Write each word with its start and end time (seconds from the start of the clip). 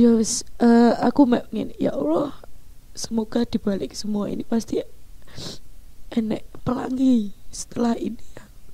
ya 0.00 0.16
wis 0.16 0.48
eh, 0.64 0.92
aku 1.04 1.28
mek 1.28 1.44
ngene 1.52 1.76
ya 1.76 1.92
Allah 1.92 2.32
semoga 2.96 3.44
dibalik 3.44 3.92
semua 3.92 4.32
ini 4.32 4.40
pasti 4.42 4.80
enek 6.10 6.42
pelangi 6.64 7.36
setelah 7.52 7.94
ini. 8.00 8.24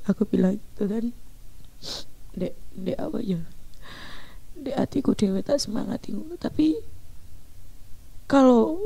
Aku 0.07 0.23
bilang 0.23 0.63
gitu 0.63 0.87
kan 0.87 1.11
dek 2.37 2.55
dek 2.79 2.99
apa 3.01 3.19
ya 3.25 3.43
dek 4.55 4.77
hatiku 4.77 5.19
dewe 5.19 5.43
tak 5.43 5.59
semangat 5.59 6.07
tapi 6.39 6.79
kalau 8.31 8.79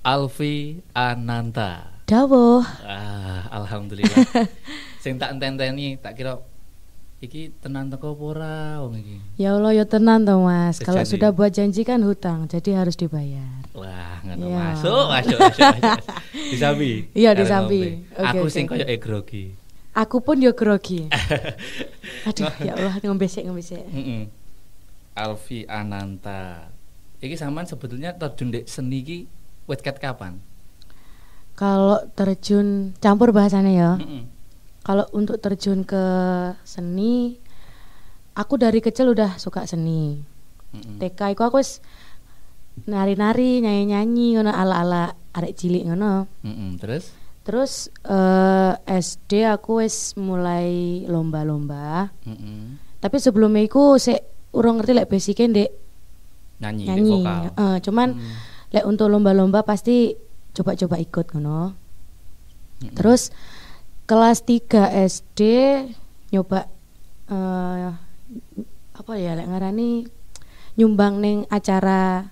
Alfi 0.00 0.78
Ananta. 0.92 1.98
dawuh 2.08 2.64
Ah, 2.80 3.44
alhamdulillah. 3.52 4.24
Sing 5.02 5.20
tak 5.20 5.36
enteni 5.36 5.94
tak 5.94 6.16
kira 6.16 6.40
iki 7.18 7.50
tenan 7.58 7.86
teko 7.86 8.14
ora 8.14 8.78
wong 8.80 8.94
iki. 8.96 9.16
ya 9.36 9.52
Allah 9.52 9.74
ya 9.74 9.84
tenang 9.84 10.22
toh 10.22 10.38
mas 10.40 10.78
kalau 10.78 11.02
sudah 11.02 11.28
buat 11.28 11.50
janji 11.50 11.82
kan 11.82 11.98
hutang 12.00 12.46
jadi 12.46 12.78
harus 12.78 12.94
dibayar 12.94 13.58
Wah, 13.74 14.22
ngono 14.24 14.46
Iya. 14.46 14.58
masuk, 14.72 15.04
masuk, 15.08 15.38
masuk, 15.38 15.66
masuk. 15.68 15.98
Disambi. 16.54 16.92
Iya, 17.12 17.30
disambi. 17.32 17.80
ngombe. 17.82 18.16
Oke, 18.16 18.26
Aku 18.28 18.38
oke, 18.40 18.50
sing 18.50 18.64
koyo 18.64 18.86
grogi. 18.96 19.44
aku 19.92 20.16
pun 20.20 20.38
yo 20.38 20.52
grogi 20.52 21.10
aduh 22.28 22.54
ya 22.56 22.72
Allah 22.72 22.94
ngombesek 23.02 23.42
ngombesek 23.44 23.82
Heeh. 23.84 24.30
Alfi 25.12 25.66
Ananta. 25.66 26.70
Iki 27.18 27.34
sampean 27.34 27.66
sebetulnya 27.66 28.14
terjun 28.14 28.48
di 28.48 28.62
seni 28.64 29.02
iki 29.02 29.18
wit 29.68 29.80
ket 29.80 29.96
kapan? 29.96 30.40
kalau 31.54 31.98
terjun 32.14 32.94
campur 32.96 33.30
bahasanya 33.30 33.72
ya 33.72 33.90
Heeh. 33.96 34.22
kalau 34.80 35.04
untuk 35.10 35.36
terjun 35.38 35.82
ke 35.82 36.04
seni 36.62 37.34
aku 38.32 38.54
dari 38.56 38.78
kecil 38.78 39.10
udah 39.10 39.36
suka 39.36 39.62
seni 39.64 40.22
Heeh. 40.70 40.96
TK 41.02 41.34
iku 41.34 41.42
aku 41.44 41.58
wis 41.58 41.82
nari-nari 42.80 43.58
nyanyi-nyanyi 43.58 44.26
ngono 44.34 44.50
ala-ala 44.50 45.04
arek 45.32 45.54
cilik 45.54 45.82
ngono 45.84 46.30
Heeh, 46.40 46.70
Terus 46.78 47.04
terus 47.42 47.72
eh, 48.04 48.72
SD 48.86 49.42
aku 49.42 49.80
wis 49.80 50.14
mulai 50.14 51.02
lomba-lomba 51.04 52.14
Heeh. 52.22 52.78
tapi 52.98 53.16
sebelumnya 53.18 53.60
iku 53.60 53.96
sik 53.96 54.22
urung 54.54 54.78
ngerti 54.78 54.92
lek 54.94 55.08
basicnya 55.08 55.46
ndek 55.48 55.70
Nyanyi, 56.58 56.82
nyanyi 56.86 57.10
vokal. 57.12 57.42
Eh, 57.54 57.78
cuman 57.80 58.08
Hmm. 58.14 58.34
Lek 58.74 58.84
untuk 58.84 59.08
lomba-lomba 59.08 59.64
pasti 59.64 60.12
coba-coba 60.52 60.96
ikut 61.00 61.26
ngono 61.32 61.72
Mm-mm. 62.82 62.94
terus 62.94 63.32
kelas 64.08 64.44
3 64.44 65.08
SD 65.08 65.40
nyoba 66.32 66.68
eh 67.28 67.90
apa 68.98 69.12
ya 69.16 69.38
lek 69.38 69.48
ngarani 69.48 70.04
nyumbang 70.78 71.18
ning 71.18 71.38
acara 71.50 72.28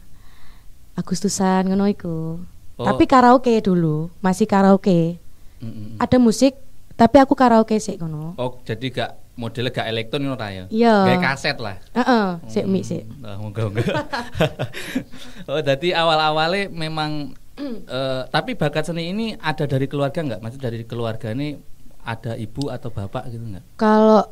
Agustusan 0.96 1.68
ngono 1.68 1.84
iku. 1.92 2.40
Oh. 2.80 2.84
Tapi 2.88 3.04
karaoke 3.04 3.60
dulu, 3.60 4.08
masih 4.24 4.48
karaoke. 4.48 5.20
Mm-mm. 5.60 6.00
Ada 6.00 6.16
musik 6.16 6.56
tapi 6.96 7.16
aku 7.20 7.36
karaoke 7.36 7.76
sih 7.76 8.00
ngono. 8.00 8.32
Oh, 8.40 8.56
jadi 8.64 8.88
gak 8.88 9.10
modelnya 9.36 9.68
gak 9.68 9.88
elektron 9.92 10.24
ngono 10.24 10.40
ta 10.40 10.48
ya? 10.48 10.64
Iya. 10.72 10.96
Kayak 11.04 11.22
kaset 11.28 11.56
lah. 11.60 11.76
Heeh, 11.92 12.26
sik 12.48 12.64
mik 12.64 12.84
sik. 12.88 13.04
Nah, 13.20 13.36
moga 13.36 13.68
moga. 13.68 13.84
oh, 15.52 15.60
jadi 15.60 15.88
awal-awalnya 15.92 16.72
memang 16.72 17.36
eh, 17.60 18.22
tapi 18.32 18.56
bakat 18.56 18.88
seni 18.88 19.12
ini 19.12 19.36
ada 19.36 19.68
dari 19.68 19.84
keluarga 19.84 20.24
nggak? 20.24 20.40
Maksud 20.40 20.60
dari 20.60 20.88
keluarga 20.88 21.36
ini 21.36 21.60
ada 22.00 22.32
ibu 22.32 22.72
atau 22.72 22.88
bapak 22.88 23.28
gitu 23.28 23.44
nggak? 23.44 23.64
Kalau 23.76 24.24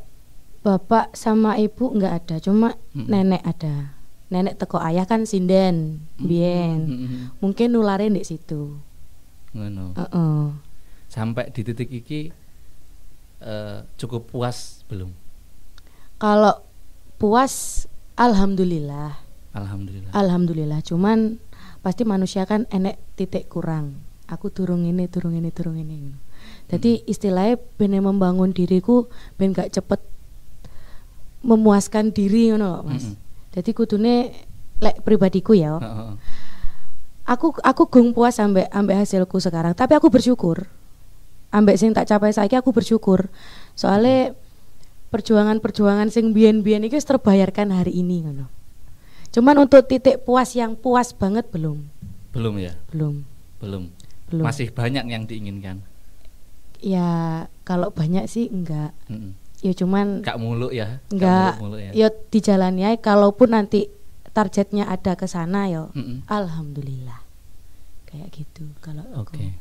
bapak 0.64 1.12
sama 1.12 1.60
ibu 1.60 1.92
nggak 1.92 2.12
ada, 2.24 2.36
cuma 2.40 2.72
Mm-mm. 2.96 3.12
nenek 3.12 3.44
ada. 3.44 3.92
Nenek 4.32 4.56
teko 4.56 4.80
ayah 4.80 5.04
kan 5.04 5.28
sinden, 5.28 6.08
biyen. 6.16 6.80
Mm-mm. 6.88 7.20
Mungkin 7.44 7.76
nularin 7.76 8.16
di 8.16 8.24
situ. 8.24 8.80
Ngono. 9.52 9.92
Heeh. 10.00 10.42
Sampai 11.12 11.52
di 11.52 11.60
titik 11.60 11.92
iki 11.92 12.32
eh, 13.44 13.84
cukup 14.00 14.32
puas 14.32 14.82
belum? 14.88 15.12
Kalau 16.16 16.64
puas, 17.20 17.84
alhamdulillah, 18.16 19.20
Alhamdulillah. 19.52 20.10
alhamdulillah. 20.16 20.80
Cuman 20.80 21.36
pasti 21.84 22.02
manusia 22.08 22.48
kan 22.48 22.64
enek 22.72 22.96
titik 23.14 23.46
kurang. 23.52 24.00
Aku 24.24 24.48
turun 24.48 24.88
ini, 24.88 25.04
turun 25.06 25.36
ini, 25.36 25.52
turun 25.52 25.76
ini. 25.76 26.16
Jadi 26.72 27.04
istilahnya 27.04 27.60
ben 27.76 27.92
membangun 28.00 28.56
diriku 28.56 29.06
ben 29.36 29.52
gak 29.52 29.68
cepet 29.68 30.00
memuaskan 31.44 32.08
diri 32.08 32.50
ngono 32.50 32.80
loh, 32.80 32.82
Mas. 32.88 33.04
Mm-mm. 33.04 33.20
Jadi 33.52 33.70
kudune 33.76 34.32
lek 34.80 35.04
pribadiku 35.04 35.52
ya. 35.52 35.76
Heeh. 35.76 36.12
Aku 37.24 37.56
aku 37.60 37.88
gung 37.88 38.12
puas 38.16 38.36
sampai 38.36 38.68
ambek 38.72 39.04
hasilku 39.04 39.36
sekarang, 39.40 39.76
tapi 39.76 39.92
aku 39.96 40.08
bersyukur. 40.08 40.68
Ambek 41.54 41.78
sing 41.78 41.94
tak 41.94 42.10
capai 42.10 42.34
saiki 42.34 42.58
aku 42.58 42.74
bersyukur. 42.74 43.30
Soalnya 43.78 44.34
perjuangan-perjuangan 45.14 46.10
sing 46.10 46.34
biyen-biyen 46.34 46.90
iki 46.90 46.98
wis 46.98 47.06
terbayarkan 47.06 47.70
hari 47.70 47.94
ini 47.94 48.26
ngono. 48.26 48.50
Cuman 49.30 49.62
untuk 49.62 49.86
titik 49.86 50.26
puas 50.26 50.50
yang 50.58 50.74
puas 50.74 51.14
banget 51.14 51.46
belum. 51.54 51.86
Belum 52.34 52.58
ya? 52.58 52.74
Belum. 52.90 53.22
Belum. 53.62 53.86
Belum. 54.26 54.42
Masih 54.42 54.74
banyak 54.74 55.06
yang 55.06 55.30
diinginkan. 55.30 55.86
Ya 56.82 57.46
kalau 57.62 57.94
banyak 57.94 58.26
sih 58.26 58.50
enggak. 58.50 58.90
Mm-mm. 59.06 59.38
Ya 59.62 59.72
cuman 59.72 60.26
Gak 60.26 60.42
muluk 60.42 60.74
ya? 60.74 60.98
Gak 61.08 61.14
enggak 61.14 61.50
muluk-muluk 61.62 61.80
ya? 61.80 61.90
ya 61.94 62.08
aja 62.10 62.98
kalaupun 62.98 63.48
nanti 63.54 63.88
targetnya 64.34 64.90
ada 64.90 65.14
ke 65.14 65.30
sana 65.30 65.70
ya 65.70 65.86
Mm-mm. 65.94 66.26
alhamdulillah. 66.26 67.22
Kayak 68.10 68.34
gitu 68.34 68.66
kalau. 68.82 69.06
Oke. 69.22 69.54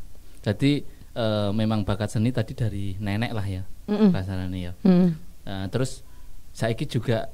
Jadi 0.43 0.83
eh, 1.13 1.49
memang 1.53 1.85
bakat 1.85 2.09
seni 2.09 2.29
tadi 2.29 2.53
dari 2.53 2.85
nenek 2.97 3.31
lah 3.31 3.45
ya, 3.45 3.63
Mm-mm. 3.87 4.09
kasarannya 4.11 4.59
ya. 4.59 4.73
Mm. 4.83 5.09
Nah, 5.43 5.65
terus 5.69 6.01
saiki 6.53 6.85
juga 6.85 7.29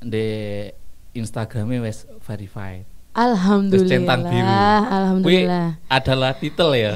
di 0.00 0.66
Instagramnya 1.12 1.84
wes 1.84 2.08
verified. 2.24 2.88
Terus 3.12 3.84
centang 3.84 4.24
Alhamdulillah. 4.24 4.32
biru. 4.32 4.48
Kuwi 4.48 4.96
Alhamdulillah. 4.96 5.68
adalah 5.86 6.32
titel 6.32 6.70
ya. 6.72 6.94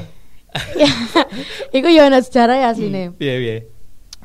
ya, 0.73 0.89
Iku 1.77 1.87
ya 1.93 2.09
ana 2.09 2.17
sejarah 2.17 2.57
ya 2.57 2.69
sini. 2.73 3.13
Iya 3.21 3.35
iya. 3.37 3.57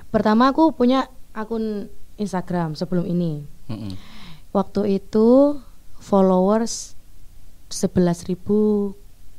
Pertama 0.09 0.49
aku 0.49 0.73
punya 0.73 1.13
akun 1.37 1.93
Instagram 2.17 2.73
sebelum 2.73 3.05
ini. 3.05 3.45
Mm-mm. 3.69 3.93
Waktu 4.57 4.97
itu 4.97 5.61
followers 6.01 6.97
11.000 7.69 8.41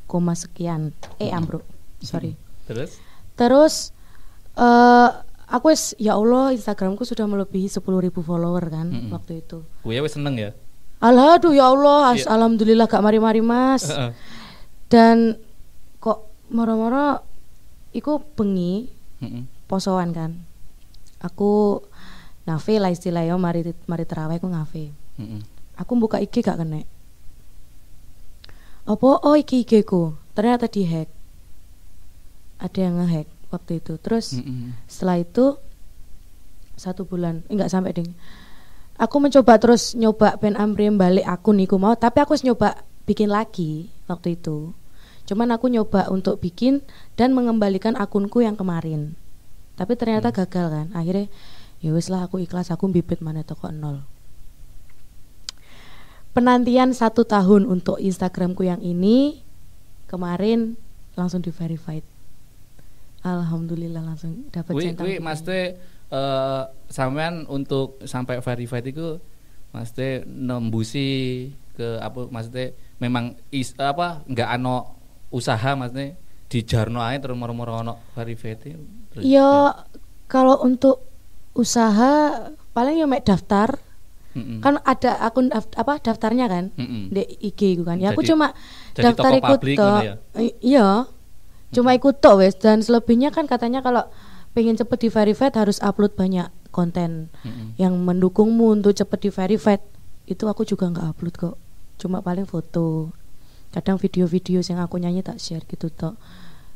koma 0.06 0.38
sekian. 0.38 0.94
Eh 1.18 1.34
ambruk. 1.34 1.66
Sorry. 2.04 2.36
Terus? 2.68 3.00
Terus 3.34 3.76
eh 4.54 5.10
aku 5.48 5.70
wis 5.70 5.98
ya 5.98 6.14
Allah 6.14 6.52
Instagramku 6.52 7.02
sudah 7.04 7.26
melebihi 7.26 7.66
10.000 7.66 7.82
follower 8.20 8.64
kan 8.68 8.88
Mm-mm. 8.90 9.10
waktu 9.10 9.42
itu. 9.42 9.64
Gue 9.82 9.98
wes 9.98 10.14
seneng 10.14 10.36
ya. 10.36 10.52
Alah 11.00 11.36
aduh 11.36 11.52
ya 11.52 11.68
Allah, 11.68 12.16
Iya. 12.16 12.32
alhamdulillah 12.32 12.88
gak 12.88 13.04
mari-mari 13.04 13.44
Mas. 13.44 13.88
Heeh. 13.88 14.12
Dan 14.88 15.36
kok 16.00 16.30
moro-moro 16.48 17.20
iku 17.92 18.24
bengi 18.34 18.88
Mm-mm. 19.20 19.68
posoan 19.68 20.16
kan. 20.16 20.32
Aku 21.20 21.84
ngafe 22.44 22.80
lah 22.80 22.92
istilahnya 22.92 23.36
mari 23.36 23.64
mari 23.86 24.04
terawih 24.04 24.40
aku 24.40 24.48
ngafe. 24.48 24.92
Mm-mm. 25.20 25.44
Aku 25.76 25.98
buka 25.98 26.18
IG 26.18 26.40
gak 26.40 26.58
kena. 26.58 26.82
Apa 28.84 29.24
oh 29.24 29.36
iki 29.36 29.64
IG 29.64 29.84
ku. 29.84 30.16
Ternyata 30.34 30.68
dihack. 30.68 31.08
Ada 32.64 32.80
yang 32.88 32.96
ngehack 33.04 33.28
waktu 33.52 33.84
itu. 33.84 34.00
Terus 34.00 34.40
Mm-mm. 34.40 34.72
setelah 34.88 35.20
itu 35.20 35.60
satu 36.80 37.04
bulan 37.04 37.44
enggak 37.52 37.68
sampai 37.68 37.92
ding. 37.92 38.10
Aku 38.96 39.20
mencoba 39.20 39.60
terus 39.60 39.98
nyoba 39.98 40.40
Ben 40.40 40.56
Amri 40.56 40.88
balik 40.94 41.28
akun 41.28 41.60
iku 41.60 41.76
mau 41.76 41.98
tapi 41.98 42.24
aku 42.24 42.38
harus 42.38 42.46
nyoba 42.46 42.80
bikin 43.04 43.28
lagi 43.28 43.92
waktu 44.08 44.40
itu. 44.40 44.72
Cuman 45.28 45.52
aku 45.56 45.68
nyoba 45.68 46.08
untuk 46.08 46.40
bikin 46.40 46.84
dan 47.20 47.36
mengembalikan 47.36 48.00
akunku 48.00 48.44
yang 48.44 48.56
kemarin. 48.56 49.16
Tapi 49.76 49.98
ternyata 50.00 50.30
gagal 50.32 50.68
kan. 50.70 50.88
Akhirnya 50.96 51.28
ya 51.84 51.92
wis 51.92 52.08
lah 52.08 52.28
aku 52.28 52.44
ikhlas. 52.44 52.72
Aku 52.72 52.88
bibit 52.92 53.20
mana 53.20 53.44
toko 53.44 53.72
nol. 53.72 54.04
Penantian 56.34 56.98
satu 56.98 57.30
tahun 57.30 57.70
untuk 57.70 58.02
Instagramku 58.02 58.66
yang 58.66 58.82
ini 58.82 59.46
kemarin 60.10 60.74
langsung 61.14 61.46
di 61.46 61.54
verified 61.54 62.02
alhamdulillah 63.24 64.04
langsung 64.04 64.48
dapat 64.52 64.72
centang 64.78 65.00
kuwi 65.02 65.16
biru. 65.18 65.24
maksudnya 65.24 65.64
eh, 66.10 66.64
sampean 66.88 67.48
untuk 67.48 68.00
sampai 68.04 68.40
verified 68.40 68.86
itu 68.86 69.18
maksudnya 69.72 70.22
nembusi 70.24 71.10
ke 71.74 71.98
apa 71.98 72.30
maksudnya 72.30 72.72
memang 73.00 73.34
is, 73.50 73.74
apa 73.76 74.22
nggak 74.28 74.50
ano 74.52 74.94
usaha 75.34 75.74
maksudnya 75.74 76.14
di 76.46 76.60
jarno 76.62 77.02
ae 77.02 77.18
terus 77.18 77.34
moro-moro 77.34 77.82
ono 77.82 77.98
verified 78.14 78.62
Yo 79.18 79.74
kalau 80.28 80.62
untuk 80.62 81.02
usaha 81.54 82.46
paling 82.72 82.98
yo 82.98 83.06
mek 83.06 83.26
daftar 83.26 83.78
Mm-mm. 84.34 84.66
kan 84.66 84.82
ada 84.82 85.22
akun 85.22 85.50
daft- 85.50 85.78
apa 85.78 86.02
daftarnya 86.02 86.50
kan 86.50 86.74
Mm-mm. 86.74 87.14
di 87.14 87.22
IG 87.46 87.78
itu 87.78 87.84
kan. 87.86 88.02
Ya 88.02 88.10
aku 88.10 88.26
Jadi- 88.26 88.30
cuma 88.34 88.48
jadi 88.94 89.14
daftar 89.14 89.32
ikut 89.38 89.60
ya? 90.02 90.14
Iya. 90.60 90.90
Cuma 91.74 91.98
ikut 91.98 92.22
tok 92.22 92.46
wes 92.46 92.54
dan 92.56 92.86
selebihnya 92.86 93.34
kan 93.34 93.50
katanya 93.50 93.82
kalau 93.82 94.06
pengen 94.54 94.78
cepet 94.78 94.98
di 95.02 95.10
verified 95.10 95.58
harus 95.58 95.82
upload 95.82 96.14
banyak 96.14 96.48
konten 96.70 97.34
Mm-mm. 97.42 97.78
yang 97.82 97.98
mendukungmu 97.98 98.78
untuk 98.78 98.94
cepet 98.94 99.20
di 99.26 99.30
verified. 99.34 99.82
Itu 100.30 100.46
aku 100.46 100.64
juga 100.64 100.90
nggak 100.90 101.08
upload 101.18 101.36
kok. 101.36 101.56
Cuma 101.98 102.22
paling 102.22 102.46
foto. 102.46 103.10
Kadang 103.74 103.98
video-video 103.98 104.62
yang 104.62 104.86
aku 104.86 105.02
nyanyi 105.02 105.26
tak 105.26 105.42
share 105.42 105.66
gitu 105.66 105.90
tok. 105.90 106.14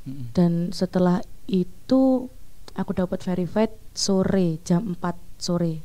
Mm-mm. 0.06 0.34
Dan 0.34 0.74
setelah 0.74 1.22
itu 1.46 2.30
aku 2.74 2.92
dapat 2.94 3.22
verified 3.22 3.74
sore 3.94 4.62
jam 4.66 4.98
4 4.98 5.42
sore. 5.42 5.82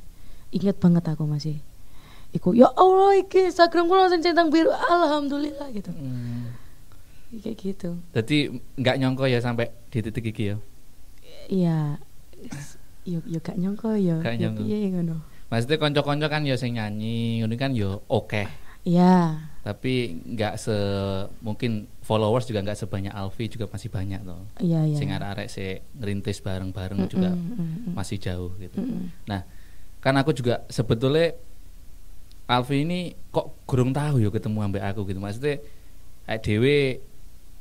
Ingat 0.53 0.77
banget 0.81 1.05
aku 1.09 1.25
masih. 1.25 1.61
Iku 2.33 2.57
ya 2.57 2.73
Allah 2.73 3.21
iki 3.21 3.53
Instagramku 3.53 3.93
langsung 3.93 4.25
centang 4.25 4.49
biru. 4.49 4.73
Alhamdulillah 4.73 5.69
gitu. 5.73 5.93
Mm. 5.93 6.52
Kayak 7.33 7.57
gitu. 7.65 7.91
Jadi 8.13 8.37
nggak 8.77 8.97
nyongko 9.01 9.25
ya 9.25 9.41
sampai 9.41 9.73
di 9.89 9.99
titik 10.05 10.29
iki 10.29 10.53
ya. 10.53 10.57
Iya. 11.49 11.97
Yo 13.09 13.19
yo 13.25 13.39
gak 13.41 13.57
nyangka 13.57 13.97
yo. 13.97 14.21
Gak 14.21 14.37
Yo 14.37 14.53
nyangka. 14.53 14.63
piye 14.63 14.93
ngono. 14.93 15.17
Maksudnya 15.49 15.77
konco-konco 15.81 16.27
kan 16.33 16.45
ya 16.45 16.57
sing 16.57 16.77
nyanyi, 16.77 17.41
ngono 17.41 17.55
kan 17.57 17.73
ya 17.73 17.97
oke. 18.09 18.45
Iya. 18.85 19.49
Tapi 19.63 20.23
nggak 20.35 20.55
se 20.59 20.75
mungkin 21.39 21.87
followers 22.03 22.45
juga 22.51 22.67
nggak 22.67 22.79
sebanyak 22.83 23.15
Alfi 23.15 23.47
juga 23.49 23.71
masih 23.71 23.89
banyak 23.89 24.21
tuh. 24.27 24.43
Iya 24.61 24.81
iya. 24.91 24.97
Sing 24.99 25.09
arek-arek 25.09 25.49
se 25.49 25.81
ngerintis 25.97 26.43
bareng-bareng 26.43 26.99
Mm-mm, 26.99 27.13
juga 27.13 27.31
mm-mm. 27.31 27.95
masih 27.95 28.19
jauh 28.19 28.51
gitu. 28.59 28.83
Mm-mm. 28.83 29.09
Nah, 29.31 29.47
kan 30.03 30.15
aku 30.19 30.35
juga 30.35 30.67
sebetulnya 30.67 31.33
Alfi 32.51 32.83
ini 32.83 33.15
kok 33.31 33.55
kurang 33.65 33.95
tahu 33.95 34.19
ya 34.19 34.29
ketemu 34.35 34.59
ambek 34.67 34.83
aku 34.83 35.07
gitu. 35.07 35.23
Maksudnya 35.23 35.63
kayak 36.27 36.43
dewe 36.43 36.79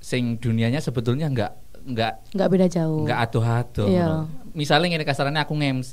sing 0.02 0.36
dunianya 0.36 0.82
sebetulnya 0.82 1.30
nggak 1.30 1.52
nggak 1.82 2.14
Nggak 2.34 2.50
beda 2.50 2.68
jauh. 2.68 3.06
nggak 3.06 3.20
adoh-adoh. 3.30 3.88
Iya. 3.88 4.06
ngono. 4.06 4.22
Misalnya 4.52 4.92
ini 4.92 5.06
kasarannya 5.06 5.42
aku 5.42 5.54
nge-MC 5.56 5.92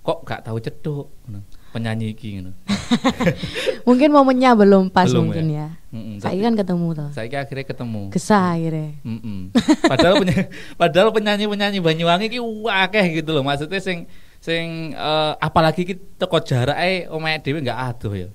kok 0.00 0.20
gak 0.22 0.44
tahu 0.44 0.60
ngono. 0.60 1.40
penyanyi 1.72 2.12
iki 2.12 2.38
ngono. 2.38 2.52
mungkin 3.88 4.12
momennya 4.12 4.54
belum 4.54 4.88
pas 4.88 5.08
Belum 5.10 5.26
mungkin 5.28 5.50
ya? 5.50 5.56
ya. 5.58 5.68
Mm-mm, 5.90 6.16
Saya 6.20 6.32
tapi- 6.32 6.44
kan 6.44 6.54
ketemu 6.54 6.86
tuh. 6.94 7.08
Saya 7.10 7.36
akhirnya 7.40 7.66
ketemu. 7.66 8.02
Gesah 8.12 8.46
akhirnya. 8.54 8.88
Mm-mm. 9.02 9.38
Padahal 9.82 10.14
penyanyi, 10.20 10.44
padahal 10.80 11.08
penyanyi-penyanyi 11.10 11.78
Banyuwangi 11.80 12.26
ki 12.30 12.38
akeh 12.64 13.04
gitu 13.18 13.30
loh. 13.32 13.42
Maksudnya 13.42 13.80
sing 13.80 14.06
sing 14.38 14.92
eh, 14.92 15.32
apalagi 15.40 15.82
ki 15.82 15.94
teko 16.14 16.38
jarak 16.40 16.76
ae 16.76 17.08
omahe 17.08 17.40
dhewe 17.40 17.58
nggak 17.60 17.78
adoh 17.92 18.14
ya. 18.14 18.28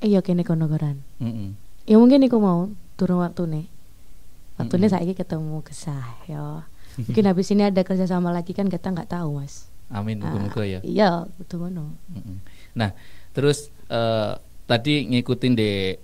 Iya 0.00 0.20
kene 0.20 0.42
kono 0.42 0.66
koran. 0.66 1.00
Mm-mm. 1.22 1.54
Ya 1.86 1.96
mungkin 1.96 2.24
iku 2.24 2.36
mau 2.38 2.68
turun 2.96 3.22
waktu 3.22 3.42
nih. 3.46 3.64
Waktu 4.54 4.74
ini 4.76 4.86
Mm-mm. 4.86 4.94
saya 4.94 5.12
ketemu 5.12 5.56
gesah 5.62 6.06
ya. 6.24 6.62
Mungkin 6.94 7.24
habis 7.26 7.50
ini 7.50 7.66
ada 7.66 7.82
kerjasama 7.82 8.30
lagi 8.30 8.54
kan 8.54 8.70
kita 8.70 8.88
nggak 8.88 9.10
tahu 9.10 9.42
mas. 9.42 9.66
Amin 9.90 10.22
Ah, 10.22 10.30
muga-muga 10.30 10.62
ya. 10.62 10.80
Iya 10.80 11.26
betul 11.36 11.66
ngono. 11.66 11.98
Mm-mm. 12.08 12.38
Nah, 12.72 12.94
terus 13.30 13.68
eh, 13.86 14.32
tadi 14.64 15.10
ngikutin 15.10 15.52
de 15.52 15.98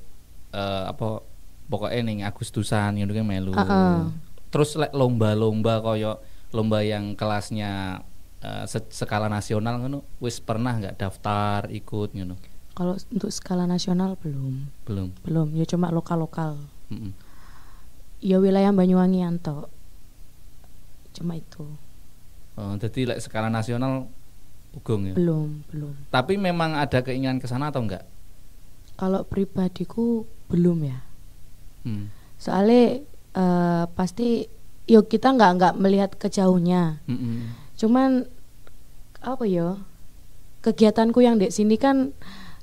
eh, 0.50 0.84
apa 0.84 1.22
pokoknya 1.70 2.02
ning 2.02 2.18
Agustusan 2.22 2.98
ngono 2.98 3.12
kan 3.12 3.26
melu. 3.26 3.52
Heeh. 3.54 3.98
Terus 4.50 4.74
lek 4.74 4.90
lomba-lomba 4.90 5.78
koyo 5.78 6.18
lomba 6.50 6.82
yang 6.82 7.14
kelasnya 7.14 8.02
eh, 8.42 8.64
se- 8.66 8.90
skala 8.90 9.30
nasional 9.30 9.78
ngono 9.78 10.02
wis 10.18 10.42
pernah 10.42 10.74
nggak 10.74 10.98
daftar 10.98 11.70
ikut 11.70 12.18
ngono? 12.18 12.34
Kalau 12.74 12.98
untuk 12.98 13.30
skala 13.30 13.62
nasional 13.64 14.18
belum, 14.18 14.66
Belum. 14.82 15.14
belum. 15.22 15.48
Ya 15.54 15.62
cuma 15.64 15.94
lokal 15.94 16.18
lokal. 16.18 16.58
Mm-mm. 16.90 17.14
Ya 18.20 18.36
wilayah 18.36 18.72
Banyuwangi 18.72 19.24
anto. 19.24 19.72
Cuma 21.16 21.36
itu. 21.40 21.64
Oh, 22.60 22.76
jadi 22.76 23.16
lek 23.16 23.20
skala 23.24 23.48
nasional 23.48 24.12
ugong 24.76 25.10
ya. 25.10 25.14
Belum, 25.16 25.64
belum. 25.72 25.94
Tapi 26.12 26.36
memang 26.36 26.76
ada 26.76 27.00
keinginan 27.00 27.40
ke 27.40 27.48
sana 27.48 27.72
atau 27.72 27.80
enggak? 27.80 28.04
Kalau 29.00 29.24
pribadiku 29.24 30.28
belum 30.52 30.84
ya. 30.84 31.00
Hmm. 31.88 32.12
Soalnya 32.36 33.00
eh, 33.32 33.84
pasti 33.96 34.44
yuk 34.90 35.08
kita 35.08 35.32
nggak 35.32 35.52
nggak 35.56 35.74
melihat 35.80 36.10
kejauhnya. 36.20 37.00
Mm-mm. 37.08 37.56
Cuman 37.80 38.28
apa 39.24 39.44
ya? 39.48 39.80
Kegiatanku 40.60 41.24
yang 41.24 41.40
di 41.40 41.48
sini 41.48 41.80
kan 41.80 42.12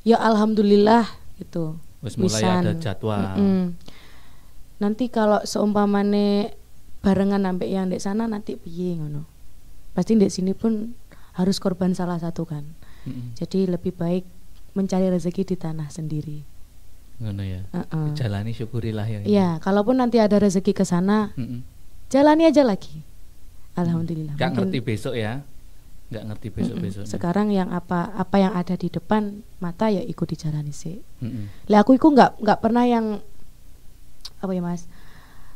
ya 0.06 0.22
alhamdulillah 0.22 1.10
gitu. 1.42 1.82
Wis 2.06 2.14
mulai 2.14 2.46
Wisan. 2.46 2.62
ada 2.62 2.74
jadwal. 2.78 3.26
Mm-mm. 3.34 3.64
Nanti 4.78 5.10
kalau 5.10 5.42
seumpamane 5.42 6.54
barengan 7.02 7.42
sampai 7.42 7.68
yang 7.74 7.90
di 7.90 7.98
sana 7.98 8.30
nanti 8.30 8.60
piye 8.60 8.98
ngono. 8.98 9.26
Pasti 9.98 10.14
di 10.14 10.30
sini 10.30 10.54
pun 10.54 10.94
harus 11.34 11.58
korban 11.58 11.94
salah 11.98 12.22
satu 12.22 12.46
kan. 12.46 12.66
Mm-mm. 13.08 13.34
Jadi 13.38 13.66
lebih 13.70 13.94
baik 13.94 14.26
mencari 14.78 15.10
rezeki 15.10 15.54
di 15.54 15.56
tanah 15.58 15.90
sendiri. 15.90 16.46
Ngono 17.18 17.42
ya. 17.42 17.62
Heeh. 17.74 18.08
Jalani 18.14 18.54
syukurilah 18.54 19.08
ya. 19.10 19.20
Iya, 19.26 19.50
kalaupun 19.58 19.98
nanti 19.98 20.22
ada 20.22 20.38
rezeki 20.38 20.74
ke 20.78 20.86
sana, 20.86 21.34
Mm-mm. 21.34 21.66
jalani 22.14 22.46
aja 22.46 22.62
lagi. 22.62 23.02
Alhamdulillah. 23.74 24.38
Gak 24.38 24.54
Mungkin, 24.54 24.70
ngerti 24.70 24.80
besok 24.86 25.14
ya. 25.18 25.42
Gak 26.14 26.24
ngerti 26.30 26.48
besok 26.54 26.78
besok. 26.82 27.04
Sekarang 27.10 27.50
yang 27.50 27.74
apa 27.74 28.14
apa 28.14 28.38
yang 28.38 28.54
ada 28.54 28.78
di 28.78 28.90
depan 28.90 29.42
mata 29.62 29.90
ya 29.90 30.02
ikut 30.02 30.26
dijalani 30.30 30.74
sih. 30.74 31.02
Lah 31.70 31.82
aku 31.82 31.98
iku 31.98 32.14
nggak 32.14 32.42
nggak 32.42 32.60
pernah 32.62 32.86
yang 32.86 33.22
apa 34.42 34.52
ya 34.54 34.62
mas? 34.62 34.86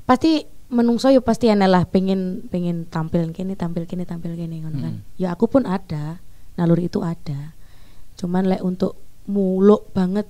Pasti 0.06 0.46
menungso 0.72 1.12
ya 1.12 1.20
pasti 1.20 1.52
enak 1.52 1.70
lah 1.70 1.84
pengen 1.84 2.48
pengen 2.48 2.88
tampil 2.88 3.28
kini 3.36 3.60
tampil 3.60 3.84
kini 3.84 4.08
tampil 4.08 4.40
kini 4.40 4.64
ngono 4.64 4.78
kan. 4.80 4.94
Mm. 5.00 5.20
Ya 5.20 5.36
aku 5.36 5.52
pun 5.52 5.68
ada 5.68 6.24
naluri 6.56 6.88
itu 6.88 7.04
ada. 7.04 7.54
Cuman 8.16 8.48
lek 8.48 8.64
untuk 8.64 8.98
muluk 9.28 9.92
banget 9.92 10.26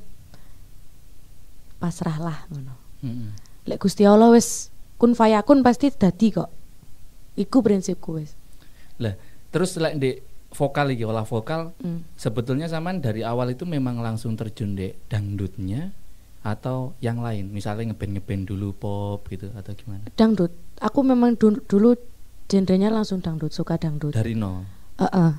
pasrahlah 1.78 2.46
ngono. 2.50 2.76
Mm-mm. 3.06 3.30
Lek 3.70 3.80
Gusti 3.82 4.06
Allah 4.06 4.34
wis 4.34 4.74
kun 4.98 5.14
fayakun 5.14 5.62
pasti 5.62 5.94
dadi 5.94 6.34
kok. 6.34 6.50
Iku 7.38 7.64
prinsipku 7.64 8.20
wis. 8.22 8.36
Lah, 9.02 9.16
terus 9.50 9.78
lek 9.78 9.98
di 9.98 10.20
vokal 10.52 10.94
iki 10.94 11.08
olah 11.08 11.24
vokal 11.24 11.72
Mm. 11.80 12.04
sebetulnya 12.20 12.68
zaman 12.68 13.00
dari 13.00 13.24
awal 13.24 13.56
itu 13.56 13.64
memang 13.64 14.04
langsung 14.04 14.36
terjun 14.36 14.76
di 14.76 14.92
dangdutnya 15.08 15.96
atau 16.42 16.98
yang 16.98 17.22
lain 17.22 17.48
misalnya 17.48 17.94
ngeband 17.94 18.18
ngeband 18.18 18.44
dulu 18.46 18.74
pop 18.74 19.22
gitu 19.28 19.54
atau 19.54 19.72
gimana 19.72 20.10
Dangdut. 20.14 20.50
Aku 20.82 21.06
memang 21.06 21.38
dulu, 21.38 21.62
dulu 21.66 21.94
genrenya 22.46 22.90
langsung 22.90 23.22
dangdut, 23.22 23.54
suka 23.54 23.78
dangdut. 23.78 24.12
dari 24.12 24.34
nol 24.34 24.66
Heeh. 24.98 25.32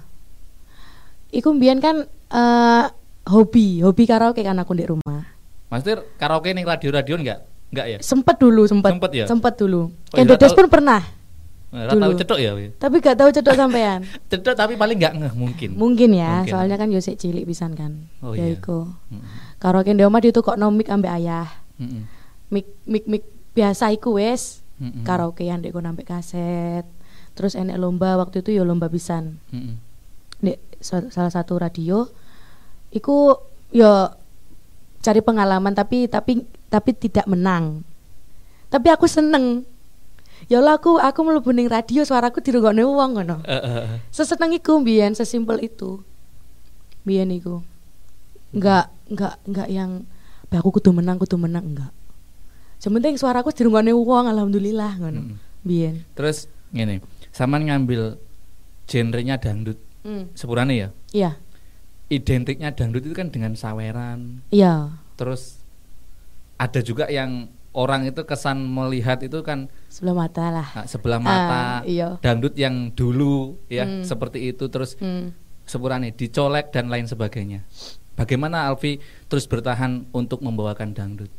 Iku 1.33 1.53
mbiyen 1.53 1.79
kan 1.79 2.07
eh, 2.07 2.85
hobi, 3.25 3.81
hobi 3.81 4.05
karaoke 4.05 4.41
kan 4.41 4.59
aku 4.59 4.73
di 4.73 4.85
rumah. 4.85 5.23
maksudnya 5.67 6.05
karaoke 6.17 6.53
nih 6.53 6.63
radio 6.63 6.91
radio 6.91 7.15
enggak 7.17 7.39
enggak 7.73 7.87
ya 7.89 7.99
Sempet 8.01 8.37
dulu, 8.37 8.63
sempet. 8.65 8.91
Sempet 8.93 9.11
ya? 9.13 9.27
Sempet 9.27 9.55
dulu. 9.57 9.89
Oh, 9.89 9.91
iya, 10.13 10.23
Endodes 10.23 10.53
tahu. 10.53 10.59
pun 10.61 10.67
pernah. 10.69 11.01
Tahu 11.73 12.13
cetok 12.21 12.39
ya? 12.39 12.53
Tapi 12.77 13.01
gak 13.01 13.17
tahu 13.17 13.33
cedok 13.33 13.57
sampean. 13.57 14.05
cetok 14.31 14.53
tapi 14.53 14.77
paling 14.77 15.01
enggak 15.01 15.15
ngeh 15.17 15.33
mungkin 15.33 15.71
Mungkin 15.73 16.11
ya, 16.13 16.45
Mungkin. 16.45 16.53
soalnya 16.53 16.77
kan 16.77 16.93
yo 16.93 17.01
sik 17.01 17.17
cilik 17.17 17.49
pisan 17.49 17.73
kan. 17.73 18.13
Oh, 18.21 18.37
ya 18.37 18.45
iya. 18.45 18.61
iku. 18.61 18.93
Karaoke 19.57 19.97
di 19.97 20.05
omah 20.05 20.21
ditukok 20.21 20.61
no 20.61 20.69
mic 20.69 20.93
ambek 20.93 21.09
ayah. 21.17 21.49
Mik 22.53 22.69
mik 22.85 23.05
mik 23.09 23.25
biasa 23.57 23.89
iku 23.97 24.21
wes. 24.21 24.61
Mm-mm. 24.77 25.01
Karaoke 25.03 25.49
yang 25.49 25.65
ndek 25.65 25.73
ambek 25.73 26.13
kaset. 26.13 26.85
Terus 27.33 27.57
enek 27.57 27.81
lomba 27.81 28.21
waktu 28.21 28.45
itu 28.45 28.53
yo 28.53 28.69
lomba 28.69 28.93
pisan. 28.93 29.41
Sa- 30.83 31.09
salah 31.09 31.33
satu 31.33 31.57
radio 31.57 32.11
iku 32.93 33.39
yo 33.73 34.13
cari 35.01 35.25
pengalaman 35.25 35.73
tapi 35.73 36.07
tapi 36.07 36.45
tapi 36.69 36.91
tidak 36.93 37.25
menang 37.27 37.83
tapi 38.69 38.93
aku 38.93 39.09
seneng 39.09 39.65
ya 40.51 40.63
Allah 40.63 40.79
aku 40.79 40.99
aku 40.99 41.21
mlebu 41.23 41.51
ning 41.55 41.69
radio 41.71 42.03
suaraku 42.03 42.43
dirungokne 42.43 42.83
wong 42.83 43.11
ngono. 43.19 43.43
Eh, 43.47 43.55
eh, 43.55 43.75
eh. 43.87 43.99
seseneng 44.11 44.55
iku 44.57 44.81
mbiyen 44.83 45.15
sesimpel 45.15 45.63
itu. 45.63 46.03
Mbiyen 47.07 47.31
iku. 47.35 47.61
Enggak 48.55 48.91
enggak 49.11 49.35
enggak 49.47 49.69
yang 49.69 49.91
"Bah, 50.49 50.61
aku 50.61 50.79
kudu 50.81 50.93
menang 50.93 51.17
kudu 51.19 51.37
menang. 51.41 51.65
Enggak 51.73 51.93
Sementing 52.83 53.15
suaraku 53.15 53.55
dirungokne 53.55 53.95
wong 53.95 54.27
alhamdulillah 54.27 54.99
ngono. 54.99 55.21
Mm-mm. 55.23 55.39
mbiyen. 55.63 56.03
Terus 56.19 56.51
gini 56.75 56.99
sama 57.31 57.63
ngambil 57.63 58.19
genrenya 58.91 59.39
dangdut. 59.39 59.79
Hmm, 60.03 60.27
sepurane 60.35 60.75
ya? 60.75 60.89
Iya. 61.15 61.39
Identiknya 62.11 62.75
dangdut 62.75 63.07
itu 63.07 63.15
kan 63.15 63.31
dengan 63.31 63.55
saweran. 63.55 64.43
Iya. 64.51 64.99
Terus 65.15 65.63
ada 66.59 66.83
juga 66.83 67.07
yang 67.07 67.47
orang 67.73 68.05
itu 68.05 68.21
kesan 68.23 68.63
melihat 68.63 69.21
itu 69.21 69.41
kan 69.41 69.69
Sebelum 69.89 70.17
mata 70.17 70.49
lah. 70.49 70.69
nah, 70.73 70.87
sebelah 70.87 71.19
mata 71.19 71.81
Ah, 71.81 71.81
iya. 71.85 72.21
dangdut 72.21 72.53
yang 72.55 72.93
dulu 72.93 73.57
ya 73.67 73.85
Hmm. 73.85 74.05
seperti 74.05 74.53
itu 74.53 74.69
terus 74.69 74.95
Hmm. 74.97 75.33
sepurane 75.65 76.13
dicolek 76.13 76.69
dan 76.69 76.87
lain 76.87 77.05
sebagainya. 77.05 77.65
Bagaimana 78.13 78.69
Alfi 78.69 79.01
terus 79.25 79.49
bertahan 79.49 80.05
untuk 80.13 80.41
membawakan 80.41 80.93
dangdut? 80.93 81.33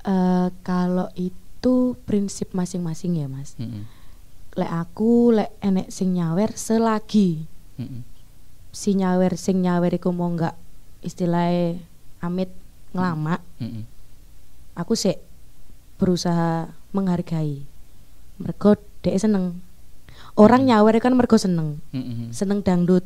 Eh, 0.00 0.48
kalau 0.60 1.08
itu 1.12 1.74
prinsip 2.04 2.52
masing-masing 2.52 3.16
ya 3.16 3.26
mas. 3.26 3.52
Mm-mm. 3.56 3.84
Lek 4.52 4.70
aku 4.70 5.30
lek 5.30 5.52
enek 5.60 5.88
sing 5.88 6.12
nyawer 6.12 6.52
selagi 6.52 7.44
Mm-mm. 7.76 8.00
si 8.70 8.94
nyawer 8.94 9.36
sing 9.36 9.60
nyawer 9.60 9.92
iku 9.92 10.10
mau 10.10 10.28
nggak 10.28 10.56
istilahnya 11.00 11.80
amit 12.18 12.48
ngelama, 12.90 13.40
Mm-mm. 13.56 13.84
Aku 14.74 14.94
sih 14.98 15.16
berusaha 16.00 16.72
menghargai. 16.94 17.64
Mergo 18.40 18.76
dek 19.04 19.16
seneng. 19.20 19.60
Orang 20.38 20.64
nyawer 20.64 20.96
kan 21.02 21.12
mergo 21.12 21.36
seneng, 21.36 21.82
Mm-mm. 21.90 22.30
seneng 22.30 22.62
dangdut 22.62 23.02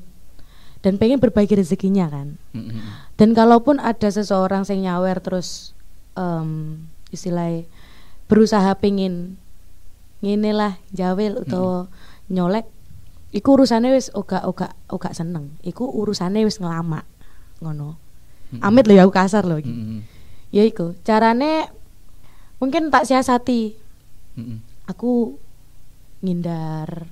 dan 0.85 1.01
pengen 1.01 1.19
berbagi 1.19 1.57
rezekinya 1.57 2.07
kan. 2.13 2.37
Mm-mm. 2.53 2.79
Dan 3.17 3.33
kalaupun 3.33 3.81
ada 3.81 4.13
seseorang 4.13 4.69
sing 4.69 4.85
nyawer 4.85 5.19
terus 5.25 5.73
em 6.15 6.85
istilahnya 7.11 7.67
berusaha 8.31 8.77
pengen 8.79 9.41
ngene 10.23 10.53
lah 10.55 10.73
jawel 10.95 11.41
utawa 11.43 11.91
nyolek 12.31 12.67
iku 13.35 13.59
urusane 13.59 13.91
wis 13.93 14.13
oga 14.15 14.45
oga 14.47 14.77
oga 14.87 15.11
seneng. 15.11 15.57
Iku 15.67 15.89
urusane 15.89 16.45
wis 16.47 16.63
ngelama. 16.63 17.03
Ngono. 17.59 17.97
Amit 18.63 18.87
lho 18.87 18.95
ya 18.95 19.03
aku 19.09 19.15
kasar 19.17 19.43
iki. 19.59 19.73
Ya 20.55 20.63
iku, 20.63 20.95
carane 21.03 21.67
mungkin 22.57 22.89
tak 22.89 23.05
siasati. 23.05 23.75
Mm-mm. 24.35 24.63
Aku 24.87 25.35
ngindar 26.21 27.11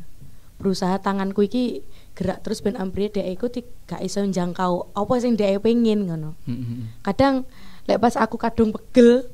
berusaha 0.57 0.97
tanganku 0.97 1.43
iki 1.43 1.83
gerak 2.15 2.41
terus 2.41 2.63
ben 2.63 2.77
ambrih 2.77 3.11
dhek 3.11 3.27
iku 3.29 3.51
gak 3.85 3.99
iso 4.01 4.23
njangkau 4.23 4.95
apa 4.95 5.13
sing 5.19 5.35
dhek 5.35 5.59
pengen 5.59 6.07
ngono 6.07 6.39
Mm-mm. 6.45 7.03
kadang 7.03 7.43
lek 7.85 7.99
pas 7.99 8.15
aku 8.15 8.39
kadung 8.39 8.71
pegel 8.71 9.27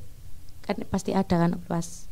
kan 0.63 0.81
pasti 0.87 1.13
ada 1.13 1.37
kan 1.37 1.61
pas 1.63 2.09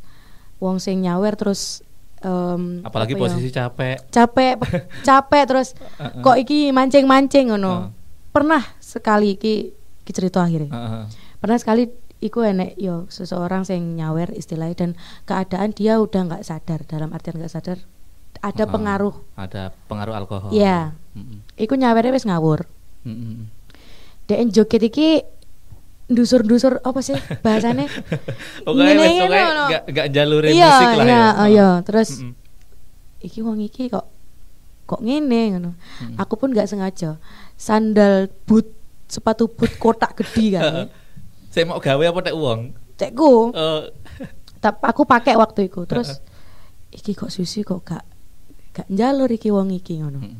wong 0.59 0.77
sing 0.77 1.01
nyawer 1.01 1.33
terus 1.33 1.81
em, 2.19 2.83
Apalagi 2.83 3.13
apa 3.13 3.19
ya, 3.19 3.23
posisi 3.25 3.49
capek. 3.49 3.97
capek 4.07 4.53
pe- 4.55 4.85
capek 5.07 5.43
terus 5.45 5.73
kok 5.97 6.37
iki 6.37 6.69
mancing-mancing 6.69 7.49
ngono 7.49 7.73
Heeh. 7.73 7.89
pernah 8.29 8.63
sekali 8.77 9.33
iki 9.33 9.73
iki 10.03 10.11
cerita 10.13 10.45
akhirnya 10.45 10.69
Heeh. 10.69 11.03
Pernah 11.37 11.57
sekali 11.57 11.87
iku 12.17 12.41
enek 12.41 12.73
yo 12.75 13.05
seseorang 13.07 13.61
sing 13.61 13.93
nyawer 13.93 14.33
istilahnya 14.33 14.75
dan 14.75 14.91
keadaan 15.23 15.69
dia 15.69 16.01
udah 16.01 16.21
nggak 16.25 16.43
sadar 16.43 16.81
dalam 16.83 17.13
artian 17.13 17.37
nggak 17.37 17.51
sadar 17.51 17.77
ada 18.37 18.63
Heeh. 18.63 18.69
pengaruh 18.69 19.15
Ada 19.33 19.73
pengaruh 19.85 20.13
alkohol. 20.13 20.49
Iya. 20.49 20.93
Mm-mm. 21.13 21.41
iku 21.57 21.73
nyawernya 21.73 22.13
wis 22.13 22.25
ngawur 22.25 22.65
Mm-mm. 23.01 23.49
dek 24.25 24.39
joget 24.49 24.83
iki 24.83 25.25
ndusur-ndusur 26.07 26.79
apa 26.81 26.99
sih 27.01 27.17
bahasane 27.41 27.89
Pokoknya 28.65 28.93
wis 28.95 29.11
pokoknya 29.17 29.43
ngono. 29.43 29.63
nggak 29.67 29.83
nggak 29.89 30.07
jalure 30.13 30.47
iya 30.49 30.69
musik 30.69 30.87
lah 30.93 31.05
iya 31.05 31.17
ya. 31.17 31.25
oh, 31.33 31.47
iya 31.47 31.69
terus 31.81 32.09
Mm-mm. 32.21 32.33
iki 33.19 33.39
wong 33.41 33.57
iki 33.59 33.89
kok 33.89 34.05
kok 34.85 35.01
ngene 35.01 35.41
ngono 35.53 35.71
Mm-mm. 35.73 36.15
aku 36.17 36.33
pun 36.33 36.53
nggak 36.53 36.69
sengaja 36.69 37.17
sandal 37.53 38.25
boot 38.45 38.69
sepatu 39.05 39.49
boot 39.49 39.73
kotak 39.77 40.13
gede 40.17 40.57
kan 40.57 40.65
Saya 41.57 41.65
mau 41.65 41.81
gawe 41.81 42.03
apa 42.05 42.19
tek 42.21 42.37
uang? 42.37 42.61
cekku 42.93 43.49
Eh, 43.49 43.81
tapi 44.57 44.81
aku 44.83 45.01
pakai 45.03 45.33
waktu 45.33 45.69
itu 45.69 45.81
terus 45.89 46.21
iki 46.89 47.13
kok 47.13 47.29
susi 47.29 47.61
kok 47.61 47.81
gak 47.81 48.05
gak 48.73 48.85
njalur 48.87 49.25
iki 49.27 49.49
wong 49.49 49.69
iki 49.71 49.97
ngono 49.97 50.17
Mm. 50.17 50.37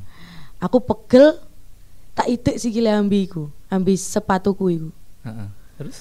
aku 0.57 0.77
pegel 0.79 1.38
tak 2.13 2.25
itik 2.27 2.57
sikile 2.57 2.89
ambi 2.89 3.25
iku 3.25 3.45
ambi 3.67 3.93
sepatuku 3.93 4.65
iku 4.71 4.89
heeh. 5.21 5.50
Terus? 5.77 5.97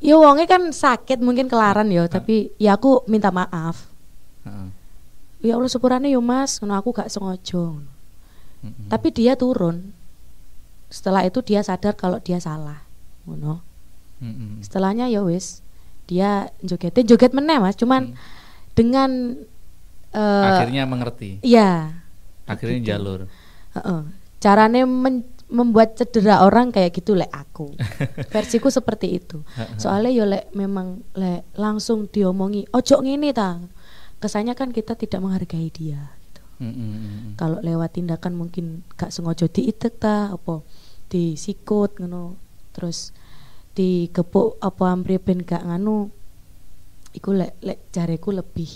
ya 0.00 0.16
wongnya 0.16 0.44
kan 0.44 0.68
sakit 0.68 1.20
mungkin 1.20 1.48
kelaran 1.48 1.88
ya 1.88 2.04
tapi 2.06 2.52
ya 2.56 2.76
aku 2.76 3.04
minta 3.04 3.28
maaf 3.28 3.88
ya 5.40 5.56
Allah 5.56 5.68
sepurane 5.68 6.08
yo 6.08 6.20
mas 6.20 6.60
ngono 6.60 6.72
aku 6.74 6.92
gak 6.92 7.08
sengaja 7.08 7.60
ngono. 7.60 7.92
Mm-mm. 8.60 8.88
tapi 8.88 9.08
dia 9.08 9.36
turun 9.36 9.92
setelah 10.88 11.20
itu 11.20 11.40
dia 11.40 11.60
sadar 11.60 11.92
kalau 11.92 12.16
dia 12.16 12.36
salah 12.36 12.80
ngono 13.24 13.60
Mm-mm. 14.16 14.60
setelahnya 14.60 15.06
ya 15.06 15.20
wis 15.20 15.60
dia 16.04 16.30
jogetnya 16.60 17.02
joget 17.02 17.32
meneh 17.32 17.56
mas 17.56 17.74
cuman 17.74 18.12
Hmm. 18.12 18.18
dengan 18.72 19.10
eh 20.10 20.46
Akhirnya 20.48 20.84
mengerti. 20.84 21.38
iya 21.40 21.90
Akhirnya 22.44 22.78
gitu. 22.78 22.88
jalur. 22.90 23.20
Heeh. 23.72 24.02
carane 24.36 24.84
men- 24.84 25.24
membuat 25.46 25.94
cedera 25.94 26.40
orang 26.40 26.68
kayak 26.68 26.92
gitu 26.94 27.14
lek 27.14 27.28
aku 27.28 27.72
versiku 28.34 28.68
seperti 28.68 29.14
itu 29.14 29.40
soalnya 29.74 30.10
yo 30.10 30.24
lek 30.24 30.52
memang 30.52 31.00
lek 31.12 31.48
langsung 31.54 32.04
diomongi 32.06 32.68
ojo 32.68 33.00
ngene 33.00 33.30
ta 33.30 33.56
kesannya 34.18 34.52
kan 34.52 34.68
kita 34.68 34.92
tidak 34.94 35.18
menghargai 35.18 35.68
dia 35.68 36.12
gitu 36.22 36.42
Mm-mm. 36.60 37.34
kalau 37.34 37.56
lewat 37.58 37.94
tindakan 37.94 38.34
mungkin 38.34 38.64
gak 38.92 39.10
sengaja 39.10 39.46
diitek 39.46 39.94
ta 39.96 40.28
apa 40.30 40.60
disikut 41.08 41.96
ngono 41.96 42.36
terus 42.70 43.12
digepuk 43.74 44.58
apa 44.62 44.84
amri 44.94 45.16
ben 45.18 45.42
gak 45.42 45.62
nganu 45.66 46.10
iku 47.14 47.30
lek 47.34 47.52
lek 47.62 47.78
jareku 47.94 48.30
lebih 48.34 48.70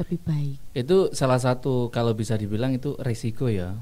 lebih 0.00 0.18
baik 0.24 0.56
Itu 0.72 1.12
salah 1.12 1.36
satu 1.36 1.92
kalau 1.92 2.16
bisa 2.16 2.34
dibilang 2.40 2.72
itu 2.72 2.96
resiko 3.00 3.52
ya. 3.52 3.76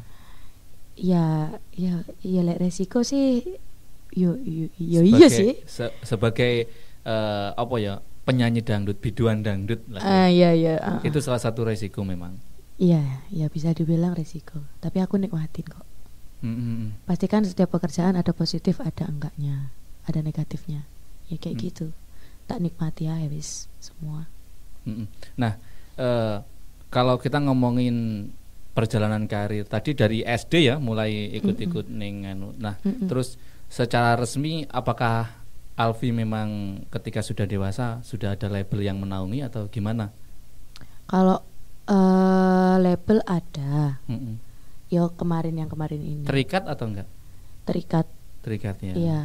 ya 0.99 1.55
ya 1.73 2.03
ya 2.21 2.41
lek 2.45 2.59
resiko 2.61 3.01
sih 3.07 3.41
yo 4.13 4.35
yo, 4.43 4.67
yo 4.77 5.01
iya 5.07 5.29
sih 5.31 5.63
se- 5.65 5.95
sebagai 6.03 6.67
eh, 7.07 7.49
apa 7.55 7.77
ya? 7.81 7.95
penyanyi 8.21 8.61
dangdut, 8.63 9.01
biduan 9.01 9.43
dangdut 9.43 9.81
lah. 9.91 10.03
ya. 10.03 10.07
ah 10.07 10.29
iya 10.31 10.51
iya 10.55 10.75
ah, 10.79 11.01
Itu 11.03 11.19
salah 11.25 11.41
satu 11.41 11.65
resiko 11.67 12.05
memang. 12.05 12.37
iya 12.79 13.23
ya 13.33 13.47
bisa 13.49 13.73
dibilang 13.73 14.13
resiko 14.13 14.61
tapi 14.83 14.99
aku 15.01 15.17
nikmatin 15.17 15.65
kok 15.67 15.87
Mm-mm. 16.45 16.97
pastikan 17.09 17.45
setiap 17.45 17.69
pekerjaan 17.75 18.17
ada 18.17 18.33
positif 18.33 18.81
ada 18.81 19.05
enggaknya 19.09 19.69
ada 20.05 20.21
negatifnya 20.21 20.85
ya 21.27 21.37
kayak 21.37 21.57
Hmm. 21.57 21.65
gitu 21.65 21.87
tak 22.45 22.59
nikmati 22.59 23.07
ya 23.07 23.15
wis 23.27 23.69
semua 23.79 24.27
Mm-mm. 24.81 25.05
Nah, 25.37 25.61
eh, 25.95 26.37
kalau 26.89 27.17
kita 27.17 27.37
ngomongin 27.39 28.27
perjalanan 28.73 29.29
karir 29.29 29.63
tadi 29.63 29.93
dari 29.93 30.23
SD 30.23 30.67
ya 30.67 30.81
mulai 30.81 31.29
ikut-ikut 31.33 31.85
ning 31.87 32.25
anu. 32.25 32.57
Nah, 32.57 32.81
Mm-mm. 32.81 33.05
terus 33.05 33.37
secara 33.69 34.17
resmi 34.17 34.65
apakah 34.67 35.37
Alfi 35.77 36.11
memang 36.11 36.81
ketika 36.89 37.21
sudah 37.21 37.45
dewasa 37.45 38.01
sudah 38.01 38.35
ada 38.35 38.49
label 38.49 38.81
yang 38.81 38.97
menaungi 38.97 39.41
atau 39.43 39.69
gimana? 39.69 40.11
kalau 41.05 41.43
eh, 41.85 42.75
label 42.79 43.21
ada 43.25 44.01
Mm-mm. 44.07 44.41
yo 44.89 45.13
kemarin 45.13 45.55
yang 45.55 45.69
kemarin 45.69 46.01
ini 46.01 46.25
Terikat 46.25 46.65
atau 46.65 46.89
enggak? 46.89 47.09
terikat 47.63 48.07
Terikatnya. 48.41 48.93
iya 48.97 49.21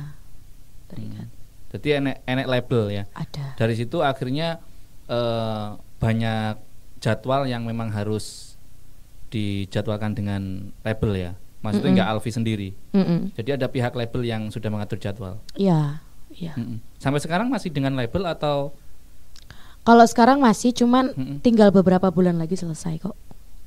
terikat 0.88 1.28
Jadi 1.76 1.88
enek 1.92 2.16
enek 2.24 2.48
label 2.48 2.84
ya. 2.88 3.04
ada 3.12 3.52
Dari 3.56 3.76
situ 3.76 4.00
akhirnya 4.00 4.64
eh, 5.06 5.68
banyak 6.00 6.56
jadwal 7.00 7.44
yang 7.46 7.68
memang 7.68 7.92
harus 7.92 8.56
dijadwalkan 9.28 10.16
dengan 10.16 10.72
label 10.82 11.12
ya. 11.14 11.32
Maksudnya 11.60 11.84
Mm-mm. 11.92 11.98
enggak 12.00 12.10
Alfi 12.14 12.32
sendiri. 12.32 12.70
Mm-mm. 12.94 13.34
Jadi 13.36 13.50
ada 13.58 13.68
pihak 13.68 13.92
label 13.92 14.22
yang 14.24 14.48
sudah 14.48 14.70
mengatur 14.70 15.02
jadwal. 15.02 15.42
iya 15.58 16.00
iya 16.32 16.54
Mm-mm. 16.56 16.80
Sampai 16.98 17.20
sekarang 17.20 17.50
masih 17.50 17.74
dengan 17.74 17.98
label 17.98 18.24
atau 18.26 18.72
kalau 19.86 20.06
sekarang 20.06 20.42
masih 20.42 20.74
cuman 20.74 21.12
Mm-mm. 21.14 21.38
tinggal 21.42 21.70
beberapa 21.70 22.10
bulan 22.10 22.38
lagi 22.38 22.56
selesai 22.56 23.02
kok 23.02 23.14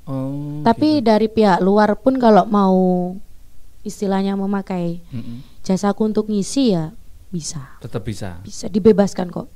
oh 0.06 0.62
Tapi 0.66 0.98
gitu. 0.98 1.06
dari 1.06 1.28
pihak 1.28 1.60
luar 1.60 1.94
pun 1.94 2.18
kalau 2.18 2.42
mau 2.44 2.78
istilahnya 3.82 4.34
memakai 4.34 4.98
Mm-mm. 5.10 5.42
jasaku 5.62 6.10
untuk 6.10 6.26
ngisi 6.26 6.74
ya 6.74 6.90
bisa, 7.28 7.76
tetap 7.84 8.04
bisa. 8.04 8.40
bisa 8.40 8.66
dibebaskan 8.68 9.28
kok. 9.28 9.48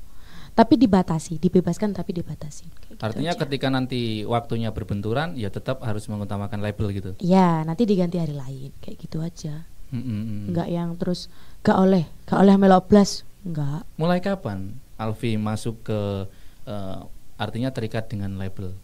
Tapi 0.53 0.77
dibatasi, 0.77 1.41
dibebaskan 1.41 1.97
tapi 1.97 2.13
dibatasi. 2.13 2.69
Kayak 2.69 2.85
gitu 2.93 3.01
Artinya 3.01 3.33
aja. 3.33 3.41
ketika 3.41 3.67
nanti 3.73 4.21
waktunya 4.21 4.69
berbenturan 4.69 5.33
ya 5.33 5.49
tetap 5.49 5.81
harus 5.81 6.05
mengutamakan 6.05 6.61
label 6.61 6.93
gitu. 6.93 7.17
ya 7.17 7.65
nanti 7.65 7.89
diganti 7.89 8.21
hari 8.21 8.37
lain 8.37 8.69
kayak 8.77 8.97
gitu 9.01 9.17
aja. 9.25 9.65
Mm-mm. 9.89 10.53
Enggak 10.53 10.69
yang 10.69 10.93
terus 10.97 11.25
gak 11.65 11.77
oleh, 11.77 12.05
gak 12.29 12.37
oleh 12.37 12.53
melok 12.57 12.85
blas, 12.85 13.25
enggak. 13.41 13.81
Mulai 13.97 14.21
kapan 14.21 14.77
Alfi 15.01 15.41
masuk 15.41 15.89
ke 15.89 16.29
eh, 16.69 16.97
artinya 17.41 17.73
terikat 17.73 18.05
dengan 18.09 18.37
label? 18.37 18.77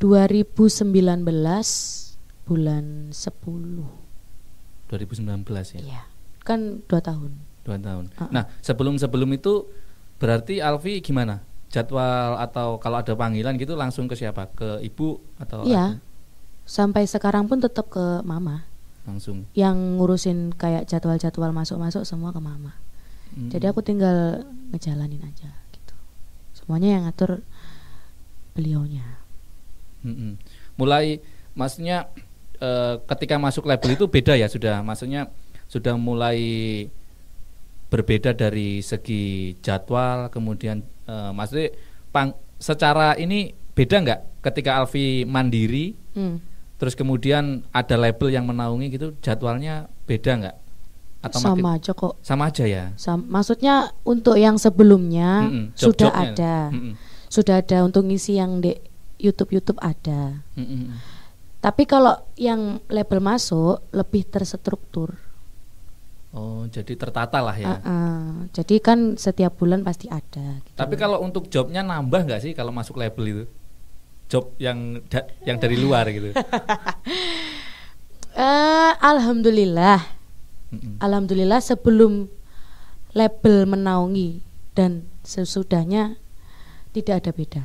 2019 0.00 0.88
bulan 2.48 2.84
10 3.12 3.84
2019 4.88 5.76
ya. 5.76 5.80
Iya. 5.84 6.02
Kan 6.40 6.80
dua 6.88 7.04
tahun. 7.04 7.36
Dua 7.70 7.78
tahun. 7.78 8.04
Uh-uh. 8.18 8.30
Nah 8.34 8.50
sebelum 8.58 8.98
sebelum 8.98 9.30
itu 9.30 9.70
Berarti 10.20 10.60
Alfi 10.60 11.00
gimana? 11.00 11.40
Jadwal 11.72 12.36
atau 12.36 12.76
kalau 12.76 13.00
ada 13.00 13.16
panggilan 13.16 13.56
gitu 13.56 13.72
langsung 13.72 14.04
ke 14.04 14.14
siapa? 14.14 14.52
Ke 14.52 14.84
ibu 14.84 15.16
atau 15.40 15.64
Iya. 15.64 15.96
ada? 15.96 16.04
Sampai 16.68 17.08
sekarang 17.08 17.48
pun 17.48 17.58
tetap 17.58 17.88
ke 17.88 18.20
mama. 18.22 18.68
langsung? 19.08 19.48
Yang 19.56 19.96
ngurusin 19.96 20.38
kayak 20.54 20.84
jadwal-jadwal 20.84 21.56
masuk-masuk 21.56 22.04
semua 22.04 22.36
ke 22.36 22.38
mama. 22.38 22.76
Hmm. 23.32 23.48
Jadi 23.48 23.64
aku 23.64 23.80
tinggal 23.80 24.44
ngejalanin 24.70 25.24
aja 25.24 25.50
gitu. 25.72 25.96
Semuanya 26.52 27.00
yang 27.00 27.02
ngatur 27.08 27.40
beliaunya. 28.52 29.24
Mm-mm. 30.04 30.36
Mulai 30.76 31.24
maksudnya 31.56 32.12
eh, 32.60 33.00
ketika 33.08 33.40
masuk 33.40 33.64
label 33.64 33.96
itu 33.96 34.04
beda 34.04 34.36
ya 34.36 34.46
sudah 34.52 34.84
maksudnya 34.84 35.32
sudah 35.66 35.96
mulai 35.96 36.38
berbeda 37.90 38.32
dari 38.32 38.80
segi 38.80 39.22
jadwal 39.58 40.30
kemudian 40.30 40.78
eh, 41.04 41.30
maksudnya 41.30 41.74
pang, 42.08 42.30
secara 42.56 43.14
ini 43.14 43.50
beda 43.70 43.96
nggak 43.98 44.20
ketika 44.42 44.78
Alfi 44.78 45.22
mandiri 45.24 45.98
Hmm. 46.10 46.42
terus 46.74 46.94
kemudian 46.94 47.62
ada 47.70 47.94
label 47.94 48.30
yang 48.30 48.42
menaungi 48.44 48.90
gitu 48.90 49.14
jadwalnya 49.20 49.86
beda 50.04 50.32
nggak 50.38 50.56
atau 51.20 51.38
makin- 51.38 51.60
Sama 51.60 51.70
aja 51.72 51.92
kok. 51.92 52.14
sama 52.20 52.42
aja 52.46 52.64
ya 52.64 52.84
Sam- 52.96 53.26
maksudnya 53.26 53.74
untuk 54.02 54.34
yang 54.34 54.56
sebelumnya 54.56 55.44
Mm-mm, 55.44 55.64
sudah 55.72 56.08
job-jobnya. 56.08 56.32
ada, 56.32 56.54
Mm-mm, 56.70 56.94
sudah 57.26 57.54
ada 57.58 57.76
untuk 57.82 58.02
ngisi 58.04 58.34
yang 58.34 58.58
di 58.58 58.74
YouTube 59.18 59.52
YouTube 59.52 59.76
ada. 59.78 60.40
mm-mm. 60.56 60.96
Tapi 61.60 61.84
kalau 61.84 62.16
yang 62.34 62.80
label 62.88 63.20
masuk 63.20 63.84
lebih 63.90 64.24
terstruktur. 64.24 65.12
Oh 66.30 66.62
jadi 66.66 66.92
tertata 66.94 67.38
lah 67.38 67.54
ya 67.54 67.76
Uh-uh. 67.76 68.46
Jadi 68.50 68.78
kan 68.78 69.14
setiap 69.14 69.54
bulan 69.54 69.80
pasti 69.80 70.06
ada. 70.06 70.58
gitu 70.60 70.74
Tapi 70.74 70.94
kalau 70.94 71.18
untuk 71.20 71.46
jobnya 71.46 71.80
nambah 71.80 72.24
nggak 72.24 72.40
sih 72.40 72.52
kalau 72.52 72.70
masuk 72.70 72.96
label 72.96 73.24
itu? 73.26 73.44
Job 74.26 74.54
yang 74.56 75.02
da- 75.06 75.26
yang 75.42 75.58
dari 75.58 75.74
luar 75.74 76.06
gitu. 76.08 76.30
Eh, 78.30 78.92
alhamdulillah, 79.02 80.06
Mm-mm. 80.70 81.02
alhamdulillah 81.02 81.58
sebelum 81.58 82.30
label 83.10 83.66
menaungi 83.66 84.38
dan 84.72 85.02
sesudahnya 85.26 86.14
tidak 86.94 87.26
ada 87.26 87.30
beda. 87.34 87.62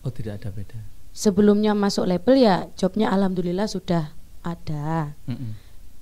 Oh 0.00 0.08
tidak 0.08 0.40
ada 0.40 0.48
beda. 0.50 0.80
Sebelumnya 1.12 1.76
masuk 1.76 2.08
label 2.08 2.40
ya 2.40 2.64
jobnya 2.74 3.12
alhamdulillah 3.12 3.68
sudah 3.68 4.10
ada. 4.40 5.14
Mm-mm. 5.28 5.52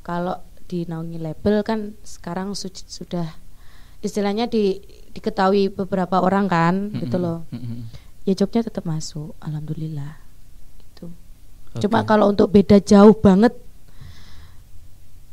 kalau 0.00 0.38
dinaungi 0.72 1.20
label 1.20 1.60
kan 1.60 1.92
sekarang 2.00 2.56
su- 2.56 2.72
sudah 2.72 3.28
istilahnya 4.00 4.46
di 4.46 4.80
diketahui 5.12 5.68
beberapa 5.68 6.18
orang 6.18 6.48
kan 6.48 6.74
gitu 6.94 7.14
Mm-mm. 7.14 7.22
loh 7.22 7.38
Mm-mm. 7.50 7.84
ya 8.24 8.32
jobnya 8.34 8.64
tetap 8.64 8.82
masuk 8.82 9.36
alhamdulillah 9.38 10.16
gitu 10.80 11.12
Oke. 11.70 11.84
cuma 11.84 12.02
kalau 12.02 12.26
untuk 12.26 12.48
beda 12.48 12.80
jauh 12.80 13.12
banget 13.12 13.52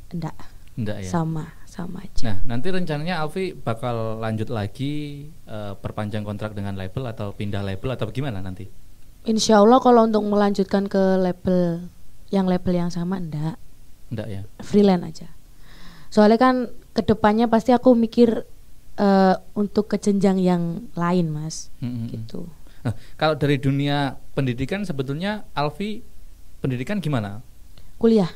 enggak 0.10 0.36
Enggak 0.76 0.98
ya. 1.00 1.10
sama 1.10 1.46
sama 1.64 2.02
aja 2.02 2.24
Nah 2.26 2.38
nanti 2.46 2.68
rencananya 2.68 3.20
Alfi 3.20 3.52
bakal 3.54 4.18
lanjut 4.18 4.50
lagi 4.50 4.94
eh, 5.46 5.74
perpanjang 5.76 6.24
kontrak 6.24 6.52
dengan 6.52 6.74
label 6.74 7.08
atau 7.08 7.32
pindah 7.32 7.62
label 7.62 7.90
atau 7.94 8.10
gimana 8.10 8.40
nanti? 8.40 8.68
insya 9.22 9.60
Allah 9.60 9.78
kalau 9.78 10.04
untuk 10.04 10.24
melanjutkan 10.24 10.88
ke 10.88 11.20
label 11.20 11.84
yang 12.30 12.48
label 12.48 12.74
yang 12.74 12.90
sama 12.90 13.18
enggak 13.18 13.60
Enggak 14.10 14.28
ya. 14.28 14.42
freelance 14.62 15.06
aja 15.06 15.28
soalnya 16.10 16.42
kan 16.42 16.56
ke 16.92 17.02
depannya 17.06 17.46
pasti 17.46 17.70
aku 17.70 17.94
mikir 17.94 18.44
eh, 18.98 19.36
untuk 19.54 19.88
ke 19.88 19.98
jenjang 20.02 20.42
yang 20.42 20.64
lain 20.98 21.30
mas 21.30 21.70
Mm-mm. 21.80 22.10
gitu 22.10 22.50
Nah, 22.80 22.96
kalau 23.20 23.36
dari 23.36 23.60
dunia 23.60 24.16
pendidikan 24.32 24.88
sebetulnya 24.88 25.44
Alfi 25.52 26.00
pendidikan 26.64 27.04
gimana? 27.04 27.44
kuliah 28.00 28.32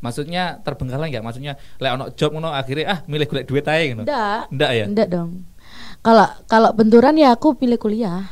Maksudnya 0.00 0.60
terbengkalai 0.64 1.08
nggak? 1.12 1.24
Maksudnya 1.24 1.52
lek 1.76 1.90
ono 1.92 2.04
job 2.12 2.32
ngono 2.32 2.52
akhirnya 2.52 2.84
ah 2.88 2.98
milih 3.04 3.26
golek 3.28 3.44
duit 3.44 3.64
aja 3.64 3.82
gitu. 3.84 4.02
enggak 4.04 4.40
Enggak 4.52 4.70
ya? 4.72 4.84
enggak 4.88 5.08
dong 5.12 5.30
kalau 6.00 6.28
kalau 6.46 6.70
benturan 6.72 7.16
ya 7.20 7.36
aku 7.36 7.56
pilih 7.56 7.76
kuliah 7.76 8.24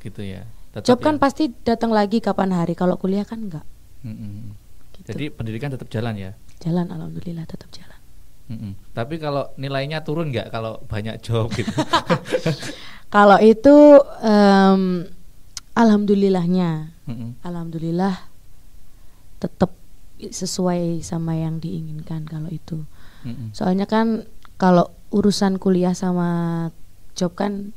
Gitu 0.00 0.20
ya. 0.24 0.44
Tetap 0.72 0.88
job 0.88 0.98
ya? 1.00 1.04
kan 1.04 1.14
pasti 1.20 1.52
datang 1.64 1.92
lagi 1.92 2.20
kapan 2.20 2.52
hari 2.52 2.72
kalau 2.72 2.96
kuliah 2.96 3.28
kan 3.28 3.44
enggak 3.44 3.64
Mm-mm. 4.04 4.56
gitu. 4.56 4.63
Jadi 5.04 5.28
pendidikan 5.28 5.68
tetap 5.68 5.88
jalan 5.92 6.16
ya. 6.16 6.32
jalan 6.64 6.88
alhamdulillah 6.88 7.44
tetap 7.44 7.68
jalan 7.72 8.00
Mm-mm. 8.44 8.72
Tapi 8.92 9.16
kalau 9.16 9.52
nilainya 9.56 10.04
turun 10.04 10.28
nggak 10.28 10.48
kalau 10.48 10.80
banyak 10.84 11.20
job 11.20 11.48
gitu? 11.52 11.68
kalau 13.14 13.36
itu 13.40 14.00
em, 14.20 15.08
alhamdulillahnya 15.72 16.92
Mm-mm. 17.04 17.40
alhamdulillah 17.40 18.16
tetap 19.40 19.72
sesuai 20.20 21.04
sama 21.04 21.36
yang 21.36 21.60
diinginkan 21.60 22.24
kalau 22.24 22.48
itu 22.48 22.84
Mm-mm. 23.24 23.52
soalnya 23.52 23.84
kan 23.84 24.24
kalau 24.56 24.88
urusan 25.12 25.60
kuliah 25.60 25.92
sama 25.92 26.68
job 27.12 27.36
kan 27.36 27.72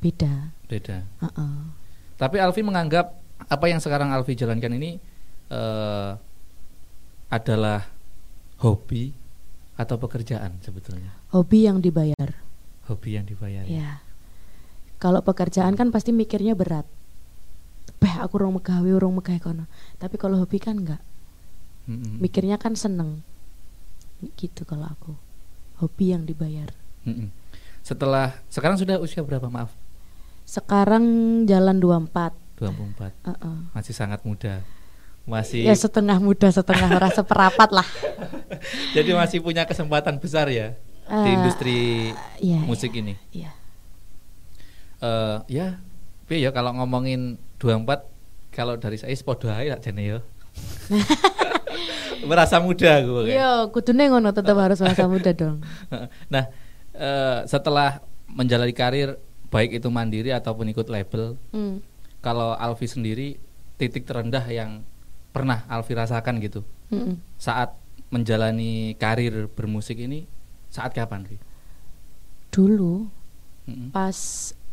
beda 0.00 0.54
Beda. 0.64 1.02
Heeh. 1.18 1.54
Tapi 2.14 2.38
Alfi 2.38 2.62
menganggap 2.62 3.10
apa 3.50 3.66
yang 3.66 3.82
sekarang 3.82 4.14
Alfi 4.14 4.38
jalankan 4.38 4.70
ini 4.78 5.02
eh, 5.50 6.10
adalah 7.30 7.86
hobi 8.58 9.14
atau 9.74 9.96
pekerjaan 9.96 10.60
sebetulnya. 10.60 11.14
hobi 11.30 11.64
yang 11.64 11.78
dibayar 11.78 12.36
Hobi 12.84 13.14
yang 13.14 13.24
dibayar. 13.24 13.64
ya 13.64 14.02
kalau 14.98 15.22
pekerjaan 15.22 15.72
kan 15.72 15.88
pasti 15.88 16.10
mikirnya 16.10 16.52
berat 16.52 16.84
Beh 17.96 18.16
aku 18.16 18.36
orang 18.36 18.56
megawe 18.56 18.90
orang 18.90 19.14
megawe 19.14 19.38
kono 19.38 19.64
tapi 19.96 20.16
kalau 20.16 20.36
hobi 20.36 20.58
kan 20.58 20.76
enggak 20.76 21.00
Mm-mm. 21.86 22.18
mikirnya 22.18 22.56
kan 22.56 22.74
seneng 22.74 23.22
gitu 24.34 24.64
kalau 24.64 24.84
aku 24.84 25.12
hobi 25.78 26.12
yang 26.12 26.24
dibayar 26.24 26.68
Mm-mm. 27.02 27.30
Setelah 27.80 28.36
sekarang 28.46 28.76
sudah 28.76 28.98
usia 28.98 29.22
berapa 29.22 29.46
maaf? 29.46 29.72
sekarang 30.44 31.04
jalan 31.44 31.78
24 31.78 32.34
24. 32.58 33.14
Heeh. 33.24 33.56
Masih 33.70 33.94
sangat 33.94 34.20
muda. 34.20 34.60
Masih 35.30 35.62
ya 35.62 35.72
setengah 35.72 36.18
muda 36.18 36.50
setengah 36.50 36.90
rasa 36.98 37.22
perapat 37.30 37.70
lah 37.70 37.86
jadi 38.90 39.14
masih 39.14 39.38
punya 39.38 39.62
kesempatan 39.62 40.18
besar 40.18 40.50
ya 40.50 40.74
di 41.06 41.14
Eh, 41.26 41.34
industri 41.34 41.78
iya, 42.38 42.58
musik 42.60 42.90
ini. 42.92 43.14
iya 43.30 43.54
eh 45.00 45.36
ya, 45.48 45.80
tapi 46.22 46.38
ya 46.38 46.50
kalau 46.50 46.76
ngomongin 46.76 47.40
24 47.56 48.04
kalau 48.52 48.76
dari 48.76 48.94
saya 48.94 49.10
sepodo 49.10 49.48
ae 49.48 49.70
tak 49.70 49.86
jane 49.86 50.02
ya. 50.06 50.18
Merasa 52.20 52.60
muda 52.60 53.00
gue. 53.00 53.22
kan. 53.26 53.32
Iya, 53.32 53.50
kudune 53.72 54.06
ngono 54.06 54.30
tetap 54.30 54.54
harus 54.54 54.76
masa 54.78 55.08
muda 55.08 55.32
dong. 55.32 55.64
Nah, 56.34 56.52
eh, 56.92 57.38
setelah 57.46 58.04
menjalani 58.28 58.70
karir 58.70 59.16
baik 59.48 59.80
itu 59.80 59.88
mandiri 59.88 60.30
ataupun 60.30 60.68
ikut 60.68 60.86
label, 60.86 61.34
Hmm. 61.50 61.80
kalau 62.20 62.54
Alfi 62.54 62.86
sendiri 62.86 63.40
titik 63.74 64.04
terendah 64.04 64.44
yang 64.46 64.84
pernah 65.30 65.62
Alfi 65.70 65.94
rasakan 65.94 66.42
gitu 66.42 66.66
Mm-mm. 66.90 67.18
saat 67.38 67.74
menjalani 68.10 68.98
karir 68.98 69.46
bermusik 69.46 70.02
ini 70.02 70.26
saat 70.70 70.94
kapan, 70.94 71.26
Vi? 71.26 71.38
Dulu 72.50 73.06
Mm-mm. 73.70 73.94
pas 73.94 74.18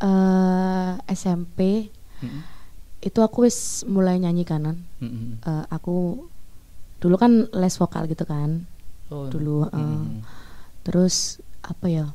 eh, 0.02 0.94
SMP 1.14 1.90
Mm-mm. 2.22 2.42
itu 3.06 3.20
aku 3.22 3.46
wis 3.46 3.86
mulai 3.86 4.18
nyanyi 4.18 4.46
kanan. 4.46 4.86
Mm-mm. 5.02 5.42
Eh, 5.46 5.66
aku 5.70 6.26
dulu 6.98 7.16
kan 7.18 7.46
les 7.54 7.76
vokal 7.78 8.10
gitu 8.10 8.26
kan. 8.26 8.66
Oh, 9.14 9.30
Dulu, 9.30 9.70
eh, 9.70 9.78
mm-mm. 9.78 10.26
Terus 10.82 11.38
apa 11.62 11.86
ya? 11.88 12.06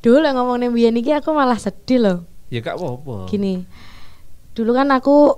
Dulu 0.00 0.16
lah 0.22 0.32
ngomongin 0.32 0.72
biyen 0.72 0.96
iki 0.96 1.12
aku 1.12 1.34
malah 1.34 1.58
sedih 1.60 2.00
loh. 2.00 2.18
Ya 2.48 2.64
kak 2.64 2.78
apa? 2.80 3.28
Gini. 3.28 3.66
Dulu 4.56 4.70
kan 4.72 4.88
aku 4.94 5.36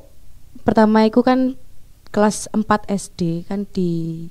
pertama 0.61 1.09
iku 1.09 1.25
kan 1.25 1.57
kelas 2.13 2.53
4 2.53 2.69
SD 2.93 3.49
kan 3.49 3.65
di 3.73 4.29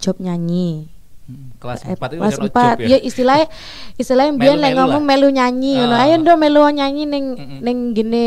job 0.00 0.16
nyanyi. 0.16 0.88
Mm, 1.26 1.58
Kelas 1.60 1.82
Eh, 1.84 1.92
4 1.92 2.14
itu 2.14 2.20
kelas 2.22 2.38
ono 2.40 2.46
4 2.48 2.54
job 2.54 2.78
ya? 2.86 2.98
Istilahnya 3.02 3.46
istilahnya 4.00 4.32
biyen 4.38 4.56
lek 4.56 4.72
Melu-melu 4.72 4.78
ngomong 4.80 5.04
melu 5.04 5.28
nyanyi 5.28 5.72
ngono. 5.76 5.94
Ah. 5.94 6.04
ayo 6.08 6.14
ndo 6.16 6.32
melu 6.38 6.60
nyanyi 6.72 7.02
ning 7.04 7.24
Mm-mm. 7.36 7.58
ning 7.60 7.78
gene 7.92 8.26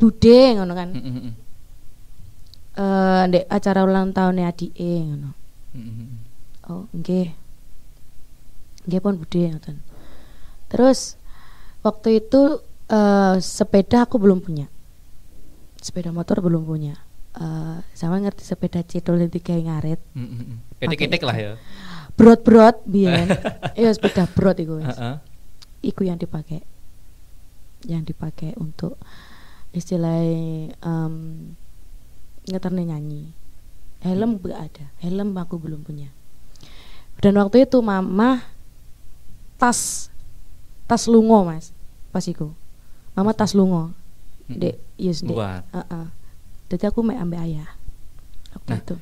bude 0.00 0.38
ngono 0.56 0.72
kan. 0.72 0.88
Eh 2.74 3.22
ndek 3.28 3.44
acara 3.46 3.84
ulang 3.84 4.10
tahunnya 4.10 4.48
adike 4.48 4.92
ngono. 5.04 5.30
Mm-mm. 5.76 6.08
oh 6.70 6.84
nggih. 6.94 7.28
Nggih 8.88 9.00
pun 9.00 9.14
bude 9.18 9.42
ngoten. 9.50 9.76
Terus 10.70 11.18
waktu 11.82 12.22
itu 12.22 12.62
eh 12.88 13.36
sepeda 13.42 14.06
aku 14.06 14.16
belum 14.22 14.38
punya 14.40 14.66
sepeda 15.84 16.08
motor 16.08 16.40
belum 16.40 16.64
punya 16.64 16.96
Eh 17.34 17.78
sama 17.98 18.22
ngerti 18.22 18.46
sepeda 18.46 18.78
cedol 18.86 19.18
yang 19.18 19.26
tiga 19.26 19.58
ngaret 19.58 19.98
Mm-mm. 20.14 20.62
Ketik-ketik 20.78 21.18
lah 21.26 21.34
ya. 21.34 21.52
brot-brot 22.14 22.86
biyen. 22.86 23.26
Iya 23.80 23.90
sepeda 23.90 24.30
brot 24.30 24.54
iku 24.62 24.78
wis. 24.78 24.94
Heeh. 24.94 25.18
Iku 25.82 26.06
yang 26.06 26.14
dipakai. 26.14 26.62
Yang 27.90 28.14
dipakai 28.14 28.54
untuk 28.54 28.94
istilahnya 29.74 30.78
em 30.78 31.14
ngeterne 32.46 32.86
nyanyi. 32.86 33.34
Helm 33.98 34.38
gak 34.38 34.70
ada. 34.70 34.86
Helm 35.02 35.34
aku 35.34 35.58
belum 35.58 35.82
punya. 35.82 36.14
Dan 37.18 37.34
waktu 37.34 37.66
itu 37.66 37.82
mama 37.82 38.46
tas 39.58 40.06
tas 40.86 41.10
lungo 41.10 41.42
mas 41.46 41.74
pas 42.14 42.22
iku 42.26 42.54
mama 43.18 43.34
tas 43.34 43.58
lungo 43.58 43.90
Mm-mm. 44.46 44.60
Yes 44.96 45.20
dek 45.20 45.30
Luar. 45.30 45.62
Heeh. 45.70 46.06
jadi 46.68 46.84
aku 46.88 47.00
mek 47.00 47.18
ambil 47.18 47.40
ayah 47.42 47.68
waktu 48.52 48.68
Nah, 48.68 48.78
itu 48.78 48.96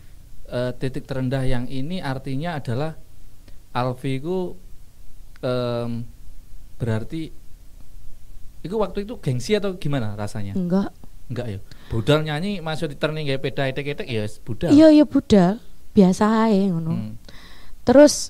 Eh, 0.44 0.72
titik 0.76 1.08
terendah 1.08 1.40
yang 1.42 1.64
ini 1.64 1.96
artinya 1.98 2.60
adalah 2.60 2.92
Alfi 3.72 4.20
ku 4.20 4.52
em, 5.40 6.04
berarti 6.76 7.32
itu 8.60 8.74
waktu 8.76 9.02
itu 9.02 9.16
gengsi 9.16 9.56
atau 9.56 9.74
gimana 9.74 10.12
rasanya? 10.12 10.52
enggak 10.52 10.92
Enggak 11.26 11.46
ya. 11.48 11.58
Budal 11.88 12.20
nyanyi 12.22 12.60
masuk 12.60 12.92
di 12.92 12.96
turning 12.96 13.24
kayak 13.24 13.40
peda 13.40 13.64
etek-etek 13.64 14.04
ya 14.04 14.28
budal. 14.44 14.68
iya 14.70 14.92
iya 14.92 15.04
budal 15.04 15.56
biasa 15.92 16.24
aja 16.44 16.68
ngono 16.68 16.92
Hmm. 16.92 17.14
terus 17.82 18.28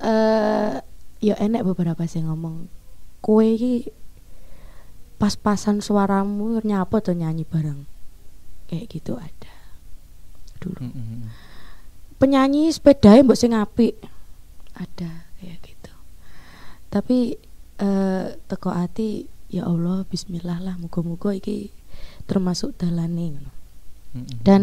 eh 0.00 0.82
ya 1.20 1.34
enek 1.38 1.62
beberapa 1.64 2.02
sih 2.04 2.18
ngomong 2.20 2.66
kue 3.20 3.54
iki 3.54 3.72
pas-pasan 5.24 5.80
suaramu 5.80 6.60
nyapa 6.60 7.00
tuh 7.00 7.16
nyanyi 7.16 7.48
bareng 7.48 7.88
kayak 8.68 8.92
gitu 8.92 9.16
ada 9.16 9.52
dulu 10.60 10.84
Mm, 10.84 10.92
mm, 10.92 11.00
mm. 11.00 11.28
penyanyi 12.20 12.68
sepeda 12.68 13.16
mbok 13.18 13.32
sing 13.34 13.56
apik 13.56 13.96
ada 14.76 15.24
kayak 15.40 15.64
gitu 15.64 15.92
tapi 16.92 17.40
eh 17.74 18.24
teko 18.44 18.68
ati 18.68 19.24
ya 19.48 19.64
Allah 19.64 20.04
bismillah 20.04 20.60
lah 20.60 20.76
muga-muga 20.76 21.32
iki 21.32 21.72
termasuk 22.24 22.76
dalane 22.76 23.32
ngono. 23.32 23.52
Mm, 24.12 24.20
mm. 24.20 24.36
dan 24.44 24.60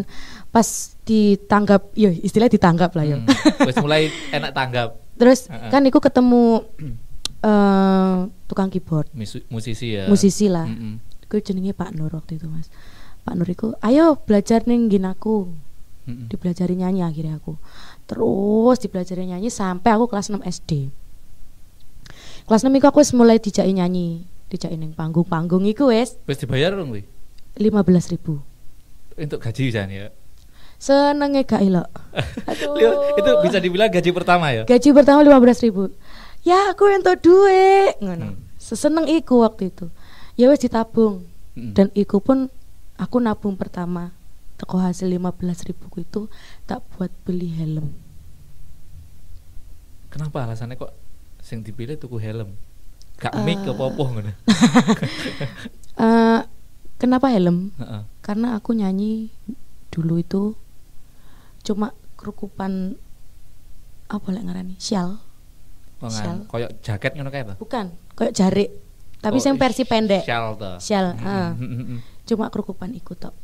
pas 0.48 0.64
ditanggap 1.04 1.90
ya 1.94 2.14
istilah 2.14 2.48
ditanggap 2.48 2.94
lah 2.94 3.04
ya 3.04 3.18
Hmm. 3.18 3.66
Wis 3.66 3.82
mulai 3.82 4.10
enak 4.38 4.54
tanggap 4.54 4.90
terus 5.18 5.50
Heeh. 5.50 5.70
kan 5.70 5.82
iku 5.84 5.98
ketemu 5.98 6.70
eh 7.42 8.18
tukang 8.46 8.70
keyboard. 8.70 9.10
Misu- 9.18 9.46
musisi 9.50 9.98
ya. 9.98 10.06
musisi 10.08 10.46
lah. 10.48 10.66
Mm, 10.70 10.78
mm. 10.78 11.26
iku 11.30 11.42
jenenge 11.42 11.74
Pak 11.74 11.98
Nur 11.98 12.14
waktu 12.14 12.38
itu 12.38 12.46
Mas. 12.48 12.70
Pak 13.26 13.34
Nur 13.38 13.50
iku 13.50 13.74
ayo 13.82 14.18
belajar 14.22 14.66
ning 14.66 14.90
ngin 14.90 15.10
aku. 15.10 15.50
Mm, 16.06 16.14
mm. 16.14 16.28
dipelajari 16.34 16.74
nyanyi 16.78 17.02
akhirnya 17.06 17.38
aku. 17.38 17.58
Terus 18.10 18.78
dipelajari 18.82 19.30
nyanyi 19.30 19.50
sampai 19.54 19.94
aku 19.94 20.10
kelas 20.10 20.34
6 20.34 20.42
SD 20.42 20.90
kelas 22.46 22.68
6 22.68 22.74
iku 22.78 22.88
aku 22.92 23.00
mulai 23.16 23.38
dijaki 23.40 23.72
nyanyi 23.72 24.26
dijaki 24.52 24.76
ning 24.76 24.92
panggung-panggung 24.92 25.64
iku 25.64 25.88
wis. 25.88 26.20
Wis 26.28 26.42
dibayar 26.42 26.76
dong 26.76 26.92
wi 26.92 27.08
15.000 27.56 28.12
ribu. 28.16 28.44
Untuk 29.16 29.40
gaji 29.40 29.72
bisa 29.72 29.88
ya. 29.88 30.12
senenge 30.82 31.46
gak 31.46 31.62
Lio, 32.76 32.92
itu 33.14 33.32
bisa 33.46 33.62
dibilang 33.62 33.94
gaji 33.94 34.10
pertama 34.10 34.50
ya. 34.50 34.66
gaji 34.66 34.90
pertama 34.98 35.22
15.000 35.22 35.66
ribu 35.70 35.94
ya 36.42 36.70
aku 36.70 36.90
entuk 36.90 37.20
duit 37.20 37.96
ngono 37.98 38.28
Hmm. 38.28 38.38
seseneng 38.58 39.06
iku 39.08 39.42
waktu 39.42 39.70
itu 39.70 39.90
ya 40.36 40.48
wis 40.48 40.60
ditabung 40.60 41.26
Mm. 41.52 41.76
dan 41.76 41.88
iku 41.92 42.18
pun 42.18 42.48
aku 42.96 43.20
nabung 43.20 43.54
pertama 43.54 44.16
teko 44.56 44.80
hasil 44.80 45.10
15.000 45.10 45.68
ribu 45.68 45.86
itu 45.98 46.22
tak 46.64 46.80
buat 46.92 47.12
beli 47.22 47.52
helm 47.52 47.92
Kenapa 50.08 50.44
alasannya 50.44 50.76
kok 50.76 50.92
sing 51.40 51.60
dipilih 51.60 51.96
tuku 51.96 52.16
helm? 52.18 52.56
Gak 53.16 53.32
Eh. 53.32 53.44
mic 53.44 53.64
apa-apa 53.64 54.04
ngono. 54.06 54.32
Eh, 55.94 56.40
kenapa 56.98 57.28
helm 57.30 57.72
Heeh. 57.76 58.02
karena 58.20 58.56
aku 58.56 58.72
nyanyi 58.72 59.30
dulu 59.88 60.18
itu 60.18 60.56
cuma 61.62 61.92
kerukupan 62.16 62.96
apa 64.08 64.28
lek 64.28 64.42
ngarani 64.42 64.76
shell 64.78 65.20
Shell. 66.10 66.38
koyo 66.48 66.68
jaket 66.80 67.12
ngono 67.14 67.30
kae 67.30 67.44
to. 67.44 67.54
bukan 67.60 67.86
kayak 68.16 68.34
jarik 68.34 68.70
tapi 69.22 69.38
Oh, 69.38 69.44
yang 69.44 69.56
versi 69.56 69.84
pendek 69.84 70.26
Shell 70.26 70.58
to. 70.58 70.72
shell 70.80 71.14
Mm, 71.14 71.22
ah. 71.24 71.52
mm, 71.60 71.68
mm, 71.68 71.84
mm. 71.86 72.00
cuma 72.26 72.50
kerukupan 72.50 72.90
iku 72.92 73.14
tok 73.14 73.36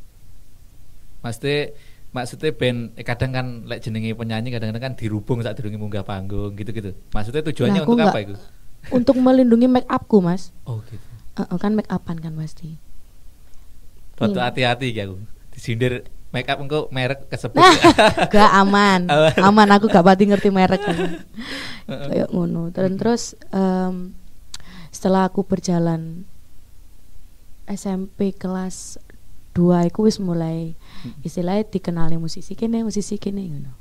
Maksudnya 1.17 1.73
maksudnya 2.07 2.49
ben 2.51 2.93
eh, 2.95 3.03
kadang 3.03 3.31
kan 3.31 3.45
lek 3.65 3.81
jenenge 3.81 4.13
penyanyi 4.13 4.49
kadang-kadang 4.49 4.83
kan 4.83 4.93
dirubung 4.95 5.41
saat 5.41 5.53
durunge 5.53 5.75
munggah 5.75 6.01
panggung 6.01 6.55
gitu-gitu. 6.55 6.93
Maksudnya 7.11 7.43
tujuannya 7.43 7.81
Nah, 7.81 7.85
untuk 7.85 7.99
apa 7.99 8.19
itu? 8.23 8.35
untuk 8.97 9.15
melindungi 9.17 9.67
make 9.67 9.85
upku 9.85 10.17
mas 10.17 10.49
Oh 10.63 10.79
gitu. 10.85 11.03
Eh, 11.35 11.57
kan 11.57 11.73
make 11.73 11.89
upan 11.89 12.17
kan 12.17 12.33
pasti 12.33 12.79
Foto 14.13 14.39
Iya. 14.39 14.49
hati-hati 14.49 14.87
ya 14.89 15.05
aku. 15.05 15.21
Disindir 15.51 16.05
make 16.29 16.47
up 16.47 16.59
engko 16.59 16.91
merek 16.91 17.31
kesebut. 17.31 17.55
nah 17.57 17.73
gak 18.33 18.51
aman 18.51 19.07
Aman. 19.39 19.67
aku 19.71 19.87
gak 19.87 20.03
pati 20.03 20.27
ngerti 20.27 20.49
merek 20.51 20.83
kayak 22.09 22.29
ngono 22.29 22.69
dan 22.75 22.99
terus 22.99 23.33
em, 23.49 24.11
setelah 24.91 25.31
aku 25.31 25.43
berjalan 25.43 26.27
SMP 27.67 28.31
kelas 28.31 28.99
2 29.55 29.87
aku 29.91 30.07
wis 30.07 30.19
mulai 30.19 30.75
istilahnya 31.23 31.67
dikenali 31.67 32.15
musisi 32.15 32.53
kene 32.53 32.83
musisi 32.83 33.15
kene 33.17 33.43
ngono 33.47 33.73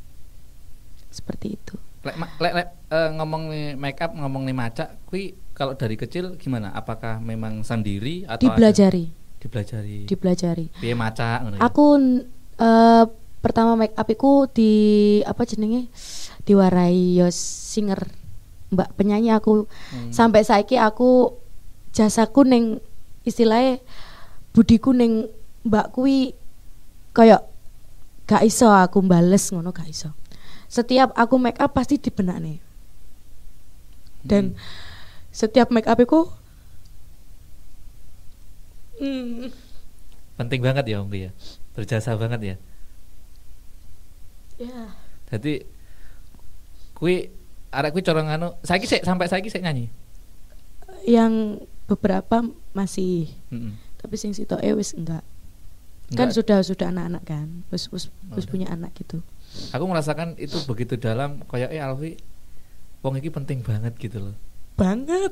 seperti 1.11 1.55
itu 1.55 1.77
lek 2.07 2.15
lek, 2.39 2.53
lek 2.55 2.69
eh, 2.91 3.11
ngomong 3.15 3.43
nih 3.51 3.67
make 3.75 3.99
up 3.99 4.15
ngomong 4.15 4.47
nih 4.47 4.55
maca 4.55 4.95
kui 5.07 5.35
kalau 5.57 5.73
dari 5.73 5.97
kecil 5.97 6.37
gimana? 6.37 6.69
Apakah 6.77 7.17
memang 7.17 7.65
sendiri 7.65 8.29
atau 8.29 8.37
ada- 8.37 8.41
dipelajari 8.53 9.09
dipelajari? 9.41 9.99
dipelajari 10.05 10.67
Piye 10.77 10.93
maca 10.93 11.41
ngono 11.41 11.57
ya? 11.57 11.61
aku 11.65 11.87
eh, 12.59 13.05
pertama 13.39 13.77
make 13.77 13.95
up 13.95 14.09
iku 14.09 14.49
di 14.49 14.71
apa 15.23 15.45
jenenge 15.45 15.87
diwarai 16.43 17.15
yo 17.15 17.29
singer 17.31 18.11
mbak 18.67 18.91
penyanyi 18.95 19.31
aku 19.31 19.71
Hmm. 19.95 20.11
sampai 20.11 20.43
saiki 20.43 20.75
aku 20.75 21.31
jasaku 21.95 22.43
ning 22.43 22.65
istilahnya 23.23 23.79
budiku 24.51 24.91
ning 24.91 25.31
mbak 25.63 25.95
kui 25.95 26.35
kayak 27.15 27.47
gak 28.27 28.43
iso 28.43 28.67
aku 28.67 28.99
bales 29.01 29.55
ngono 29.55 29.71
gak 29.71 29.87
iso 29.87 30.11
setiap 30.67 31.15
aku 31.15 31.39
make 31.39 31.63
up 31.63 31.71
pasti 31.71 31.95
dibenakne 31.97 32.59
dan 34.27 34.51
Hmm. 34.51 34.59
setiap 35.31 35.71
make 35.71 35.87
up 35.87 36.03
iku 36.03 36.27
hmm, 38.99 39.53
penting 40.35 40.61
banget 40.61 40.85
ya 40.91 40.99
Om 41.01 41.13
ya. 41.15 41.31
Berjasa 41.77 42.17
banget 42.17 42.41
ya. 42.43 42.57
ya 44.59 44.81
Jadi 45.29 45.61
kui 46.91 47.29
arek 47.69 47.93
kui 47.93 48.01
corong 48.01 48.25
anu 48.27 48.57
saiki 48.61 48.89
sik 48.89 49.05
sampai 49.05 49.29
saiki 49.29 49.47
sik 49.47 49.61
nyanyi. 49.61 49.93
yang 51.05 51.61
beberapa 51.87 52.43
masih 52.73 53.31
Heeh. 53.47 53.77
tapi 53.97 54.17
sing 54.17 54.33
sitok 54.33 54.59
eh 54.59 54.73
wis 54.73 54.91
enggak 54.91 55.23
kan 56.11 56.33
sudah 56.33 56.59
sudah 56.61 56.89
anak-anak 56.89 57.23
kan 57.23 57.63
wis 57.69 57.87
wis 57.89 58.11
Oh, 58.27 58.35
wis 58.35 58.43
punya 58.43 58.67
anak 58.67 58.91
gitu 58.97 59.23
aku 59.71 59.85
merasakan 59.85 60.35
itu 60.35 60.59
begitu 60.65 60.97
dalam 60.97 61.45
kayak 61.45 61.71
eh 61.71 61.79
Alfi 61.79 62.19
wong 63.03 63.15
iki 63.17 63.29
penting 63.29 63.63
banget 63.63 63.95
gitu 63.97 64.19
loh. 64.21 64.35
banget 64.75 65.31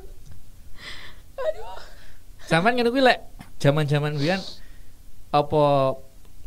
Sampeyan 2.41 2.77
ngono 2.77 2.89
kuwi 2.89 3.03
lek 3.03 3.19
zaman-zaman 3.57 4.15
biyen 4.15 4.39
apa 5.29 5.63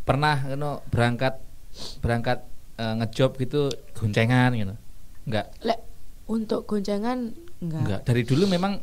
pernah 0.09 0.41
ngono 0.49 0.81
berangkat 0.89 1.37
berangkat 2.01 2.39
eh, 2.81 2.95
ngejob 3.05 3.37
gitu 3.37 3.69
goncengan 3.93 4.57
gitu. 4.57 4.75
Enggak. 5.29 5.53
lek 5.61 5.85
untuk 6.25 6.65
goncengan 6.65 7.37
enggak, 7.61 7.81
Enggak. 7.85 8.01
Dari 8.09 8.23
dulu 8.25 8.49
memang 8.49 8.81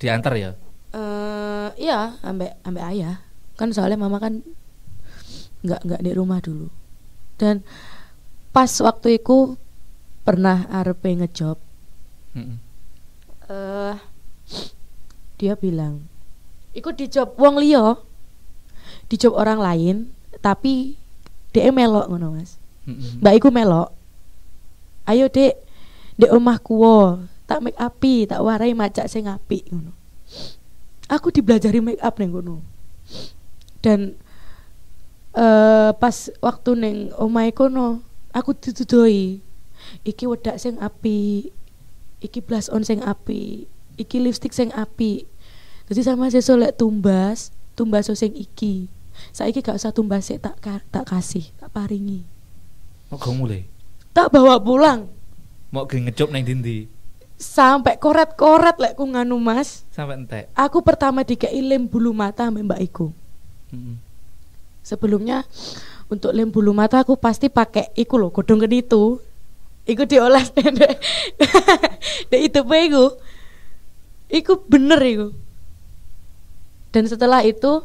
diantar 0.00 0.32
ya. 0.34 0.50
Eh, 0.96 1.68
iya 1.76 2.16
ambek 2.24 2.56
ambek 2.64 2.84
ayah 2.96 3.20
kan 3.56 3.68
soalnya 3.72 4.00
mama 4.00 4.16
kan 4.16 4.40
nggak 5.64 5.80
nggak 5.84 6.02
di 6.04 6.12
rumah 6.12 6.40
dulu 6.40 6.68
dan 7.40 7.64
pas 8.52 8.68
waktu 8.80 9.20
itu 9.20 9.56
pernah 10.24 10.68
arep 10.72 11.00
ngejob 11.04 11.60
Heeh. 12.36 12.56
eh 13.48 13.96
dia 15.36 15.52
bilang 15.56 16.04
ikut 16.76 16.96
di 16.96 17.08
job 17.08 17.36
wong 17.40 17.60
liya 17.60 17.96
di 19.08 19.16
job 19.20 19.36
orang 19.36 19.60
lain 19.60 19.96
tapi 20.40 20.96
dia 21.50 21.72
melok 21.72 22.10
ngono 22.10 22.36
mas. 22.36 22.60
Heeh. 22.86 23.18
mbak 23.22 23.34
iku 23.40 23.48
melok. 23.50 23.90
Ayo 25.06 25.30
dek 25.30 25.58
dek 26.16 26.32
omahku 26.32 26.72
wo 26.80 27.22
tak 27.46 27.62
make 27.62 27.78
upi 27.78 28.26
tak 28.26 28.42
warai 28.42 28.74
macak 28.74 29.06
sing 29.06 29.30
apik 29.30 29.66
ngono. 29.70 29.94
Aku 31.06 31.30
dibelajari 31.30 31.78
make 31.78 32.02
up 32.02 32.18
neng 32.18 32.34
ngono 32.34 32.76
dan 33.86 34.18
eh 35.36 35.90
pas 35.94 36.16
waktu 36.42 36.70
neng 36.74 36.96
omahe 37.14 37.54
kono 37.54 38.02
aku 38.34 38.50
ditudoi 38.56 39.38
iki 40.02 40.24
wedak 40.26 40.58
sing 40.58 40.74
api 40.82 41.52
iki 42.18 42.42
blush 42.42 42.66
on 42.72 42.82
sing 42.82 42.98
api 43.04 43.70
iki 43.94 44.18
lipstick 44.18 44.50
sing 44.50 44.74
api 44.74 45.28
jadi 45.86 46.02
sama 46.02 46.32
sesuk 46.32 46.58
lek 46.58 46.74
tumbas 46.74 47.54
tumbas 47.78 48.10
sing 48.10 48.34
iki 48.34 48.90
saiki 49.36 49.60
gak 49.60 49.76
usah 49.76 49.92
tumbas 49.92 50.32
tak 50.40 50.56
tak 50.64 51.04
kasih 51.04 51.44
tak 51.60 51.68
paringi. 51.68 52.24
Mau 53.12 53.20
gak 53.20 53.36
mulai. 53.36 53.68
tak 54.16 54.32
bawa 54.32 54.56
pulang. 54.56 55.12
Mau 55.68 55.84
gak 55.84 56.08
ngejob 56.08 56.32
neng 56.32 56.48
dindi 56.48 56.96
sampai 57.36 58.00
koret-koret 58.00 58.80
lek 58.80 58.96
ku 58.96 59.04
nganu 59.04 59.36
mas. 59.36 59.84
Sampai 59.92 60.16
entek. 60.16 60.48
aku 60.56 60.80
pertama 60.80 61.22
dikei 61.22 61.60
lem 61.60 61.84
bulu 61.84 62.16
mata 62.16 62.48
sama 62.48 62.64
mbak 62.64 62.80
iku. 62.80 63.12
Mm-mm. 63.66 63.98
sebelumnya 64.86 65.42
untuk 66.06 66.30
lem 66.30 66.48
bulu 66.48 66.70
mata 66.70 67.02
aku 67.02 67.18
pasti 67.18 67.50
pakai 67.50 67.90
iku 67.98 68.14
loh 68.14 68.30
godong 68.30 68.62
itu 68.70 69.18
iku 69.82 70.06
diolah 70.06 70.46
dek 70.54 70.70
dek 72.32 72.40
itu 72.40 72.58
apa 72.64 72.76
iku. 72.80 73.04
Iku 74.26 74.52
bener 74.66 75.00
iku. 75.04 75.28
Dan 76.90 77.04
setelah 77.06 77.44
itu 77.44 77.84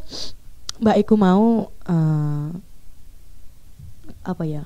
mbak 0.82 0.98
iku 1.06 1.14
mau 1.14 1.70
eh, 1.86 2.50
apa 4.22 4.44
ya 4.46 4.66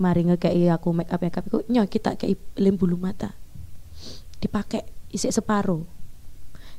mari 0.00 0.24
ngekei 0.24 0.66
aku 0.72 0.96
make 0.96 1.12
up 1.12 1.20
make 1.20 1.36
up 1.36 1.44
iku 1.46 1.60
nyo 1.68 1.84
kita 1.86 2.16
kei 2.16 2.34
lem 2.56 2.74
bulu 2.74 2.96
mata. 2.96 3.36
Dipakai 4.40 4.82
isi 5.12 5.28
separuh. 5.28 5.84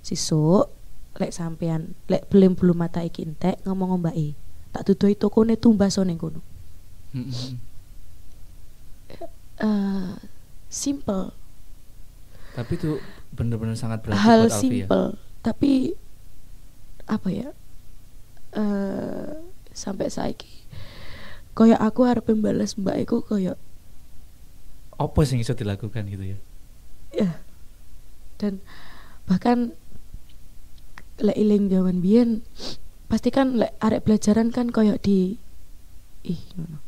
Sisuk 0.02 0.74
lek 1.21 1.30
sampean 1.36 1.93
lek 2.10 2.26
belum 2.32 2.58
bulu 2.58 2.74
mata 2.74 3.04
iki 3.06 3.28
entek 3.28 3.62
ngomong 3.67 4.00
mbak 4.02 4.15
e 4.15 4.34
tak 4.71 4.88
dudoi 4.88 5.13
tokone 5.13 5.60
tumbas 5.60 6.00
ning 6.08 6.15
kono 6.15 6.39
Mm-mm. 7.12 7.60
eh 9.60 10.15
simple. 10.71 11.36
Tapi 12.56 12.71
itu 12.80 12.97
bener-bener 13.36 13.76
sangat 13.76 14.00
berarti 14.02 14.24
hal 14.24 14.47
buat 14.47 14.56
ya. 14.56 14.58
simple. 14.58 15.08
Tapi 15.43 15.71
apa 17.06 17.28
ya 17.30 17.52
eh 18.56 19.32
sampai 19.72 20.12
saiki. 20.12 20.50
Koyo 21.52 21.76
aku 21.76 22.08
harap 22.08 22.28
membalas 22.32 22.80
mbak 22.80 23.04
iku 23.04 23.24
koyo 23.24 23.60
Apa 24.96 25.20
sih 25.26 25.36
yang 25.36 25.44
bisa 25.44 25.58
dilakukan 25.58 26.08
gitu 26.08 26.24
ya? 26.24 26.38
ya. 27.12 27.32
Dan 28.38 28.62
bahkan 29.28 29.76
lek 31.22 31.38
iling 31.38 31.70
jaman 31.70 32.02
biyen 32.02 32.30
pasti 33.12 33.30
kan 33.30 33.60
lek 33.60 33.76
arek 33.84 34.08
pelajaran 34.08 34.50
kan 34.54 34.72
koyo 34.72 34.96
di 35.02 35.36
ih 36.24 36.42
ngono. 36.56 36.80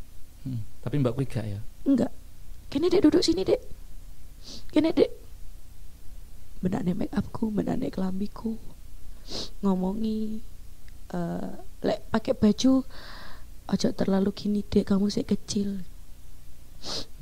Mm. 0.45 0.61
Tapi 0.83 0.95
Mbak 0.99 1.15
gak 1.27 1.45
ya? 1.47 1.59
enggak. 1.87 2.11
Kene 2.69 2.89
dek 2.89 3.03
duduk 3.05 3.21
sini 3.21 3.45
dek. 3.45 3.61
Kene 4.71 4.91
dek. 4.95 5.11
Benane 6.63 6.95
make 6.95 7.13
upku 7.13 7.51
benane 7.51 7.91
kelambiku. 7.91 8.55
Ngomongi 9.63 10.39
eh 11.13 11.49
lek 11.85 11.99
pakai 12.09 12.33
baju 12.33 12.83
ojo 13.63 13.87
terlalu 13.95 14.29
gini 14.35 14.59
dek 14.65 14.89
kamu 14.89 15.07
sih 15.07 15.23
kecil 15.23 15.85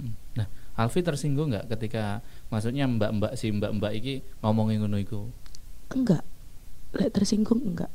Mm. 0.02 0.18
Nah, 0.42 0.50
Alfi 0.74 1.06
tersinggung 1.06 1.54
nggak 1.54 1.70
ketika 1.70 2.26
maksudnya 2.50 2.90
mbak-mbak 2.90 3.38
si 3.38 3.54
mbak-mbak 3.54 3.94
iki 3.94 4.26
ngomongin 4.42 4.82
ngono 4.82 4.98
iku? 4.98 5.30
enggak 5.94 6.26
lek 6.98 7.14
tersinggung 7.14 7.62
enggak 7.62 7.94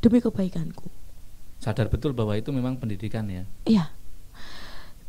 demi 0.00 0.24
kebaikanku 0.24 0.88
Sadar 1.60 1.92
betul 1.92 2.12
bahwa 2.12 2.36
itu 2.36 2.52
memang 2.52 2.76
pendidikan 2.76 3.24
ya. 3.28 3.44
Iya. 3.64 3.88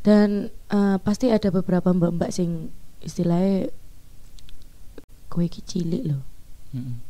Dan 0.04 0.48
eh, 0.72 0.98
pasti 1.04 1.28
ada 1.28 1.52
beberapa 1.52 1.92
mbak-mbak 1.92 2.32
sing 2.32 2.72
istilahnya 3.04 3.68
iki 5.36 5.60
cilik 5.68 6.04
loh, 6.08 6.24
Mm-mm. 6.72 7.04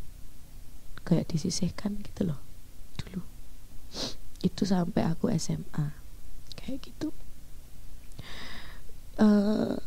kayak 1.06 1.30
disisihkan 1.30 2.02
gitu 2.02 2.26
loh. 2.26 2.42
Itu 4.46 4.62
sampai 4.70 5.02
aku 5.10 5.34
SMA. 5.34 5.90
Kayak 6.54 6.86
gitu. 6.86 7.10
eh 9.16 9.80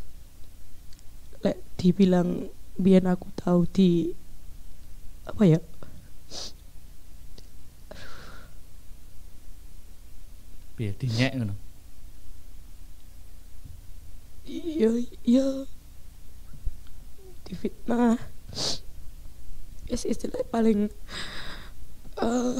lek 1.44 1.60
dibilang 1.76 2.48
biar 2.80 3.04
aku 3.06 3.28
tahu 3.36 3.68
di 3.70 4.10
apa 5.28 5.44
ya? 5.44 5.60
Piye 10.74 10.90
dinyek 10.98 11.32
ngono. 11.36 11.54
Iya, 14.48 14.90
iya. 15.28 15.46
Difitnah. 17.44 18.16
Yes, 19.88 20.08
istilah 20.08 20.40
paling 20.48 20.88
eh 22.18 22.56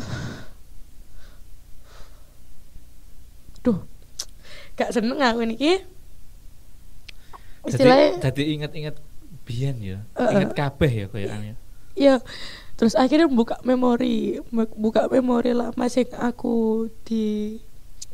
Duh. 3.61 3.79
Gak 4.75 4.93
seneng 4.93 5.19
aku 5.19 5.43
niki. 5.43 5.83
Jadi 7.65 7.75
Istilahnya 7.75 8.09
jadi 8.23 8.43
ingat-ingat 8.55 8.95
biyen 9.45 9.77
ya. 9.79 9.99
Heeh. 10.15 10.33
Ingat 10.39 10.53
kabeh 10.55 10.91
ya 10.91 11.07
koyokannya. 11.07 11.55
ya 11.99 12.23
terus 12.79 12.95
akhirnya 12.95 13.27
buka 13.27 13.59
memori 13.67 14.39
me- 14.55 14.71
buka 14.73 15.11
memori 15.11 15.51
lama 15.51 15.83
sing 15.91 16.07
aku 16.15 16.87
di 17.03 17.59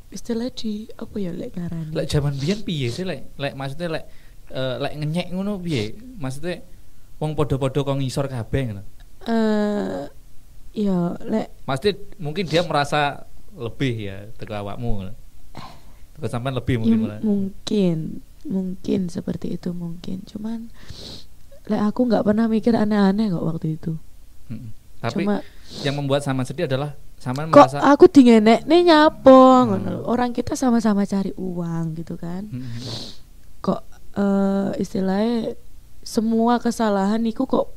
istilah 0.09 0.49
di 0.49 0.89
apa 0.97 1.21
ya 1.21 1.37
lek 1.37 1.53
ngarani 1.53 1.93
Lek 1.93 2.09
zaman 2.09 2.33
biyen 2.33 2.65
piye 2.65 2.89
sih 2.89 3.05
lek 3.05 3.37
lek 3.37 3.53
maksudnya 3.53 4.01
lek 4.01 4.05
eh, 4.49 4.77
lek 4.81 4.93
ngenyek 4.97 5.27
ngono 5.37 5.61
piye? 5.61 5.93
Maksudnya 6.17 6.65
wong 7.21 7.37
padha-padha 7.37 7.85
kok 7.85 7.99
ngisor 8.01 8.25
kabeh 8.25 8.73
ngono. 8.73 8.83
eh 9.29 10.09
ya 10.73 11.13
lek 11.21 11.53
Maksudnya 11.69 11.93
mungkin 12.17 12.49
dia 12.49 12.65
merasa 12.65 13.29
lebih 13.53 13.95
ya 14.01 14.33
teko 14.33 14.57
awakmu 14.57 15.13
Teko 16.15 16.27
sampean 16.27 16.55
lebih 16.55 16.79
mungkin 16.79 16.95
Ya, 16.95 17.05
malah. 17.05 17.21
mungkin. 17.21 17.99
Mungkin 18.45 19.01
seperti 19.09 19.57
itu 19.57 19.73
mungkin. 19.73 20.23
Cuman 20.25 20.69
lek 21.65 21.81
aku 21.83 22.01
nggak 22.05 22.23
pernah 22.23 22.45
mikir 22.45 22.73
aneh-aneh 22.73 23.29
kok 23.29 23.45
waktu 23.45 23.67
itu. 23.75 23.93
Mm-mm. 24.47 24.71
Tapi 25.01 25.21
cuma 25.21 25.41
yang 25.81 25.97
membuat 25.97 26.21
sama 26.21 26.45
sedih 26.45 26.65
adalah 26.65 26.93
sama 27.17 27.49
kok 27.49 27.57
merasa 27.57 27.81
aku 27.83 28.05
dingenek 28.05 28.65
nih 28.65 28.85
nyapo 28.85 29.41
ngono 29.65 29.93
Hmm. 29.97 30.07
orang 30.07 30.31
kita 30.31 30.53
sama-sama 30.55 31.03
cari 31.05 31.33
uang 31.33 31.97
gitu 31.97 32.15
kan. 32.15 32.45
Mm-mm. 32.47 32.69
kok 33.59 33.81
eh 34.15 34.71
istilahnya 34.77 35.57
semua 36.01 36.61
kesalahan 36.61 37.19
niku 37.19 37.45
kok 37.45 37.73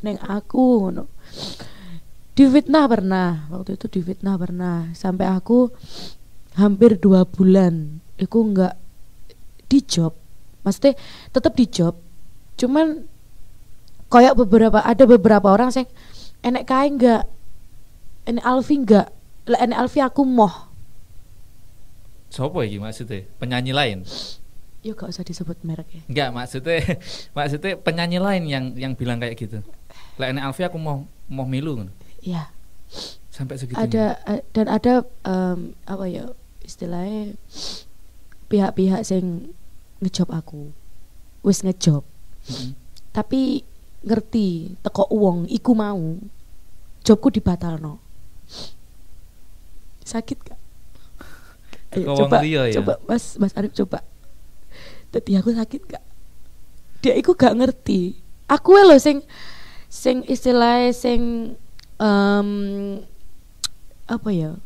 neng 0.00 0.20
aku 0.20 0.60
ngono. 0.82 1.08
Difitnah 2.32 2.84
pernah. 2.84 3.48
Waktu 3.48 3.76
itu 3.76 3.86
difitnah 3.90 4.36
pernah. 4.36 4.88
Sampai 4.92 5.24
aku 5.24 5.68
hampir 6.54 6.96
dua 6.96 7.24
bulan 7.24 8.00
iku 8.16 8.44
nggak 8.46 8.74
di 9.66 9.78
job 9.80 10.12
maksudnya 10.62 10.94
tetap 11.28 11.52
di 11.52 11.64
job 11.64 11.96
cuman 12.54 13.08
kayak 14.06 14.36
beberapa 14.36 14.78
ada 14.78 15.04
beberapa 15.04 15.48
orang 15.48 15.68
sing 15.68 15.88
enek 16.40 16.64
kae 16.64 16.92
nggak 16.92 17.22
enek 18.26 18.44
Alfi 18.44 18.74
nggak 18.78 19.06
lah 19.48 19.58
enek 19.60 19.78
Alfi 19.78 20.00
aku 20.00 20.22
moh 20.22 20.70
Sopo 22.28 22.64
iki 22.64 22.80
maksudnya? 22.80 23.28
Penyanyi 23.36 23.72
lain? 23.72 23.98
yuk 24.82 24.98
gak 24.98 25.12
usah 25.12 25.22
disebut 25.22 25.54
merek 25.62 25.86
ya 25.86 26.02
Enggak, 26.08 26.28
maksudnya 26.32 26.80
maksudnya 27.36 27.78
penyanyi 27.78 28.18
lain 28.18 28.42
yang 28.44 28.64
yang 28.74 28.92
bilang 28.92 29.22
kayak 29.22 29.38
gitu. 29.38 29.62
Lah 30.18 30.26
ini 30.26 30.42
Alfi 30.42 30.64
aku 30.64 30.74
mau 30.74 31.06
mau 31.28 31.46
milu 31.46 31.78
ngono. 31.78 31.92
ya 32.18 32.50
Sampai 33.28 33.56
segitu. 33.56 33.78
ada 33.78 34.18
a- 34.24 34.42
dan 34.50 34.66
ada 34.66 34.94
em, 35.22 35.76
apa 35.84 36.04
ya 36.04 36.24
istilahnya 36.72 37.36
pihak-pihak 38.48 39.04
sing 39.04 39.52
ngejob 40.00 40.32
aku. 40.32 40.72
Wis 41.44 41.60
ngejob. 41.60 42.02
Tapi 43.12 43.60
ngerti 44.02 44.74
teko 44.82 45.06
uang 45.12 45.46
iku 45.52 45.76
mau 45.76 46.16
jobku 47.04 47.28
dibatalno. 47.28 48.00
Sakit 50.02 50.38
gak? 50.42 50.60
Ayo, 51.92 52.08
Teko 52.16 52.24
coba 52.24 52.40
ya? 52.42 52.72
coba 52.80 52.96
mas 53.04 53.36
mas 53.36 53.52
Arif 53.54 53.76
coba. 53.76 54.00
Tadi 55.12 55.36
aku 55.36 55.52
sakit 55.52 55.82
gak? 55.86 56.04
Dia 57.04 57.14
iku 57.14 57.36
gak 57.36 57.54
ngerti. 57.54 58.16
Aku 58.48 58.74
loh 58.74 58.98
sing 58.98 59.22
sing 59.92 60.24
istilahnya 60.24 60.90
sing 60.96 61.52
em, 62.00 62.48
apa 64.08 64.28
ya 64.32 64.56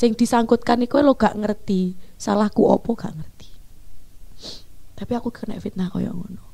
sing 0.00 0.16
disangkutkan 0.16 0.80
iku 0.80 1.04
lo 1.04 1.12
gak 1.12 1.36
ngerti 1.36 1.92
salahku 2.16 2.64
opo 2.64 2.96
gak 2.96 3.12
ngerti 3.12 3.50
tapi 4.96 5.12
aku 5.12 5.28
kena 5.28 5.60
fitnah 5.60 5.92
koyo 5.92 6.12
ngono 6.12 6.44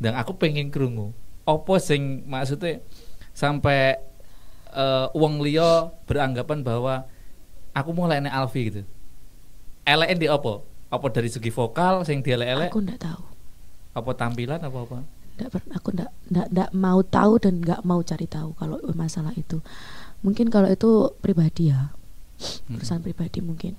Dan 0.00 0.16
aku 0.16 0.32
pengen 0.40 0.72
krungu. 0.72 1.12
Opo 1.44 1.76
sing 1.76 2.24
maksudnya 2.24 2.80
sampai 3.36 4.00
eh, 4.72 5.06
uang 5.12 5.44
liya 5.44 5.92
beranggapan 6.08 6.64
bahwa 6.64 7.04
aku 7.76 7.92
mau 7.92 8.08
lainnya 8.08 8.32
Alfi 8.32 8.72
gitu. 8.72 8.82
Eleken 9.84 10.16
di 10.16 10.32
opo? 10.32 10.64
Apa 10.88 11.12
dari 11.12 11.28
segi 11.28 11.52
vokal 11.52 12.08
sing 12.08 12.24
dielek-elek? 12.24 12.72
Aku 12.72 12.80
ndak 12.80 12.96
tahu. 12.96 13.22
Apa 13.92 14.10
tampilan 14.16 14.64
apa 14.64 14.78
apa? 14.88 14.98
Ndak 15.36 15.68
aku 15.76 15.88
ndak 15.92 16.10
ndak 16.48 16.70
mau 16.72 17.04
tahu 17.04 17.36
dan 17.36 17.60
nggak 17.60 17.84
mau 17.84 18.00
cari 18.00 18.24
tahu 18.24 18.56
kalau 18.56 18.80
masalah 18.96 19.36
itu. 19.36 19.60
Mungkin 20.20 20.52
kalau 20.52 20.68
itu 20.68 21.16
pribadi 21.24 21.72
ya. 21.72 21.92
Urusan 22.72 23.00
pribadi 23.00 23.40
mungkin. 23.40 23.76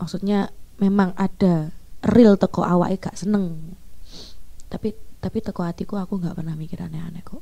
Maksudnya 0.00 0.52
memang 0.80 1.12
ada 1.14 1.72
real 2.04 2.36
teko 2.36 2.64
awake 2.64 3.08
gak 3.08 3.16
seneng. 3.16 3.76
Tapi 4.68 4.92
tapi 5.20 5.40
teko 5.40 5.64
hatiku 5.64 5.96
aku 5.96 6.20
nggak 6.20 6.36
pernah 6.36 6.52
mikir 6.52 6.84
aneh-aneh 6.84 7.24
kok. 7.24 7.40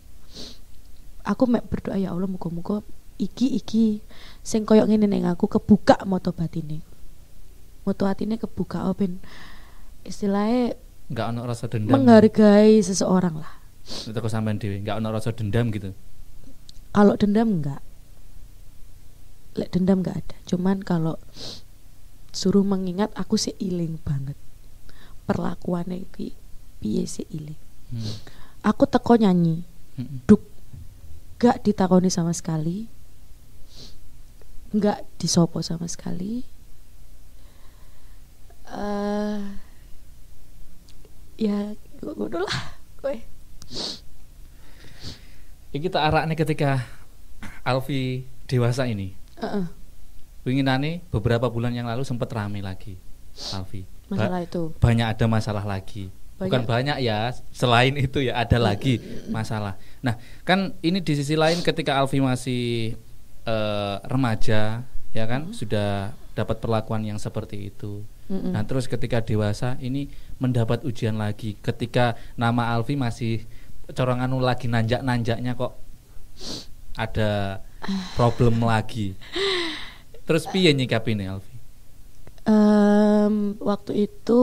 Aku 1.27 1.51
mek 1.51 1.67
berdoa 1.67 1.99
ya 1.99 2.15
Allah 2.15 2.31
muga-muga 2.31 2.83
iki 3.19 3.59
iki 3.59 4.03
sing 4.43 4.67
koyok 4.67 4.87
ngene 4.91 5.07
ning 5.07 5.27
aku 5.27 5.47
kebuka 5.51 6.03
moto 6.07 6.31
batine. 6.31 6.83
Moto 7.83 8.07
hatine 8.07 8.39
kebuka 8.39 8.87
oh 8.87 8.95
ben 8.95 9.19
istilahnya 10.07 10.79
Enggak 11.11 11.27
ono 11.35 11.41
rasa 11.45 11.67
dendam. 11.67 11.93
menghargai 11.95 12.79
seseorang 12.83 13.39
lah. 13.39 13.53
Itu 13.83 14.15
kok 14.15 14.31
sampean 14.31 14.63
dhewe, 14.63 14.79
enggak 14.79 15.03
ono 15.03 15.09
rasa 15.11 15.35
dendam 15.35 15.69
gitu. 15.75 15.91
Kalau 16.95 17.15
dendam 17.19 17.59
enggak. 17.59 17.83
Lek 19.59 19.69
dendam 19.73 20.01
enggak 20.01 20.25
ada. 20.25 20.37
Cuman 20.49 20.81
kalau 20.81 21.21
suruh 22.33 22.65
mengingat 22.65 23.13
aku 23.13 23.37
sih 23.37 23.53
iling 23.61 24.01
banget. 24.01 24.37
Perlakuannya 25.29 26.09
iki 26.09 26.33
piye 26.81 27.05
sih 27.05 27.29
iling. 27.29 27.61
Hmm. 27.93 28.15
Aku 28.63 28.89
teko 28.89 29.19
nyanyi, 29.19 29.67
Mm-mm. 29.99 30.25
duk 30.25 30.43
gak 31.43 31.67
ditakoni 31.67 32.09
sama 32.09 32.31
sekali. 32.31 32.87
Enggak 34.73 35.05
disopo 35.19 35.61
sama 35.61 35.91
sekali. 35.91 36.47
eh 38.73 39.41
ya 41.37 41.77
ngono 42.01 42.41
lah 42.41 42.59
kowe. 43.05 43.17
Iki 45.73 45.89
tak 45.93 46.05
arakne 46.09 46.33
ketika 46.37 46.89
Alfi 47.65 48.25
dewasa 48.49 48.89
ini. 48.89 49.22
Heeh, 49.43 49.67
Winginane 50.47 51.03
beberapa 51.11 51.51
bulan 51.51 51.75
yang 51.75 51.87
lalu 51.87 52.03
sempat 52.07 52.31
rame 52.31 52.63
lagi 52.63 52.99
Alfi. 53.55 53.87
Ba- 54.13 54.45
itu. 54.45 54.75
banyak 54.77 55.07
ada 55.09 55.25
masalah 55.25 55.65
lagi. 55.65 56.13
Bukan 56.37 56.67
banyak 56.67 56.99
ya, 57.07 57.31
selain 57.55 57.95
itu 57.95 58.19
ya 58.19 58.35
ada 58.43 58.59
lagi 58.59 58.99
masalah. 59.31 59.79
Nah, 60.03 60.19
kan 60.43 60.75
ini 60.83 60.99
di 60.99 61.15
sisi 61.15 61.39
lain 61.39 61.63
ketika 61.63 61.95
Alfi 62.03 62.19
masih 62.19 62.99
eh, 63.47 63.97
remaja, 64.11 64.83
ya 65.15 65.25
kan, 65.31 65.55
sudah 65.55 66.11
dapat 66.35 66.59
perlakuan 66.59 67.07
yang 67.07 67.23
seperti 67.23 67.71
itu. 67.71 68.03
Mm-mm. 68.27 68.53
Nah, 68.53 68.67
terus 68.67 68.91
ketika 68.91 69.23
dewasa 69.23 69.79
ini 69.79 70.11
mendapat 70.43 70.83
ujian 70.83 71.15
lagi. 71.15 71.55
Ketika 71.63 72.19
nama 72.35 72.75
Alfi 72.75 72.99
masih 72.99 73.47
corong 73.95 74.19
anu 74.19 74.43
lagi 74.43 74.67
nanjak-nanjaknya 74.67 75.55
kok 75.55 75.79
ada 76.97 77.63
problem 78.15 78.63
lagi. 78.63 79.15
Terus 80.23 80.47
piye 80.47 80.71
nyikapine 80.71 81.27
Alfi? 81.27 81.57
Em, 82.47 83.55
waktu 83.59 84.07
itu 84.07 84.43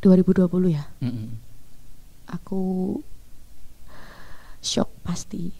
2020 0.00 0.76
ya. 0.76 0.84
Mm-mm. 1.00 1.40
Aku 2.28 2.62
shock 4.60 4.92
pasti. 5.04 5.52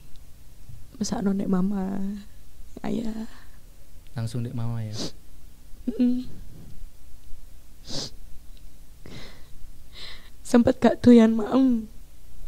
Masa 0.97 1.25
nonek 1.25 1.49
mama, 1.49 2.01
ayah. 2.85 3.29
Langsung 4.15 4.45
dek 4.45 4.55
mama 4.55 4.85
ya. 4.85 4.95
Mm. 5.91 6.29
Sempet 10.45 10.79
gak 10.79 11.01
doyan 11.03 11.35
maem. 11.35 11.91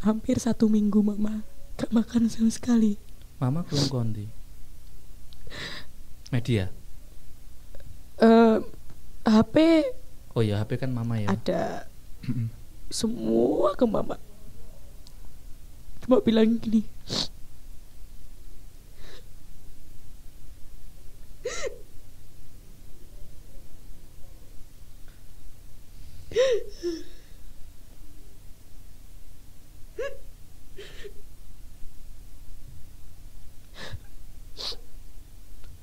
Hampir 0.01 0.37
satu 0.37 0.69
minggu 0.69 1.01
mama 1.01 1.41
gak 1.77 1.93
makan 1.93 2.25
sama 2.27 2.49
sekali. 2.49 2.97
Mama 3.37 3.61
kurang 3.63 3.89
kondi. 3.89 4.25
Media. 6.33 6.73
Em, 8.17 8.65
HP 9.23 9.55
Oh 10.37 10.41
ya 10.45 10.61
HP 10.61 10.77
kan 10.81 10.93
mama 10.93 11.17
ya. 11.17 11.29
ada 11.33 11.89
semua 12.89 13.73
ke 13.77 13.85
mama. 13.85 14.17
Cuma 16.01 16.21
bilang 16.21 16.57
gini. 16.61 16.85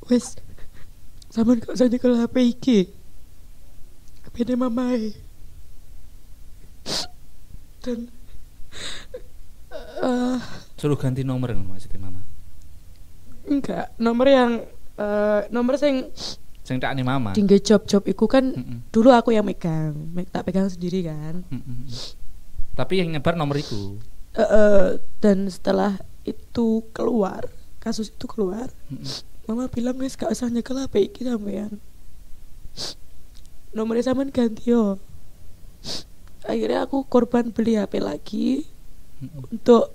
Wes, 0.04 0.36
sama 1.26 1.56
gak 1.56 1.72
usah 1.72 1.86
nyekel 1.86 2.14
HP 2.14 2.36
iki. 2.50 2.78
HP 4.26 4.54
mamae 4.54 5.14
dan 7.80 8.08
eh 10.00 10.38
Suruh 10.74 10.96
ganti 10.96 11.22
nomor 11.22 11.48
kan 11.48 11.60
maksudnya 11.62 12.00
mama. 12.00 12.20
enggak 13.44 13.92
nomor 13.96 14.26
yang 14.26 14.52
eh 14.94 15.40
nomor 15.48 15.76
sing 15.76 16.08
Sing 16.60 16.80
tak 16.80 16.96
nih 16.96 17.04
mama. 17.04 17.36
tinggi 17.36 17.60
job-job 17.60 18.00
iku 18.06 18.24
kan 18.24 18.48
Mm-mm. 18.50 18.88
dulu 18.88 19.12
aku 19.12 19.30
yang 19.30 19.44
megang 19.44 19.92
me- 20.10 20.24
tak 20.24 20.44
pegang 20.44 20.64
sendiri 20.66 21.04
kan 21.04 21.44
Mm-mm. 21.46 21.84
Tapi 22.74 22.98
yang 22.98 23.12
nyebar 23.12 23.36
nomor 23.36 23.54
itu. 23.54 24.00
Eh, 24.32 24.40
eh, 24.40 24.86
dan 25.20 25.46
setelah 25.46 25.94
itu 26.22 26.66
keluar 26.90 27.46
kasus 27.78 28.08
itu 28.08 28.24
keluar 28.24 28.72
Mm-mm. 28.88 29.04
Mama 29.44 29.68
bilang 29.68 29.96
guys 29.96 30.14
gak 30.14 30.30
usah 30.30 30.48
nyekel 30.48 30.78
HP 30.78 31.08
iki 31.08 31.20
sampean 31.22 31.76
nomornya 33.70 34.06
sampean 34.06 34.30
ganti 34.30 34.70
yo. 34.70 35.02
Akhirnya 36.44 36.86
aku 36.86 37.02
korban 37.04 37.50
beli 37.50 37.74
HP 37.74 37.98
lagi 37.98 38.62
untuk 39.50 39.90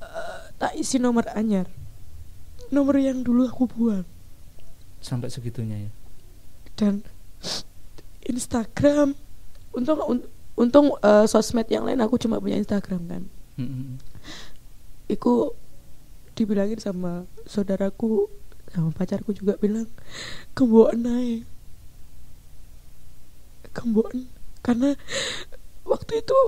eh, 0.00 0.42
tak 0.56 0.72
isi 0.74 0.96
nomor 0.96 1.28
anyar. 1.36 1.68
Nomor 2.70 2.96
yang 2.96 3.20
dulu 3.20 3.44
aku 3.44 3.66
buang. 3.66 4.06
Sampai 5.00 5.28
segitunya 5.28 5.88
ya. 5.88 5.90
dan 6.80 7.04
Instagram 8.24 9.12
untung 9.76 10.00
un- 10.08 10.28
untung 10.56 10.86
eh, 10.96 11.26
sosmed 11.28 11.68
yang 11.68 11.84
lain 11.84 12.00
aku 12.00 12.16
cuma 12.16 12.40
punya 12.40 12.56
Instagram 12.56 13.04
kan. 13.04 13.22
Mm-mm. 13.60 14.00
Iku 15.08 15.52
dibilangin 16.40 16.80
sama 16.80 17.28
saudaraku 17.44 18.32
sama 18.72 18.88
pacarku 18.96 19.36
juga 19.36 19.60
bilang 19.60 19.84
kemboan 20.56 21.04
naik 21.04 21.44
kemboan 23.76 24.24
karena 24.64 24.96
waktu 25.84 26.24
itu 26.24 26.40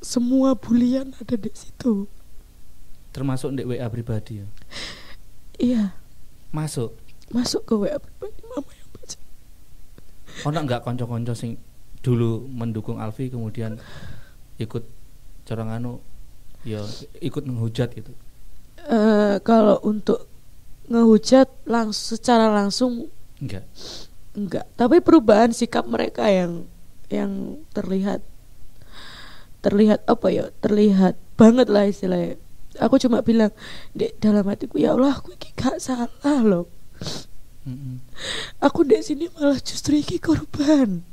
semua 0.00 0.56
bulian 0.56 1.12
ada 1.20 1.36
di 1.36 1.52
situ 1.52 2.08
Termasuk 3.08 3.50
di 3.56 3.66
WA 3.66 3.88
pribadi 3.90 4.40
ya. 4.40 4.46
iya 5.58 5.84
Masuk. 6.48 6.96
masuk 7.28 7.60
ke 7.68 7.74
WA 7.76 7.98
pribadi 8.00 8.40
mama 8.48 8.70
yang 8.72 8.88
baca 8.94 9.18
Ono 10.48 10.58
nggak 10.64 10.80
konco-konco 10.86 11.36
sing 11.36 11.60
dulu 12.00 12.46
mendukung 12.46 13.02
Alfi 13.02 13.28
kemudian 13.28 13.76
ikut 14.56 14.97
corong 15.48 15.72
anu 15.72 15.92
ya 16.68 16.84
ikut 17.24 17.48
menghujat 17.48 17.96
gitu. 17.96 18.12
Eh, 18.88 19.36
kalau 19.40 19.80
untuk 19.82 20.28
ngehujat 20.88 21.48
langsung 21.68 22.16
secara 22.16 22.48
langsung 22.48 23.12
Enggak. 23.38 23.68
enggak 24.32 24.64
tapi 24.74 25.04
perubahan 25.04 25.52
sikap 25.52 25.84
mereka 25.84 26.26
yang 26.32 26.64
yang 27.12 27.60
terlihat 27.76 28.24
terlihat 29.60 30.00
apa 30.08 30.26
ya 30.32 30.48
terlihat 30.64 31.20
banget 31.36 31.68
lah 31.68 31.84
istilahnya 31.84 32.40
aku 32.80 32.96
cuma 32.96 33.20
bilang 33.20 33.52
di 33.92 34.08
dalam 34.16 34.48
hatiku 34.48 34.80
ya 34.80 34.96
Allah 34.96 35.20
aku 35.20 35.36
iki 35.36 35.52
gak 35.52 35.76
salah 35.82 36.40
loh 36.40 36.66
Mm-mm. 37.68 38.00
aku 38.64 38.88
di 38.88 38.96
sini 39.04 39.28
malah 39.36 39.60
justru 39.60 40.00
iki 40.00 40.16
korban 40.16 41.04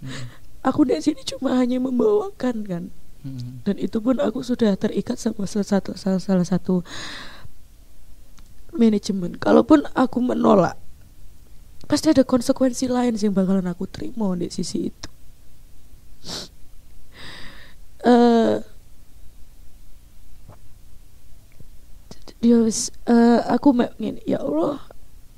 Mm-mm. 0.00 0.24
aku 0.64 0.88
di 0.88 0.96
sini 1.04 1.20
cuma 1.28 1.60
hanya 1.60 1.76
membawakan 1.76 2.64
kan 2.64 2.84
Mm-mm. 3.22 3.62
dan 3.62 3.78
itu 3.78 4.02
pun 4.02 4.18
aku 4.18 4.42
sudah 4.42 4.74
terikat 4.74 5.14
sama 5.14 5.46
salah 5.46 5.66
satu 5.66 5.94
salah, 5.94 6.42
satu 6.42 6.82
manajemen. 8.74 9.38
Kalaupun 9.38 9.86
aku 9.94 10.18
menolak 10.18 10.74
pasti 11.86 12.10
ada 12.10 12.24
konsekuensi 12.26 12.88
lain 12.90 13.14
yang 13.20 13.30
bakalan 13.36 13.68
aku 13.68 13.84
terima 13.86 14.32
di 14.34 14.48
sisi 14.50 14.90
itu. 14.90 15.08
Eh 18.02 18.58
dia 22.42 22.58
eh, 23.06 23.40
aku 23.46 23.70
ngene 23.70 24.18
ya 24.26 24.42
Allah 24.42 24.82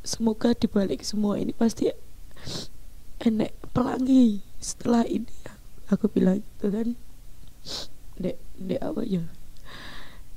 semoga 0.01 0.57
dibalik 0.57 1.05
semua 1.05 1.37
ini 1.37 1.53
pasti 1.53 1.93
enek 3.21 3.53
pelangi 3.77 4.41
setelah 4.57 5.05
ini. 5.05 5.29
Aku 5.93 6.09
bilang 6.09 6.41
gitu 6.41 6.73
kan 6.73 6.97
dek 8.15 8.37
dek 8.57 8.81
apa 8.81 9.01
ya 9.03 9.23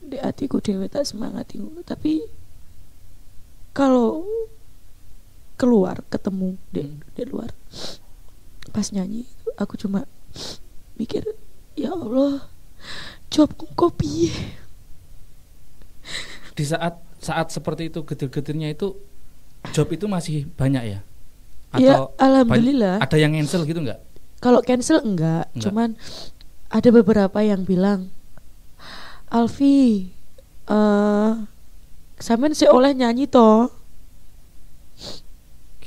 dek 0.02 0.22
hatiku 0.22 0.58
dewe 0.58 0.88
tak 0.88 1.04
semangat 1.04 1.52
ngono 1.54 1.82
tapi 1.82 2.24
kalau 3.72 4.26
keluar 5.56 6.02
ketemu 6.08 6.58
di 6.70 6.82
Hmm. 6.86 7.02
di 7.14 7.24
luar 7.26 7.50
pas 8.70 8.90
nyanyi 8.90 9.26
aku 9.56 9.74
cuma 9.76 10.06
mikir 10.96 11.26
ya 11.74 11.92
Allah 11.92 12.46
jobku 13.30 13.66
kok 13.74 13.98
piye 13.98 14.34
Di 16.54 16.66
saat 16.66 16.98
saat 17.20 17.54
seperti 17.54 17.90
itu 17.90 18.02
getir-getirnya 18.02 18.72
itu 18.72 18.98
job 19.70 19.86
itu 19.90 20.06
masih 20.08 20.50
banyak 20.54 20.84
ya? 20.88 21.00
ya 21.76 21.94
Atau 22.08 22.18
alhamdulillah 22.18 22.98
ada 22.98 23.18
yang 23.18 23.34
cancel 23.34 23.62
gitu 23.62 23.78
nggak? 23.78 24.00
kalau 24.38 24.62
cancel 24.62 25.02
enggak, 25.02 25.50
Enggak. 25.52 25.64
cuman 25.66 25.90
ada 26.68 26.90
beberapa 26.92 27.40
yang 27.44 27.64
bilang 27.64 28.12
Alfi 29.28 30.12
eh 30.68 31.32
sampean 32.18 32.54
oleh 32.72 32.92
nyanyi 32.96 33.28
toh 33.30 33.72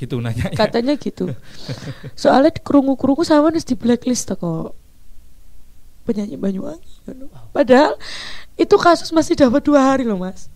Gitu 0.01 0.17
nanya. 0.17 0.49
katanya 0.57 0.97
gitu. 0.97 1.29
Soalnya 2.21 2.49
kerungu 2.57 2.97
kerungu 2.97 3.21
sama 3.21 3.53
di 3.53 3.75
blacklist 3.77 4.33
toh 4.33 4.37
kok. 4.41 4.69
Penyanyi 6.01 6.33
Banyuwangi 6.33 6.89
padahal 7.53 7.93
itu 8.57 8.73
kasus 8.81 9.13
masih 9.13 9.37
dapat 9.37 9.61
dua 9.61 9.93
hari 9.93 10.01
loh 10.01 10.17
mas. 10.17 10.49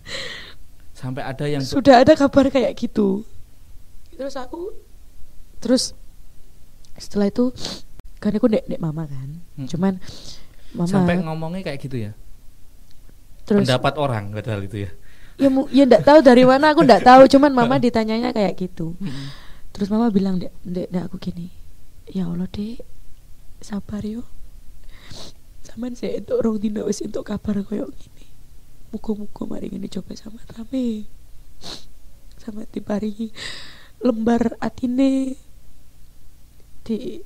Sampai 0.90 1.22
ada 1.22 1.46
yang 1.46 1.62
sudah 1.62 2.02
ada 2.02 2.18
kabar 2.18 2.50
kayak 2.50 2.74
gitu. 2.74 3.22
Terus 4.18 4.34
aku 4.34 4.74
terus 5.62 5.94
setelah 6.98 7.30
itu 7.30 7.54
kan 8.26 8.34
aku 8.34 8.50
dek 8.50 8.66
dek 8.66 8.80
mama 8.82 9.06
kan. 9.06 9.28
Hmm. 9.54 9.68
cuman 9.70 9.94
mama 10.74 10.90
sampai 10.90 11.22
ngomongnya 11.22 11.62
kayak 11.62 11.78
gitu 11.80 11.96
ya. 12.02 12.12
terus 13.46 13.62
Pendapat 13.62 13.94
orang 13.96 14.34
padahal 14.34 14.66
itu 14.66 14.84
ya. 14.84 14.90
ya 15.38 15.48
mu- 15.48 15.70
ya 15.70 15.86
ndak 15.86 16.02
tahu 16.02 16.18
dari 16.20 16.42
mana 16.42 16.74
aku 16.74 16.82
ndak 16.82 17.06
tahu. 17.06 17.30
Cuman 17.30 17.54
mama 17.54 17.78
ditanyanya 17.86 18.34
kayak 18.34 18.58
gitu. 18.58 18.98
Terus 19.70 19.86
mama 19.86 20.10
bilang 20.10 20.42
dek 20.42 20.50
dek, 20.66 20.90
dek 20.90 21.02
aku 21.06 21.22
gini. 21.22 21.54
Ya 22.10 22.26
allah 22.26 22.50
dek 22.50 22.82
sabar 23.62 24.02
yo. 24.02 24.26
Saman 25.62 25.94
saya 25.94 26.18
itu 26.18 26.34
orang 26.34 26.58
dina 26.58 26.82
wis 26.82 26.98
untuk 27.00 27.22
kabar 27.22 27.62
koyo 27.62 27.86
gini 27.94 28.26
muka-muka 28.86 29.44
mari 29.44 29.68
ini 29.68 29.90
coba 29.90 30.14
sama 30.14 30.38
rame 30.46 31.04
sama 32.38 32.62
diparingi 32.70 33.34
lembar 34.00 34.54
atine. 34.58 35.34
Di 36.86 37.18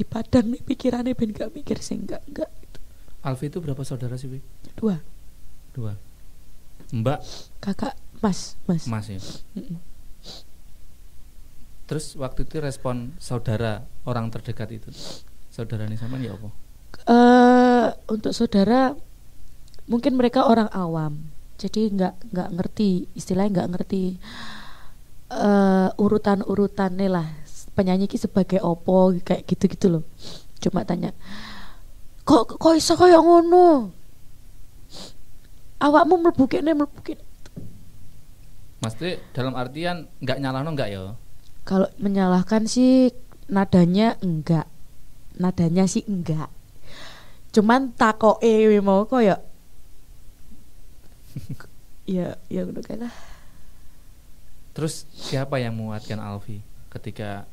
di 0.00 0.04
padang 0.08 0.56
nih 0.56 0.64
pikirannya 0.64 1.12
ben 1.12 1.36
gak 1.36 1.52
mikir 1.52 1.76
sih 1.84 2.00
enggak 2.00 2.24
enggak 2.24 2.48
gitu. 2.64 2.78
Alfi 3.20 3.52
itu 3.52 3.60
berapa 3.60 3.84
saudara 3.84 4.16
sih, 4.16 4.32
Wi? 4.32 4.40
dua 4.80 4.96
Dua. 5.76 5.92
Mbak, 6.90 7.20
kakak 7.60 7.94
mas 8.24 8.56
mas, 8.64 8.88
Mas 8.88 9.06
ya. 9.12 9.20
Mm-mm. 9.54 9.76
Terus 11.84 12.16
waktu 12.16 12.48
itu 12.48 12.58
respon 12.58 13.12
saudara 13.20 13.84
orang 14.08 14.32
terdekat 14.32 14.72
itu. 14.72 14.90
Saudara 15.52 15.84
ini 15.84 16.00
sama 16.00 16.16
ya 16.18 16.34
apa? 16.34 16.50
eh 17.06 17.86
untuk 18.10 18.32
saudara 18.34 18.92
mungkin 19.88 20.18
mereka 20.18 20.46
orang 20.46 20.68
awam 20.74 21.32
jadi 21.56 21.90
nggak 21.92 22.14
nggak 22.34 22.48
ngerti 22.56 23.08
istilahnya 23.14 23.62
nggak 23.62 23.70
ngerti 23.76 24.04
eh 25.30 25.88
urutan 25.96 26.42
urutannya 26.42 27.08
lah 27.08 27.28
penyanyi 27.80 28.04
ki 28.04 28.20
sebagai 28.20 28.60
opo 28.60 29.16
kayak 29.24 29.48
gitu 29.48 29.64
gitu 29.64 29.86
loh. 29.88 30.04
Cuma 30.60 30.84
tanya 30.84 31.16
kok 32.28 32.60
kok 32.60 32.76
iso 32.76 32.92
kayak 33.00 33.24
ngono? 33.24 33.88
Awakmu 35.80 36.20
mlebu 36.20 36.44
kene 36.44 36.76
mlebu 36.76 37.00
kene. 37.00 37.24
Maksudnya 38.84 39.16
dalam 39.32 39.56
artian 39.56 40.04
nggak 40.20 40.38
nyalano 40.44 40.76
nggak 40.76 40.90
ya? 40.92 41.16
kalau 41.70 41.86
menyalahkan 42.00 42.66
sih 42.66 43.14
nadanya 43.46 44.16
enggak 44.24 44.66
nadanya 45.38 45.86
sih 45.86 46.02
enggak 46.08 46.50
cuman 47.54 47.94
takoke 47.94 48.42
mau 48.82 49.06
koyo 49.06 49.38
ya. 52.10 52.34
Ya 52.50 52.66
udah 52.66 52.82
kan 52.82 53.06
lah. 53.06 53.14
Terus 54.74 55.06
siapa 55.14 55.62
yang 55.62 55.78
menguatkan 55.78 56.18
Alfi 56.18 56.58
ketika 56.90 57.46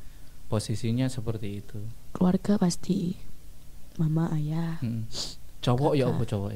posisinya 0.48 1.06
seperti 1.06 1.60
itu? 1.60 1.78
keluarga 2.10 2.56
pasti 2.56 3.14
mama 3.96 4.32
ayah 4.32 4.80
Hmm. 4.80 5.04
Cowok 5.58 5.92
ya 5.92 6.06
Kakak. 6.06 6.14
apa 6.14 6.24
cowok? 6.26 6.50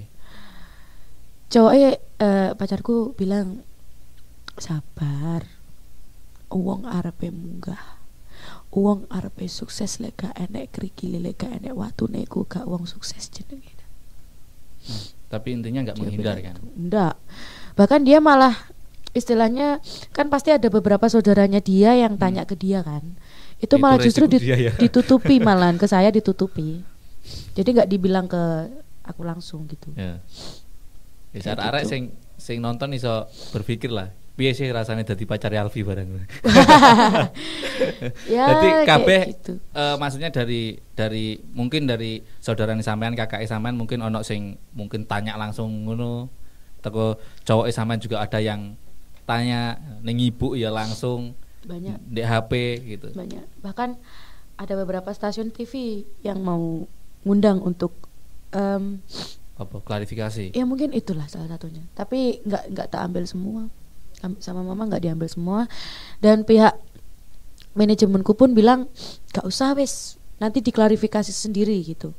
cowoknya 1.48 1.90
eh, 2.16 2.50
pacarku 2.54 2.96
bilang 3.12 3.60
sabar 4.56 5.44
uang 6.48 6.84
arepe 6.84 7.28
munggah 7.28 8.00
uang 8.72 9.04
arepe 9.08 9.44
sukses 9.46 10.00
lek 10.00 10.16
gak 10.18 10.32
enek 10.38 10.72
kerikile 10.72 11.20
lek 11.20 11.36
gak 11.38 11.60
enek 11.60 11.76
watune 11.76 12.24
ku 12.24 12.44
gak 12.44 12.64
uang 12.64 12.84
sukses 12.84 13.28
jenenge 13.28 13.76
Tapi 15.28 15.48
intinya 15.48 15.80
nggak 15.80 15.96
menghindar 15.96 16.36
kan? 16.42 16.58
gitu. 16.58 16.68
Enggak. 16.76 17.14
Bahkan 17.72 18.04
dia 18.04 18.20
malah 18.20 18.52
istilahnya 19.12 19.80
kan 20.12 20.28
pasti 20.28 20.52
ada 20.52 20.68
beberapa 20.68 21.08
saudaranya 21.08 21.56
dia 21.56 21.96
yang 21.96 22.20
tanya 22.20 22.44
ke 22.44 22.52
dia 22.52 22.84
kan. 22.84 23.16
Itu, 23.62 23.78
Itu 23.78 23.82
malah 23.82 24.02
justru 24.02 24.26
dit- 24.26 24.42
dia 24.42 24.58
ya. 24.58 24.72
ditutupi 24.82 25.38
malahan 25.38 25.78
ke 25.78 25.86
saya 25.86 26.10
ditutupi. 26.10 26.82
Jadi 27.54 27.68
nggak 27.78 27.88
dibilang 27.88 28.26
ke 28.26 28.42
aku 29.06 29.22
langsung 29.22 29.70
gitu. 29.70 29.94
Ya. 29.94 30.18
Bisa 31.30 31.54
arek 31.54 31.86
gitu. 31.86 31.90
sing 31.94 32.02
sing 32.34 32.58
nonton 32.58 32.90
iso 32.90 33.30
berpikir 33.54 33.94
lah. 33.94 34.10
Piye 34.32 34.56
sih 34.56 34.64
rasanya 34.66 35.14
jadi 35.14 35.22
pacar 35.28 35.52
Alfi 35.54 35.84
bareng. 35.84 36.08
ya 38.34 38.44
Jadi 38.50 38.68
kabeh 38.88 39.20
gitu. 39.36 39.52
eh, 39.60 39.96
maksudnya 40.00 40.32
dari 40.32 40.80
dari 40.96 41.36
mungkin 41.52 41.86
dari 41.86 42.24
saudara 42.40 42.72
sampean 42.82 43.14
kakak 43.14 43.44
sampean 43.44 43.76
mungkin 43.76 44.00
ono 44.02 44.24
sing 44.24 44.56
mungkin 44.74 45.06
tanya 45.06 45.38
langsung 45.38 45.86
ngono. 45.86 46.26
Teko 46.82 47.14
cowok 47.46 47.70
sampean 47.70 48.02
juga 48.02 48.24
ada 48.24 48.42
yang 48.42 48.74
tanya 49.22 49.78
ning 50.02 50.18
ibu 50.18 50.58
ya 50.58 50.74
langsung 50.74 51.38
Banyak 51.62 51.98
di 52.02 52.20
HP 52.20 52.52
gitu. 52.88 53.08
banyak. 53.12 53.44
Bahkan 53.60 53.90
ada 54.54 54.74
beberapa 54.76 55.10
stasiun 55.10 55.50
TV 55.50 56.02
yang 56.20 56.38
mau 56.38 56.84
ngundang 57.22 57.58
untuk 57.58 57.94
em, 58.50 58.98
Apa 59.54 59.78
klarifikasi? 59.78 60.52
ya 60.52 60.64
mungkin 60.64 60.90
itulah 60.90 61.24
salah 61.26 61.46
satunya 61.46 61.86
tapi 61.94 62.42
nggak 62.42 62.64
nggak 62.68 62.86
tak 62.90 63.00
ambil 63.06 63.22
semua 63.24 63.62
Am- 64.20 64.38
sama 64.38 64.60
mama 64.60 64.86
nggak 64.86 65.02
diambil 65.02 65.28
semua 65.30 65.60
dan 66.18 66.42
pihak 66.42 66.74
manajemenku 67.72 68.34
pun 68.34 68.52
bilang 68.52 68.90
gak 69.30 69.46
usah 69.46 69.72
wes 69.72 70.18
nanti 70.36 70.60
diklarifikasi 70.60 71.30
sendiri 71.30 71.78
gitu 71.80 72.10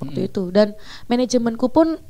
waktu 0.00 0.26
Mm-mm. 0.26 0.30
itu 0.32 0.42
dan 0.50 0.74
manajemenku 1.06 1.68
pun 1.68 2.00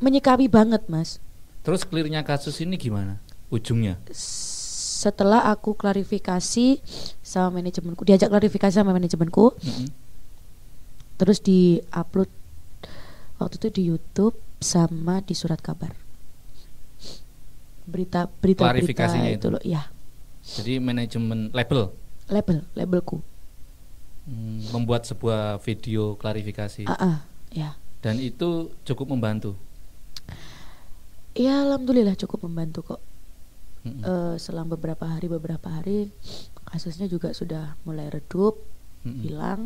menyikapi 0.00 0.48
banget 0.48 0.88
mas 0.88 1.20
Terus 1.62 1.86
clearnya 1.86 2.26
kasus 2.26 2.58
ini 2.58 2.74
gimana? 2.74 3.22
Ujungnya? 3.46 4.02
Setelah 5.02 5.50
aku 5.50 5.74
klarifikasi 5.74 6.78
sama 7.18 7.58
manajemenku 7.58 8.06
diajak 8.06 8.30
klarifikasi 8.30 8.70
sama 8.70 8.94
manajemenku 8.94 9.50
Mm-mm. 9.58 9.90
terus 11.18 11.42
di 11.42 11.82
upload 11.90 12.30
waktu 13.36 13.58
itu 13.58 13.68
di 13.68 13.82
YouTube 13.90 14.38
sama 14.62 15.18
di 15.18 15.34
surat 15.34 15.58
kabar. 15.58 15.90
Berita 17.82 18.30
berita 18.30 18.62
Klarifikasinya 18.62 19.26
berita 19.26 19.34
itu. 19.34 19.46
itu? 19.50 19.54
loh 19.58 19.62
ya 19.66 19.82
Jadi 20.42 20.78
manajemen 20.78 21.50
label? 21.50 21.90
Label 22.30 22.62
labelku. 22.78 23.18
Mm, 24.22 24.70
membuat 24.70 25.02
sebuah 25.02 25.58
video 25.58 26.14
klarifikasi. 26.14 26.86
Ah 26.86 26.94
ah, 26.94 27.16
ya 27.50 27.74
dan 27.98 28.18
itu 28.18 28.70
cukup 28.82 29.10
membantu. 29.10 29.58
ya 31.34 31.62
alhamdulillah 31.62 32.14
cukup 32.14 32.46
membantu 32.46 32.94
kok 32.94 33.00
Mm-mm. 33.82 34.02
Eh, 34.02 34.34
selang 34.38 34.70
beberapa 34.70 35.02
hari 35.02 35.26
beberapa 35.26 35.66
hari 35.66 36.14
kasusnya 36.70 37.10
juga 37.10 37.34
sudah 37.34 37.74
mulai 37.82 38.06
redup 38.08 38.62
Mm-mm. 39.02 39.20
hilang 39.26 39.60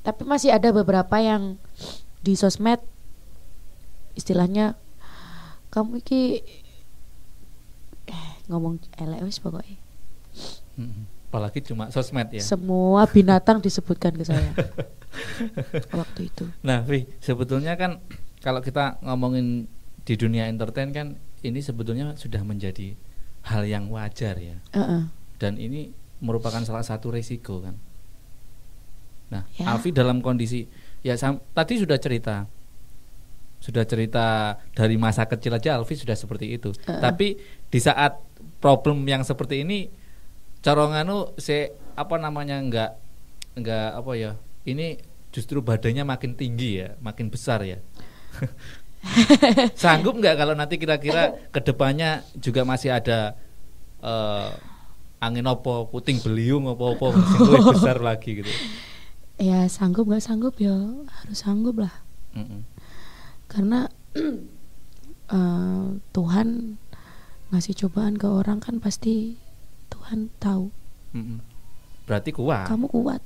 tapi 0.00 0.24
masih 0.24 0.56
ada 0.56 0.72
beberapa 0.72 1.20
yang 1.20 1.60
di 2.24 2.32
sosmed 2.32 2.80
istilahnya 4.16 4.72
kamu 5.68 6.00
iki 6.00 6.40
eh, 8.08 8.30
ngomong 8.48 8.80
elek 8.96 9.20
wis 9.24 9.36
pokoknya 9.36 9.76
Mm-mm. 10.80 11.04
Apalagi 11.32 11.64
cuma 11.64 11.88
sosmed 11.88 12.28
ya. 12.28 12.44
semua 12.44 13.08
binatang 13.08 13.60
disebutkan 13.60 14.12
ke 14.12 14.24
saya 14.28 14.52
waktu 16.00 16.28
itu 16.28 16.44
Nah, 16.60 16.84
Vi, 16.84 17.08
sebetulnya 17.20 17.76
kan 17.76 18.00
kalau 18.40 18.60
kita 18.60 19.00
ngomongin 19.00 19.64
di 20.02 20.14
dunia 20.16 20.48
entertain 20.48 20.92
kan 20.92 21.16
ini 21.40 21.60
sebetulnya 21.60 22.16
sudah 22.20 22.42
menjadi 22.44 22.96
hal 23.44 23.62
yang 23.64 23.86
wajar 23.88 24.34
ya. 24.36 24.56
Heeh. 24.70 25.02
Dan 25.36 25.56
ini 25.56 25.90
merupakan 26.18 26.62
salah 26.62 26.82
satu 26.82 27.10
resiko 27.10 27.58
kan. 27.60 27.74
Nah, 29.28 29.42
Ya. 29.56 29.68
Alfi 29.68 29.90
dalam 29.90 30.20
kondisi 30.20 30.68
ya 31.00 31.16
sam- 31.16 31.40
tadi 31.50 31.76
sudah 31.76 31.96
cerita 31.96 32.46
sudah 33.58 33.86
cerita 33.86 34.58
dari 34.74 34.94
masa 34.94 35.24
kecil 35.24 35.54
aja 35.54 35.78
Alfi 35.78 35.94
sudah 35.94 36.14
seperti 36.14 36.52
itu. 36.52 36.70
Heeh. 36.84 36.98
Tapi 36.98 37.38
di 37.66 37.78
saat 37.78 38.18
problem 38.58 39.02
yang 39.04 39.22
seperti 39.22 39.62
ini 39.62 39.90
coronganu 40.60 41.34
se 41.36 41.70
apa 41.94 42.14
namanya 42.16 42.56
enggak 42.56 42.90
enggak 43.52 43.88
apa 43.92 44.12
ya 44.14 44.32
ini 44.62 44.94
justru 45.28 45.58
badannya 45.58 46.04
makin 46.04 46.32
tinggi 46.32 46.78
ya 46.78 46.94
makin 47.00 47.26
besar 47.28 47.60
ya 47.62 47.82
sanggup 49.82 50.14
nggak 50.18 50.38
kalau 50.38 50.54
nanti 50.54 50.78
kira-kira 50.78 51.34
ke 51.50 51.60
depannya 51.60 52.22
juga 52.38 52.62
masih 52.62 52.94
ada 52.94 53.34
eh, 54.02 54.50
angin 55.22 55.46
opo 55.46 55.90
puting 55.90 56.18
beliung 56.22 56.66
opo 56.70 56.98
opo 56.98 57.06
besar 57.74 58.02
lagi 58.02 58.42
gitu 58.42 58.52
Ya 59.42 59.66
sanggup 59.66 60.06
nggak 60.06 60.22
sanggup 60.22 60.54
ya 60.62 60.70
harus 61.18 61.42
sanggup 61.42 61.82
lah. 61.82 61.90
Mm-mm. 62.36 62.62
Karena 63.50 63.90
eh, 65.34 65.86
Tuhan 66.14 66.78
ngasih 67.50 67.74
cobaan 67.84 68.16
ke 68.16 68.28
orang 68.30 68.62
kan 68.62 68.78
pasti 68.78 69.36
Tuhan 69.92 70.32
tahu 70.40 70.72
Mm-mm. 71.12 71.42
berarti 72.08 72.30
kuat 72.32 72.64
kamu 72.70 72.86
kuat 72.88 73.20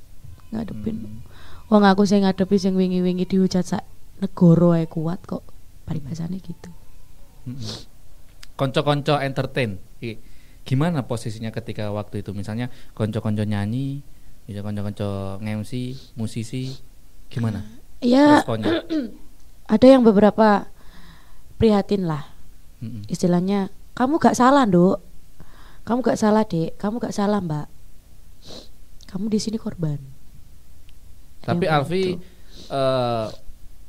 ngadepin. 0.51 1.05
Mm. 1.05 1.19
Wong 1.67 1.83
aku 1.83 2.07
sing 2.07 2.23
ngadepi 2.23 2.55
sing 2.55 2.73
wingi-wingi 2.79 3.27
dihujat 3.27 3.63
sak 3.67 3.83
negara 4.23 4.81
ae 4.81 4.85
kuat 4.87 5.19
kok. 5.27 5.43
Paribasane 5.87 6.43
gitu. 6.43 6.69
Konco-konco 8.59 9.15
entertain. 9.23 9.79
Gimana 10.67 11.07
posisinya 11.07 11.55
ketika 11.55 11.87
waktu 11.95 12.19
itu? 12.19 12.35
Misalnya 12.35 12.67
konco-konco 12.91 13.47
nyanyi 13.47 14.03
bisa 14.47 14.63
konco-konco 14.63 15.39
ngemsi 15.43 16.15
musisi 16.15 16.71
gimana 17.27 17.59
Ya 17.99 18.39
responnya? 18.39 18.79
ada 19.75 19.85
yang 19.87 20.07
beberapa 20.07 20.71
prihatin 21.59 22.07
lah. 22.07 22.31
Mm-mm. 22.77 23.09
istilahnya 23.09 23.73
kamu 23.97 24.21
gak 24.21 24.37
salah 24.37 24.69
dok 24.69 25.01
kamu 25.81 26.05
gak 26.05 26.19
salah 26.21 26.43
dek 26.45 26.75
kamu 26.75 26.99
gak 26.99 27.15
salah 27.15 27.39
mbak. 27.39 27.67
Kamu 29.07 29.31
di 29.31 29.39
sini 29.39 29.55
korban. 29.55 29.95
Tapi 31.47 31.63
Alfi 31.63 32.19
gitu. 32.19 32.19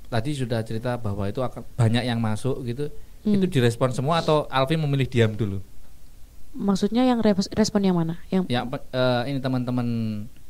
Tadi 0.08 0.34
sudah 0.34 0.64
cerita 0.64 0.96
bahwa 0.96 1.28
itu 1.28 1.40
akan 1.40 1.64
banyak 1.76 2.04
yang 2.04 2.18
masuk 2.20 2.64
gitu. 2.64 2.88
Hmm. 3.22 3.36
Itu 3.38 3.46
direspon 3.46 3.92
semua 3.92 4.24
atau 4.24 4.48
Alfi 4.48 4.76
memilih 4.76 5.08
diam 5.08 5.32
dulu? 5.36 5.60
maksudnya 6.58 7.06
yang 7.06 7.22
respon 7.54 7.86
yang 7.86 7.94
mana 7.94 8.18
yang 8.34 8.42
Ya 8.50 8.66
eh, 8.66 9.22
ini 9.30 9.38
teman-teman 9.38 9.86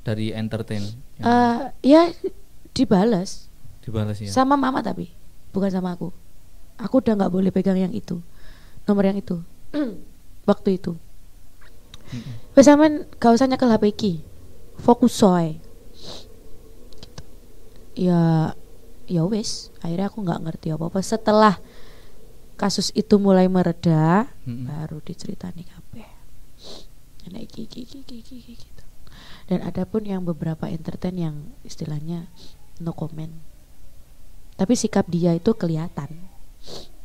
dari 0.06 0.32
entertain 0.32 0.80
eh, 1.20 1.59
ya 1.84 2.09
dibalas 2.72 3.52
dibalas 3.84 4.16
ya. 4.16 4.32
sama 4.32 4.56
mama 4.56 4.80
tapi 4.80 5.12
bukan 5.52 5.68
sama 5.68 5.92
aku 5.92 6.09
aku 6.80 6.94
udah 7.04 7.12
nggak 7.18 7.32
boleh 7.34 7.50
pegang 7.52 7.76
yang 7.76 7.92
itu 7.92 8.24
nomor 8.88 9.04
yang 9.04 9.20
itu 9.20 9.42
waktu 10.48 10.80
itu 10.80 10.96
sampean 12.56 13.04
gak 13.20 13.36
usah 13.36 13.44
nyekel 13.44 13.68
HP 13.68 13.84
iki. 13.92 14.12
Fokus 14.80 15.12
soy. 15.12 15.61
Gitu. 16.96 18.09
Ya 18.09 18.54
ya 19.09 19.24
wes, 19.24 19.72
akhirnya 19.80 20.06
aku 20.06 20.20
nggak 20.20 20.40
ngerti 20.44 20.68
apa-apa 20.70 21.00
setelah 21.00 21.56
kasus 22.54 22.92
itu 22.92 23.16
mulai 23.16 23.48
mereda 23.48 24.28
Mm-mm. 24.44 24.66
baru 24.66 24.98
diceritani 25.00 25.64
kabeh. 25.64 26.09
Nah, 27.28 27.40
iki, 27.40 27.64
iki, 27.64 27.84
iki, 27.84 28.00
iki, 28.00 28.16
iki, 28.20 28.34
iki, 28.40 28.52
gitu. 28.56 28.84
Dan 29.44 29.61
ada 29.61 29.84
pun 29.84 30.00
yang 30.00 30.24
beberapa 30.24 30.64
entertain 30.64 31.16
yang 31.16 31.36
istilahnya 31.61 32.28
no 32.78 32.92
comment. 32.92 33.32
Tapi 34.54 34.72
sikap 34.72 35.04
dia 35.06 35.32
itu 35.32 35.52
kelihatan. 35.52 36.09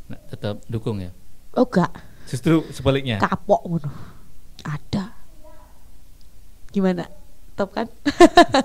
Nah, 0.08 0.20
tetap 0.28 0.64
dukung 0.66 1.00
ya. 1.00 1.12
Oh 1.54 1.64
enggak, 1.64 1.92
Justru 2.26 2.64
sebaliknya. 2.72 3.20
kapok 3.20 3.62
ngono. 3.64 3.92
Ada. 4.64 5.12
Gimana? 6.72 7.06
Top 7.54 7.70
kan? 7.74 7.86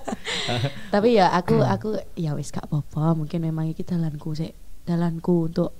Tapi 0.95 1.21
ya 1.21 1.29
aku 1.37 1.61
aku 1.61 2.01
ya 2.17 2.33
wis 2.33 2.49
gak 2.49 2.69
apa-apa, 2.69 3.13
mungkin 3.19 3.45
memang 3.45 3.69
iki 3.69 3.85
dalanku 3.85 4.33
sih, 4.33 4.53
dalanku 4.89 5.53
untuk 5.53 5.77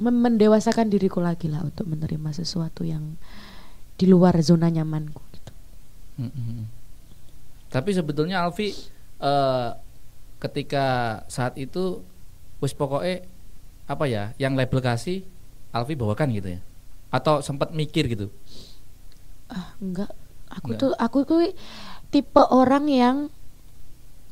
mendewasakan 0.00 0.88
diriku 0.88 1.20
lagi 1.20 1.48
lah 1.48 1.60
untuk 1.60 1.88
menerima 1.88 2.32
sesuatu 2.32 2.84
yang 2.84 3.16
di 3.96 4.08
luar 4.08 4.36
zona 4.40 4.72
nyamanku 4.72 5.20
gitu. 5.36 5.52
Tapi 7.68 7.90
sebetulnya 7.92 8.44
Alfi 8.44 8.72
eh, 9.20 9.70
ketika 10.40 10.84
saat 11.28 11.56
itu 11.60 12.00
wis 12.60 12.72
pokoknya 12.72 13.24
apa 13.88 14.04
ya 14.08 14.32
yang 14.36 14.56
label 14.56 14.80
kasih 14.80 15.24
Alfi 15.72 15.96
bawakan 15.96 16.32
gitu 16.32 16.56
ya 16.56 16.60
atau 17.10 17.42
sempat 17.42 17.74
mikir 17.74 18.06
gitu 18.06 18.30
Ah, 19.50 19.74
enggak. 19.82 20.14
Aku 20.50 20.74
Enggak. 20.74 20.80
tuh 20.82 20.90
aku 20.98 21.18
tuh 21.22 21.40
tipe 22.10 22.42
orang 22.50 22.90
yang 22.90 23.16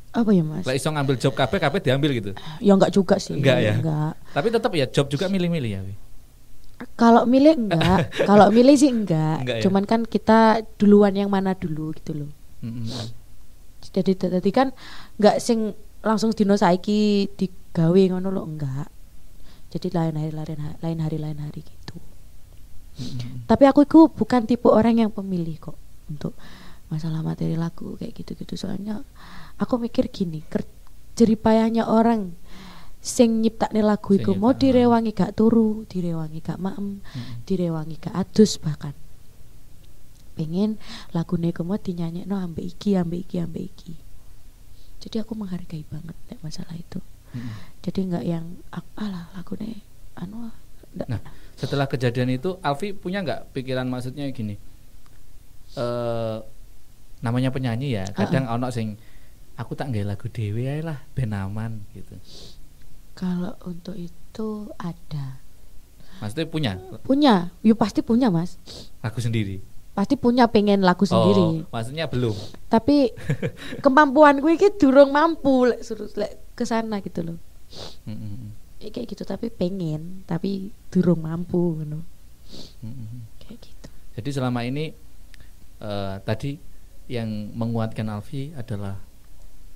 apa 0.08 0.30
ya, 0.34 0.42
Mas? 0.42 0.64
lah 0.66 0.74
iso 0.74 0.88
ngambil 0.90 1.14
job 1.20 1.36
KB 1.36 1.52
KB 1.60 1.74
diambil 1.84 2.10
gitu 2.16 2.30
Ya 2.58 2.72
enggak 2.74 2.90
juga 2.90 3.20
sih. 3.22 3.38
Enggak 3.38 3.60
ya? 3.62 3.78
Enggak. 3.78 4.12
tapi 4.34 4.48
tetap 4.50 4.72
ya 4.74 4.86
job 4.88 5.06
juga 5.06 5.30
milih-milih 5.30 5.70
ya? 5.70 5.82
Kalau 6.98 7.26
milih 7.26 7.54
enggak, 7.54 8.10
kalau 8.30 8.50
milih 8.50 8.74
sih 8.74 8.90
enggak. 8.90 9.44
Enggak 9.46 9.56
ya? 9.60 9.62
Cuman 9.68 9.84
kan 9.86 10.00
kita 10.06 10.62
duluan 10.78 11.14
yang 11.14 11.30
mana 11.30 11.54
dulu 11.54 11.94
gitu 11.94 12.24
loh. 12.24 12.30
Mm-mm. 12.64 12.86
Jadi 13.94 14.18
tadi 14.18 14.50
kan 14.50 14.74
enggak 15.20 15.38
sing 15.38 15.76
langsung 16.02 16.34
dino 16.34 16.54
saiki 16.58 17.30
digawe 17.38 18.02
ngono 18.10 18.30
loh 18.34 18.46
enggak. 18.46 18.90
Jadi 19.70 19.92
lain 19.92 20.14
hari 20.18 20.32
lain 20.34 20.58
ha- 20.64 20.78
lain 20.82 20.98
hari 20.98 21.18
lain 21.20 21.38
hari 21.38 21.60
gitu. 21.62 21.94
Mm-mm. 22.98 23.46
Tapi 23.46 23.64
aku 23.70 23.86
itu 23.86 24.08
bukan 24.10 24.46
tipe 24.48 24.66
orang 24.66 24.98
yang 24.98 25.10
pemilih 25.14 25.58
kok 25.62 25.78
untuk 26.08 26.32
masalah 26.88 27.20
materi 27.20 27.54
lagu 27.54 27.96
kayak 28.00 28.16
gitu-gitu. 28.16 28.56
Soalnya 28.56 29.04
aku 29.60 29.76
mikir 29.76 30.08
gini, 30.08 30.40
ker- 30.48 30.66
jeripayahnya 31.14 31.84
orang 31.84 32.32
sing 32.98 33.40
nyiptakne 33.44 33.80
lagu 33.80 34.16
iku 34.16 34.34
mau 34.34 34.50
direwangi 34.52 35.14
gak 35.14 35.38
turu, 35.38 35.86
direwangi 35.86 36.42
gak 36.42 36.58
maem, 36.58 36.98
Mm-mm. 36.98 37.46
direwangi 37.46 37.94
gak 38.00 38.14
adus 38.16 38.58
bahkan 38.58 38.92
pengen 40.38 40.78
lagune 41.10 41.50
iku 41.50 41.66
mau 41.66 41.74
dinyanyekno 41.74 42.38
ambek 42.38 42.62
iki 42.62 42.94
ambek 42.94 43.26
iki 43.26 43.36
ambek 43.42 43.64
iki 43.74 43.94
jadi 45.02 45.26
aku 45.26 45.34
menghargai 45.34 45.82
banget 45.90 46.14
nek 46.30 46.38
masalah 46.46 46.78
itu 46.78 47.02
Mm-mm. 47.34 47.54
jadi 47.82 47.98
nggak 48.06 48.24
yang 48.24 48.46
"Ah, 48.70 48.86
alah 49.02 49.26
lagune 49.34 49.82
anu 50.14 50.46
ah, 50.46 50.54
ndak." 50.94 51.06
Nah, 51.10 51.20
setelah 51.58 51.90
kejadian 51.90 52.30
itu 52.30 52.54
Alfi 52.62 52.94
punya 52.94 53.26
nggak 53.26 53.50
pikiran 53.50 53.90
maksudnya 53.90 54.30
gini? 54.30 54.54
Eh 55.78 56.36
namanya 57.18 57.50
penyanyi 57.50 57.94
ya, 57.94 58.04
kadang 58.12 58.46
ono 58.46 58.68
sing 58.68 58.94
aku 59.54 59.72
tak 59.72 59.88
nggak 59.88 60.06
lagu 60.08 60.26
dewe 60.28 60.66
ae 60.66 60.80
lah 60.80 61.02
ben 61.12 61.30
aman 61.30 61.82
gitu. 61.90 62.14
kalau 63.12 63.54
untuk 63.64 63.94
itu 63.94 64.48
ada 64.76 65.42
Maksudnya 66.18 66.46
punya 66.46 66.72
punya 67.00 67.34
you 67.60 67.74
pasti 67.74 68.02
punya 68.02 68.26
mas 68.26 68.58
lagu 68.98 69.18
sendiri. 69.18 69.62
pasti 69.92 70.14
punya 70.14 70.46
pengen 70.46 70.82
lagu 70.82 71.02
sendiri 71.02 71.62
Oh, 71.62 71.66
maksudnya 71.68 72.06
belum. 72.06 72.34
tapi 72.66 73.10
kemampuan 73.84 74.38
gue 74.38 74.52
iki 74.52 74.74
durung 74.76 75.10
mampu 75.10 75.66
lek 75.66 75.80
suruh 75.80 76.06
lek 76.12 76.38
ke 76.54 76.62
sana 76.62 76.98
gitu 77.00 77.22
loh 77.24 77.38
Mm-mm. 78.04 78.54
Ya, 78.78 78.88
kayak 78.88 79.10
gitu 79.10 79.22
tapi 79.22 79.46
pengen 79.48 80.22
tapi 80.24 80.70
durung 80.88 81.18
mampu 81.20 81.74
ngono 81.76 82.06
Mm-mm. 82.80 83.26
kayak 83.38 83.58
gitu 83.60 83.88
Jadi 84.14 84.30
selama 84.32 84.62
ini 84.62 84.94
eh, 85.78 86.16
tadi 86.22 86.52
yang 87.08 87.28
menguatkan 87.52 88.04
Alfi 88.06 88.52
adalah 88.52 89.00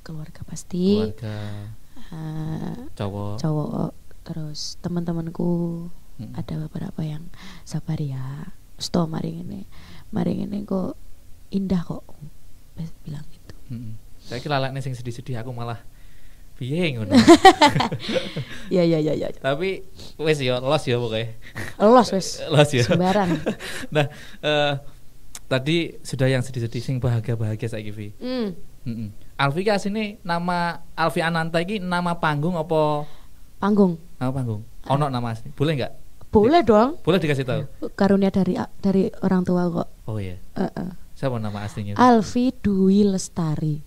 keluarga 0.03 0.42
pasti 0.42 0.98
keluarga 0.98 1.36
eh, 2.11 2.74
cowok. 2.92 3.34
cowok 3.38 3.90
terus 4.22 4.76
teman-temanku 4.78 5.86
Mm-mm. 6.18 6.32
ada 6.34 6.55
beberapa 6.61 7.00
yang 7.00 7.26
sabar 7.62 7.96
ya 7.96 8.50
sto 8.76 9.07
mari 9.07 9.40
ini 9.40 9.64
mari 10.11 10.42
ini 10.42 10.62
kok 10.62 10.94
indah 11.50 11.82
kok 11.82 12.05
bilang 13.03 13.24
gitu 13.28 13.55
Mm-mm. 13.70 13.94
Saya 14.22 14.38
kira 14.38 14.57
lalaknya 14.57 14.78
sing 14.78 14.94
sedih-sedih 14.94 15.34
aku 15.36 15.50
malah 15.50 15.82
piye 16.55 16.94
ngono. 16.94 17.11
ya 18.70 18.86
ya 18.86 18.98
ya 18.98 19.14
ya 19.14 19.28
Tapi 19.34 19.82
wes 20.16 20.38
ya 20.38 20.59
los 20.59 20.84
ya 20.84 20.94
pokoknya. 20.94 21.34
los 21.82 22.09
wes 22.12 22.38
Los 22.55 22.70
ya. 22.70 22.86
sembarang 22.86 23.34
Nah, 23.90 24.07
eh, 24.40 24.72
tadi 25.47 25.99
sudah 26.01 26.26
yang 26.26 26.40
sedih-sedih 26.40 26.80
sing 26.80 26.97
bahagia-bahagia 26.99 27.68
saiki 27.68 27.90
Vi. 27.90 28.09
hmm. 28.18 28.49
Mm-mm. 28.82 29.09
Alfi 29.38 29.62
ki 29.62 29.70
asine 29.70 30.18
nama 30.20 30.82
Alfi 30.93 31.22
Ananta 31.22 31.62
iki 31.62 31.78
nama 31.78 32.18
panggung 32.18 32.55
apa 32.55 33.07
panggung 33.57 33.95
nama 34.18 34.34
panggung? 34.34 34.62
Ono 34.88 35.07
nama 35.07 35.30
asli. 35.30 35.55
Boleh 35.55 35.78
nggak? 35.78 35.93
Boleh 36.28 36.61
dong. 36.61 36.99
Boleh 36.99 37.18
dikasih 37.18 37.47
tahu. 37.47 37.62
Karunia 37.95 38.28
dari 38.28 38.59
dari 38.78 39.07
orang 39.22 39.43
tua 39.43 39.70
kok. 39.70 39.88
Oh 40.07 40.18
iya. 40.18 40.34
Heeh. 40.59 40.88
Siapa 41.14 41.38
nama 41.38 41.62
aslinya? 41.62 41.95
Alfi 41.95 42.51
Dwi 42.51 43.07
Lestari. 43.07 43.78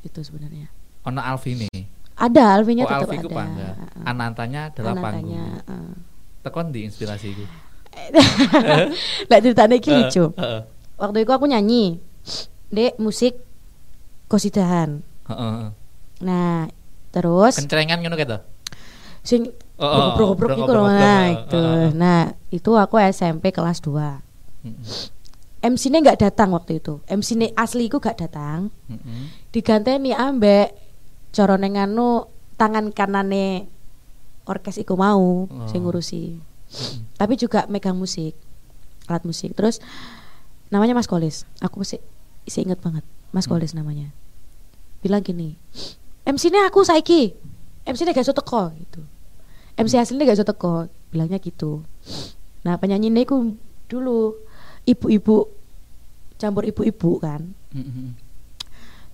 Itu 0.00 0.22
sebenarnya. 0.22 0.70
Ono 1.02 1.18
Alfi 1.18 1.58
nih. 1.58 1.82
Ada 2.14 2.54
Alfinya 2.54 2.84
Oh 2.84 2.90
tetap 2.92 3.10
Alfi 3.10 3.16
ada. 3.18 3.30
bangga. 3.32 3.68
Heeh. 3.74 4.02
Anantanya 4.04 4.60
adalah 4.70 4.92
Anaknya, 4.92 5.02
panggung. 5.02 5.40
heeh. 5.58 5.90
Tekon 6.40 6.66
di 6.70 6.80
inspirasi 6.86 7.26
itu. 7.34 7.44
Lek 9.26 9.40
ceritanya 9.44 9.74
iki 9.74 9.90
lucu. 9.90 10.24
Waktu 11.00 11.24
itu 11.24 11.32
aku 11.32 11.48
nyanyi. 11.48 11.96
Dek 12.68 13.00
musik 13.00 13.40
kosidahan. 14.28 15.00
Heeh. 15.26 15.72
Nah, 16.20 16.68
terus 17.10 17.56
Kencrengan 17.56 18.04
ngono 18.04 18.14
gitu. 18.20 18.36
sing 19.24 19.48
Oh, 19.80 19.88
oh, 19.88 19.96
lho, 19.96 20.36
goblok-goblok, 20.36 20.92
nah 20.92 21.24
oh, 21.24 21.32
itu. 21.32 21.56
oh, 21.56 21.64
oh. 21.64 21.88
Nah, 21.96 22.36
itu 22.52 22.70
aku 22.76 23.00
SMP 23.00 23.48
kelas 23.48 23.80
2. 23.80 23.96
Heeh. 23.96 24.76
MC-nya 25.60 26.04
nggak 26.04 26.20
datang 26.20 26.52
waktu 26.52 26.84
itu. 26.84 27.00
MC-nya 27.08 27.48
asli 27.56 27.88
iku 27.88 27.96
gak 27.96 28.20
datang. 28.20 28.68
Heeh. 28.92 29.32
Diganteni 29.48 30.12
ambek 30.12 30.76
corone 31.32 31.68
nganu 31.72 32.28
tangan 32.60 32.92
kanane 32.92 33.64
orkes 34.44 34.76
iku 34.76 35.00
mau 35.00 35.48
Oh. 35.48 35.64
sing 35.64 35.80
ngurusi. 35.80 36.36
Tapi 37.16 37.40
juga 37.40 37.64
megang 37.72 37.96
musik, 37.96 38.36
alat 39.08 39.24
musik. 39.24 39.56
Terus 39.56 39.80
namanya 40.70 40.94
Mas 40.96 41.10
Kolis. 41.10 41.44
Aku 41.60 41.82
masih 41.82 41.98
masih 42.46 42.66
inget 42.66 42.80
banget. 42.80 43.04
Mas 43.30 43.46
Hmm. 43.46 43.58
Kolis 43.58 43.74
namanya. 43.76 44.10
Bilang 45.02 45.22
gini, 45.22 45.54
MC-nya 46.26 46.66
aku 46.66 46.82
saiki. 46.82 47.34
MC-nya 47.86 48.12
gak 48.14 48.26
iso 48.26 48.36
teko 48.36 48.70
gitu. 48.76 49.00
MC 49.80 49.96
aslinya 49.96 50.28
gak 50.28 50.38
iso 50.38 50.46
teko, 50.46 50.86
bilangnya 51.08 51.40
gitu. 51.40 51.82
Nah, 52.66 52.76
penyanyi 52.76 53.08
ini 53.08 53.24
aku 53.24 53.56
dulu 53.88 54.36
ibu-ibu 54.84 55.48
campur 56.36 56.68
ibu-ibu 56.68 57.10
kan. 57.20 57.56
Heeh. 57.72 58.12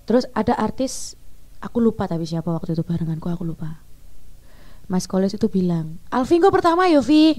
Terus 0.07 0.27
ada 0.35 0.55
artis 0.55 1.15
aku 1.59 1.79
lupa 1.79 2.07
tapi 2.07 2.23
siapa 2.23 2.47
waktu 2.47 2.75
itu 2.75 2.83
barenganku 2.83 3.27
aku 3.27 3.43
lupa. 3.43 3.79
Mas 4.87 5.03
Koles 5.03 5.35
itu 5.35 5.51
bilang, 5.51 5.99
"Alvin 6.07 6.39
pertama 6.47 6.87
yo, 6.87 7.03
Vi?" 7.03 7.35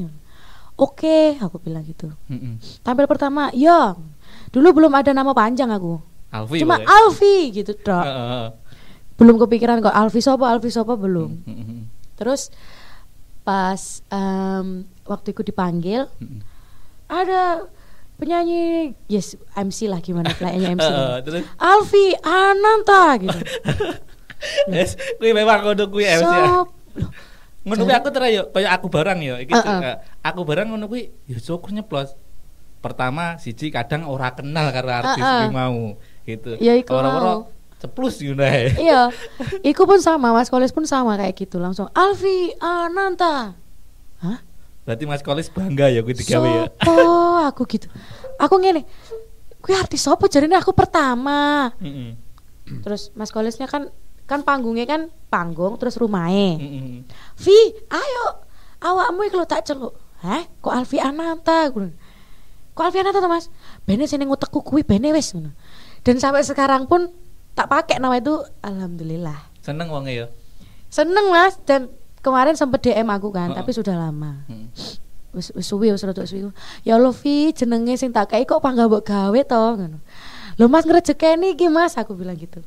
Oke, 0.79 1.35
aku 1.43 1.59
bilang 1.59 1.83
gitu. 1.83 2.07
Heeh. 2.31 2.55
Tampil 2.87 3.11
pertama, 3.11 3.51
"Ya." 3.51 3.99
Dulu 4.55 4.79
belum 4.79 4.93
ada 4.95 5.11
nama 5.11 5.35
panjang 5.35 5.69
aku. 5.69 5.99
Alfi. 6.31 6.63
Cuma 6.63 6.79
pokoknya. 6.79 6.89
Alfi 6.89 7.37
gitu, 7.51 7.73
Dok. 7.75 8.05
Belum 9.19 9.37
kepikiran 9.43 9.83
kok 9.83 9.93
Alfi 9.93 10.23
sopo, 10.23 10.47
Alfi 10.47 10.71
sopo 10.71 10.95
belum. 10.95 11.31
Heeh. 11.45 11.81
Terus 12.15 12.55
pas 13.43 14.05
em, 14.13 14.87
waktu 15.03 15.35
itu 15.35 15.43
dipanggil, 15.43 16.07
Heeh. 16.07 16.41
ada 17.11 17.67
penyanyi, 18.19 18.93
yes, 19.09 19.35
MC 19.57 19.89
lah 19.89 19.99
gimana 19.99 20.31
kayaknya 20.31 20.79
MC. 20.79 20.85
Heeh, 20.95 21.15
terus 21.27 21.43
Alfi 21.59 22.07
Ananta 22.23 23.05
gitu. 23.19 23.39
Yes, 24.71 24.95
kuwi 25.19 25.35
memang 25.35 25.67
ngono 25.67 25.91
kuwi 25.91 26.07
MC. 26.07 26.23
Ngono 27.69 27.85
kuwi 27.85 27.95
aku 27.95 28.09
terayo 28.09 28.43
kayak 28.49 28.73
aku 28.81 28.87
barang 28.89 29.19
ya. 29.21 29.35
Iki 29.45 29.53
Heeh. 29.53 29.79
eh, 29.85 29.97
aku 30.25 30.41
barang 30.49 30.67
ngono 30.73 30.89
kuwi 30.89 31.13
ya 31.29 31.37
syukur 31.37 31.71
nyeplos. 31.77 32.17
Pertama 32.81 33.37
siji 33.37 33.69
kadang 33.69 34.09
ora 34.09 34.33
kenal 34.33 34.73
karo 34.73 34.89
artis 34.89 35.21
Heeh. 35.21 35.41
kuwi 35.45 35.53
mau 35.53 36.01
gitu. 36.25 36.51
Ya, 36.59 36.73
iku 36.81 36.97
mau. 36.97 37.53
ceplus 37.79 38.19
ae. 38.19 38.75
iya, 38.91 39.07
iku 39.63 39.87
pun 39.87 40.03
sama, 40.03 40.35
Mas 40.35 40.51
Kolis 40.51 40.75
pun 40.75 40.83
sama 40.83 41.15
kayak 41.15 41.39
gitu 41.39 41.63
langsung. 41.63 41.87
Alfi 41.95 42.51
Ananta. 42.59 43.55
Hah? 44.19 44.39
Berarti 44.83 45.05
Mas 45.07 45.23
Kolis 45.23 45.47
bangga 45.47 45.87
ya 45.87 46.03
kuwi 46.03 46.19
digawe 46.19 46.49
ya. 46.49 46.65
Sopo 46.75 46.99
aku 47.47 47.63
gitu. 47.71 47.87
Aku 48.35 48.59
ngene. 48.59 48.83
Kuwi 49.63 49.79
artis 49.79 50.03
sopo 50.03 50.27
jarine 50.27 50.59
aku 50.59 50.75
pertama. 50.75 51.71
Heeh. 51.79 52.19
Terus 52.83 53.15
Mas 53.15 53.31
Kolisnya 53.31 53.71
kan 53.71 53.95
kan 54.29 54.45
panggungnya 54.45 54.85
kan 54.85 55.09
panggung 55.33 55.81
terus 55.81 55.97
rumahe. 55.97 56.61
Heeh. 56.61 57.01
Vi, 57.41 57.59
ayo 57.89 58.25
awakmu 58.85 59.25
lho 59.33 59.49
tak 59.49 59.65
celuk. 59.65 59.97
Hah? 60.21 60.45
Kok 60.61 60.75
Alfi 60.75 61.01
Ananta? 61.01 61.73
Kok 61.73 62.85
Alfi 62.85 62.99
Ananta 63.01 63.25
to, 63.25 63.31
Mas? 63.31 63.49
Bene 63.89 64.05
sing 64.05 64.21
ning 64.21 64.29
utekku 64.29 64.61
kuwi 64.61 64.85
bene 64.85 65.17
wis 65.17 65.33
ngono. 65.33 65.57
Dan 66.05 66.21
sampai 66.21 66.45
sekarang 66.45 66.85
pun 66.85 67.09
tak 67.57 67.73
pakai 67.73 67.97
nama 67.99 68.21
itu 68.21 68.37
alhamdulillah. 68.61 69.49
Seneng 69.65 69.89
wonge 69.89 70.13
ya. 70.13 70.27
Seneng 70.93 71.33
Mas 71.33 71.57
dan 71.65 71.89
kemarin 72.21 72.53
sempet 72.53 72.85
DM 72.85 73.09
aku 73.09 73.33
kan, 73.33 73.51
Heeh. 73.51 73.59
tapi 73.65 73.71
sudah 73.73 73.97
lama. 73.97 74.45
Heeh. 74.53 74.69
Wis 75.33 75.53
wis 75.57 75.65
suwi 75.65 75.89
wis 75.89 76.05
rada 76.05 76.29
suwi. 76.29 76.53
Ya 76.85 77.01
Allah 77.01 77.17
Vi, 77.17 77.57
jenenge 77.57 77.97
sing 77.97 78.13
tak 78.13 78.37
kei 78.37 78.45
kok 78.45 78.61
pangga 78.61 78.85
mbok 78.85 79.09
gawe 79.09 79.41
to 79.49 79.63
ngono. 79.81 79.99
Lho 80.59 80.67
Mas 80.69 80.85
ngrejekeni 80.85 81.55
iki 81.57 81.73
Mas, 81.73 81.95
aku 81.97 82.13
bilang 82.13 82.37
gitu. 82.37 82.61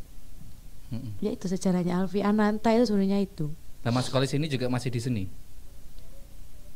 Heeh. 0.92 1.12
Ya 1.24 1.30
itu 1.32 1.48
sejarahnya 1.48 2.04
Alfi 2.04 2.20
Ananta 2.20 2.70
itu 2.76 2.92
sebenarnya 2.92 3.24
itu. 3.24 3.50
Nah, 3.82 3.90
Mas 3.90 4.12
Kolis 4.12 4.36
ini 4.36 4.46
juga 4.46 4.70
masih 4.70 4.94
di 4.94 5.00
seni. 5.02 5.24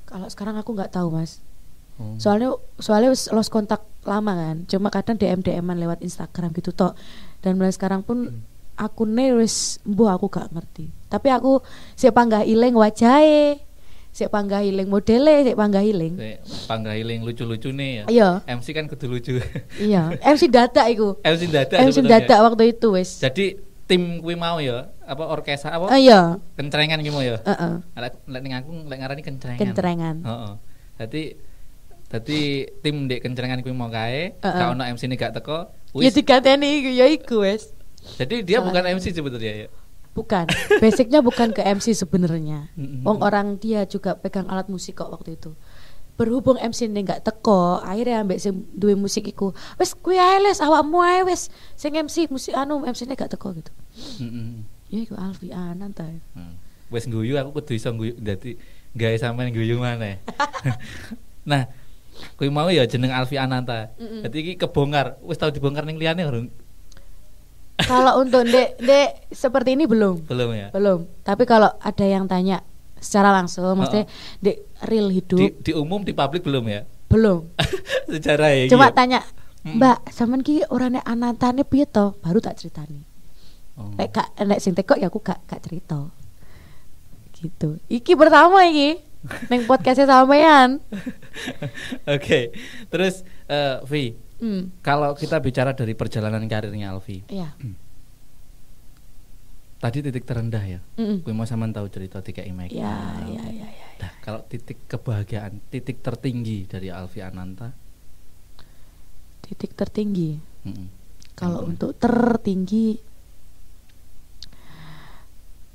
Kalau 0.08 0.26
sekarang 0.32 0.56
aku 0.58 0.74
nggak 0.74 0.96
tahu 0.96 1.14
Mas. 1.14 1.44
Oh. 2.00 2.16
Soalnya 2.20 2.56
soalnya 2.80 3.12
lost 3.12 3.52
kontak 3.52 3.84
lama 4.04 4.34
kan. 4.36 4.58
Cuma 4.68 4.88
kadang 4.90 5.16
DM 5.16 5.44
DM-an 5.44 5.78
lewat 5.78 6.00
Instagram 6.02 6.56
gitu 6.56 6.72
tok. 6.72 6.96
Dan 7.44 7.60
mulai 7.60 7.72
sekarang 7.72 8.02
pun 8.02 8.42
akunnya 8.76 9.36
wis 9.40 9.80
mbuh 9.88 10.12
aku 10.12 10.28
gak 10.28 10.52
ngerti. 10.52 10.92
Tapi 11.08 11.28
aku 11.32 11.64
sik 11.96 12.12
panggah 12.12 12.44
iling 12.44 12.76
wajahe. 12.76 13.60
Sik 14.16 14.32
panggah 14.32 14.64
iling 14.64 14.88
modele, 14.88 15.44
sik 15.44 15.60
panggah 15.60 15.84
iling. 15.84 16.16
Kayak 16.16 16.40
panggahiling 16.72 17.20
lucu-lucune 17.28 17.88
ya. 18.00 18.04
Iya, 18.08 18.30
MC 18.48 18.68
kan 18.72 18.88
kudu 18.88 19.12
lucu. 19.12 19.44
iya. 19.76 20.16
MC 20.24 20.48
dadak 20.48 20.88
iku. 20.88 21.20
MC 21.36 21.52
dadak 21.52 21.78
MC 21.84 21.98
dadak 22.00 22.40
waktu 22.40 22.72
itu 22.72 22.96
wis. 22.96 23.20
Jadi 23.20 23.60
tim 23.86 24.20
kuwi 24.20 24.34
mau 24.34 24.58
ya, 24.58 24.90
apa 25.06 25.24
orkestra 25.30 25.78
apa? 25.78 25.94
Oh 25.94 26.00
iya, 26.00 26.42
Kencrengan 26.58 27.00
ki 27.00 27.12
mau 27.14 27.22
ya. 27.22 27.38
heeh. 27.42 27.74
Lek 27.94 28.14
lek 28.26 28.42
ning 28.42 28.54
aku 28.58 28.70
lek 28.90 28.98
ngarani 28.98 29.22
kencrengan. 29.22 29.62
Kencrengan. 29.62 30.16
Heeh. 30.26 30.52
Dadi 30.98 31.24
dadi 32.06 32.42
tim 32.82 33.06
dek 33.06 33.22
kencrengan 33.22 33.62
kuwi 33.62 33.74
mau 33.74 33.90
kae, 33.90 34.38
gak 34.42 34.74
ono 34.74 34.84
MC 34.86 35.06
ini 35.06 35.16
gak 35.16 35.38
teko. 35.38 35.70
Ya 35.96 36.12
Wis. 36.12 36.16
dikateni 36.18 36.70
iku 36.84 36.92
ya 36.92 37.06
iku 37.08 37.36
wis. 37.46 37.72
Jadi 38.20 38.44
dia 38.44 38.60
bukan 38.62 38.84
MC 38.84 39.16
sebetulnya 39.16 39.66
ya. 39.66 39.68
Bukan. 40.16 40.48
Basicnya 40.80 41.20
bukan 41.20 41.52
ke 41.52 41.60
MC 41.60 41.92
sebenarnya. 41.92 42.72
Wong 43.06 43.20
orang 43.20 43.60
dia 43.60 43.84
juga 43.84 44.16
pegang 44.16 44.48
alat 44.48 44.72
musik 44.72 44.96
kok 44.96 45.12
waktu 45.12 45.36
itu. 45.36 45.52
Berhubung 46.16 46.56
MC 46.56 46.88
ini 46.88 47.04
nggak 47.04 47.28
teko, 47.28 47.84
akhirnya 47.84 48.24
ambek 48.24 48.40
sing 48.40 48.64
duwe 48.72 48.96
musik 48.96 49.28
iku, 49.28 49.52
wes 49.76 49.92
kuwi 49.92 50.16
ae 50.16 50.40
les 50.40 50.64
awakmu 50.64 51.04
ae 51.04 51.28
wes 51.28 51.52
sing 51.76 51.92
MC 51.92 52.32
musik 52.32 52.56
anu 52.56 52.88
MC 52.88 53.04
ini 53.04 53.20
gak 53.20 53.36
teko 53.36 53.52
gitu. 53.52 53.72
Heeh. 54.24 54.64
Ya 54.96 55.00
iku 55.04 55.20
Alfi 55.20 55.52
Ananta. 55.52 56.08
Hmm. 56.32 56.56
Wis 56.88 57.10
guyu 57.12 57.36
aku 57.36 57.60
kudu 57.60 57.76
iso 57.76 57.92
guyu 57.92 58.16
dadi 58.16 58.56
gawe 58.96 59.16
sampean 59.20 59.52
guyu 59.52 59.76
maneh. 59.76 60.24
nah, 61.52 61.68
kuwi 62.40 62.48
mau 62.48 62.72
ya 62.72 62.88
jeneng 62.88 63.12
Alfi 63.12 63.36
Ananta. 63.36 63.92
Mm-mm. 64.00 64.24
Dadi 64.24 64.38
iki 64.40 64.54
kebongkar, 64.56 65.20
wis 65.20 65.36
tau 65.36 65.52
dibongkar 65.52 65.84
ning 65.84 66.00
liyane 66.00 66.24
urung? 66.24 66.48
Kalau 67.76 68.24
untuk 68.24 68.48
Dek 68.48 68.80
Dek 68.80 69.28
seperti 69.36 69.76
ini 69.76 69.84
belum. 69.84 70.24
Belum 70.32 70.56
ya? 70.56 70.72
Belum. 70.72 71.04
Tapi 71.28 71.44
kalau 71.44 71.76
ada 71.84 72.06
yang 72.08 72.24
tanya 72.24 72.64
secara 73.00 73.32
langsung, 73.32 73.76
maksudnya 73.78 74.06
Dek 74.40 74.58
real 74.86 75.10
hidup 75.12 75.38
Di, 75.40 75.48
di 75.62 75.72
umum 75.76 76.02
di 76.02 76.14
publik 76.16 76.44
belum 76.44 76.66
ya? 76.68 76.82
belum. 77.06 77.48
Sejarah 78.12 78.50
ya. 78.52 78.66
Cuma 78.68 78.90
iya. 78.90 78.96
tanya. 78.96 79.20
Mbak, 79.66 80.14
sampean 80.14 80.42
ki 80.42 80.62
orangnya 80.70 81.02
Anantane 81.06 81.66
piye 81.66 81.90
to? 81.90 82.14
Baru 82.22 82.38
tak 82.38 82.60
ceritani. 82.60 83.02
Oh. 83.78 83.90
Nek 83.98 84.14
gak 84.14 84.28
nek 84.46 84.60
sing 84.62 84.78
teko 84.78 84.94
ya 84.94 85.08
aku 85.10 85.22
gak 85.22 85.42
gak 85.48 85.62
cerita. 85.64 86.06
Gitu. 87.34 87.82
Iki 87.90 88.14
pertama 88.16 88.62
iki 88.68 89.00
neng 89.50 89.66
podcastnya 89.66 90.06
sampean. 90.06 90.82
Oke. 92.16 92.54
Terus 92.90 93.26
eh 93.48 93.80
Vi, 93.86 94.06
Hmm. 94.36 94.68
kalau 94.84 95.16
kita 95.16 95.40
bicara 95.40 95.72
dari 95.72 95.96
perjalanan 95.96 96.44
karirnya 96.44 96.92
Alfi, 96.92 97.24
Iya. 97.32 97.56
tadi 99.86 100.02
titik 100.02 100.26
terendah 100.26 100.66
ya. 100.66 100.80
Mm-mm. 100.98 101.22
Gue 101.22 101.34
mau 101.38 101.46
sampean 101.46 101.70
tahu 101.70 101.86
cerita 101.94 102.18
tiga 102.26 102.42
Make. 102.50 102.74
Ya, 102.74 103.22
ya, 103.30 103.44
ya, 103.54 103.70
ya. 103.70 103.88
Nah, 104.02 104.12
kalau 104.26 104.42
titik 104.50 104.82
kebahagiaan, 104.90 105.62
titik 105.70 106.02
tertinggi 106.02 106.66
dari 106.66 106.90
Alfi 106.90 107.22
Ananta, 107.22 107.70
Titik 109.46 109.78
tertinggi. 109.78 110.42
mm-mm. 110.66 110.88
Kalau 111.38 111.70
untuk 111.70 111.94
tertinggi 112.02 112.98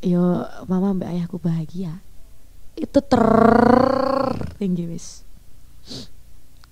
yo 0.03 0.43
mama 0.67 0.91
mbak 0.97 1.13
ayahku 1.13 1.39
bahagia. 1.39 2.03
Itu 2.75 2.99
tertinggi 3.05 4.91
wis. 4.91 5.23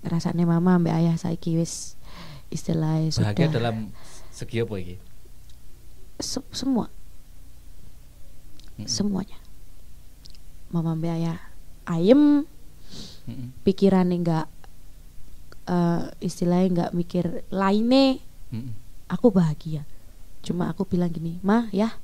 Rasanya 0.03 0.43
mama 0.43 0.75
mbak 0.75 0.91
ayah 0.91 1.15
saiki 1.15 1.55
wis 1.55 1.95
istilahnya 2.51 3.13
bahagia 3.15 3.47
sudah 3.47 3.53
dalam 3.53 3.75
segi 4.33 4.59
apa 4.59 4.75
iki? 4.75 4.95
se- 6.19 6.49
semua 6.51 6.89
Semuanya. 8.85 9.35
Mama 10.69 10.93
mbak 10.93 11.17
ayah 11.17 11.39
ayem 11.89 12.45
Mm-mm. 13.25 13.49
pikirannya 13.65 14.15
nggak 14.21 14.47
eh, 15.67 16.03
istilahnya 16.21 16.67
nggak 16.69 16.91
mikir 16.93 17.25
lainnya. 17.49 18.21
Aku 19.09 19.33
bahagia. 19.33 19.83
Cuma 20.45 20.69
aku 20.69 20.85
bilang 20.85 21.09
gini 21.09 21.41
mah 21.41 21.67
ya 21.73 21.97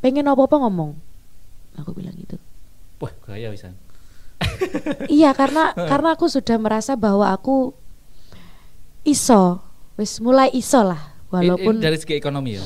pengen 0.00 0.30
apa 0.30 0.46
apa 0.46 0.56
ngomong. 0.62 0.96
Aku 1.76 1.92
bilang 1.92 2.14
gitu. 2.16 2.38
Wah, 3.00 3.12
gaya 3.26 3.50
bisa. 3.50 3.72
iya 5.12 5.36
karena 5.36 5.76
karena 5.76 6.16
aku 6.16 6.24
sudah 6.24 6.56
merasa 6.56 6.96
bahwa 6.96 7.28
aku 7.28 7.76
iso 9.04 9.60
wis 10.00 10.16
mulai 10.20 10.48
iso 10.56 10.80
lah 10.80 11.12
walaupun 11.28 11.76
dari 11.80 12.00
segi 12.00 12.16
ekonomi 12.16 12.56
ya. 12.56 12.64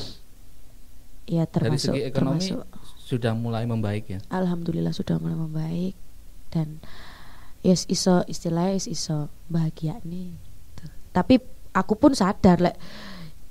ya 1.27 1.43
Dari 1.43 1.51
termasuk 1.51 1.91
segi 1.91 2.01
ekonomi 2.07 2.39
termasuk 2.39 2.63
sudah 3.05 3.37
mulai 3.37 3.69
membaik 3.69 4.09
ya. 4.09 4.19
alhamdulillah 4.33 4.89
sudah 4.89 5.21
mulai 5.21 5.37
membaik 5.37 5.93
dan 6.49 6.81
yes 7.61 7.85
iso 7.85 8.25
istilahnya 8.25 8.81
yes 8.81 8.89
iso 8.89 9.29
bahagia 9.45 10.01
nih 10.01 10.33
Tuh. 10.73 10.89
tapi 11.13 11.37
aku 11.69 11.93
pun 11.93 12.17
sadar 12.17 12.57
lek 12.57 12.75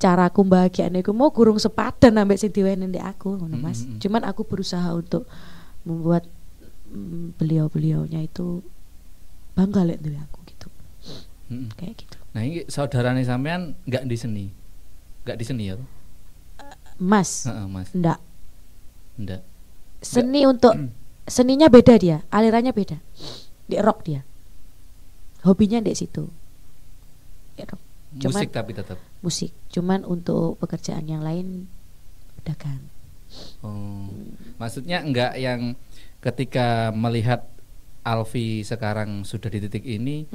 cara 0.03 0.27
aku 0.27 0.43
bahagia 0.43 0.91
nih 0.91 1.07
aku 1.07 1.15
mau 1.15 1.31
gurung 1.31 1.63
sepadan 1.63 2.19
ambek 2.19 2.43
sing 2.43 2.51
ndek 2.51 3.07
aku 3.07 3.39
ngono 3.39 3.55
Mas 3.63 3.87
Mm-mm. 3.87 4.03
cuman 4.03 4.27
aku 4.27 4.43
berusaha 4.43 4.91
untuk 4.91 5.31
membuat 5.87 6.27
mm, 6.91 7.39
beliau-beliaunya 7.39 8.27
itu 8.27 8.59
bangga 9.55 9.87
lek 9.87 10.03
duwe 10.03 10.19
aku 10.19 10.39
gitu 10.51 10.67
Mm-mm. 11.55 11.71
kayak 11.79 11.95
gitu 12.03 12.19
Nah, 12.35 12.43
ini 12.43 12.67
saudarane 12.67 13.23
sampean 13.23 13.79
nggak 13.87 14.11
di 14.11 14.17
seni. 14.19 14.47
Nggak 15.23 15.39
di 15.39 15.45
seni 15.47 15.71
ya? 15.71 15.79
Mas 16.99 17.47
Heeh, 17.47 17.67
Mas. 17.71 17.95
ndak 17.95 18.19
Enggak. 19.15 19.43
seni 20.05 20.45
untuk 20.45 20.77
seninya 21.25 21.73
beda 21.73 21.95
dia 21.97 22.21
alirannya 22.29 22.75
beda. 22.77 22.99
Di 23.65 23.81
rock 23.81 24.05
dia. 24.05 24.21
Hobinya 25.45 25.81
di 25.81 25.97
situ. 25.97 26.29
Di 27.57 27.65
rock. 27.65 27.81
Cuman- 28.21 28.43
Musik 28.45 28.51
tapi 28.55 28.71
tetap. 28.77 28.99
musik. 29.25 29.51
Cuman 29.73 30.05
untuk 30.07 30.61
pekerjaan 30.62 31.09
yang 31.09 31.25
lain 31.25 31.67
pedagang 32.39 32.95
Oh. 33.67 34.07
Maksudnya 34.62 35.03
enggak 35.03 35.35
yang 35.41 35.75
ketika 36.23 36.95
melihat 36.95 37.43
Alfi 38.05 38.62
sekarang 38.62 39.25
sudah 39.25 39.49
di 39.49 39.59
titik 39.65 39.83
ini, 39.83 40.29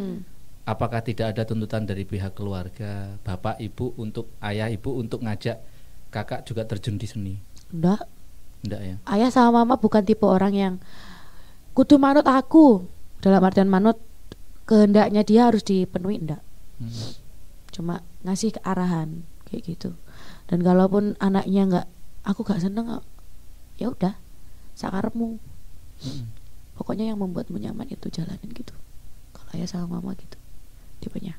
apakah 0.65 0.99
tidak 1.05 1.37
ada 1.37 1.45
tuntutan 1.45 1.85
dari 1.85 2.03
pihak 2.03 2.33
keluarga, 2.33 3.15
bapak, 3.21 3.61
ibu 3.61 3.93
untuk 3.95 4.33
ayah, 4.41 4.67
ibu 4.67 4.97
untuk 4.97 5.21
ngajak 5.21 5.61
kakak 6.09 6.43
juga 6.43 6.65
terjun 6.65 6.97
di 6.97 7.07
seni? 7.07 7.35
enggak 7.69 8.01
Enggak 8.59 8.81
ya? 8.81 8.95
ayah 9.07 9.29
sama 9.29 9.63
mama 9.63 9.75
bukan 9.75 10.03
tipe 10.03 10.23
orang 10.23 10.51
yang 10.51 10.73
kudu 11.71 11.95
manut 11.95 12.23
aku 12.23 12.83
dalam 13.19 13.39
artian 13.39 13.67
manut 13.67 13.95
kehendaknya 14.63 15.23
dia 15.23 15.47
harus 15.47 15.63
dipenuhi 15.63 16.19
enggak 16.19 16.41
Hmm. 16.79 17.11
cuma 17.71 17.95
ngasih 18.23 18.55
kearahan 18.55 19.19
kayak 19.43 19.67
gitu 19.67 19.91
dan 20.47 20.63
kalaupun 20.63 21.19
anaknya 21.19 21.67
nggak 21.67 21.87
aku 22.23 22.43
gak 22.43 22.63
seneng 22.63 23.03
ya 23.75 23.91
udah 23.91 24.15
sakarepmu 24.75 25.35
Mm-mm. 25.99 26.23
pokoknya 26.75 27.11
yang 27.11 27.19
membuatmu 27.19 27.59
nyaman 27.59 27.83
itu 27.85 28.07
jalanin 28.07 28.47
gitu 28.51 28.71
kalau 29.35 29.51
ayah 29.55 29.67
sama 29.67 29.99
mama 29.99 30.15
gitu 30.15 30.39
tipenya 30.99 31.35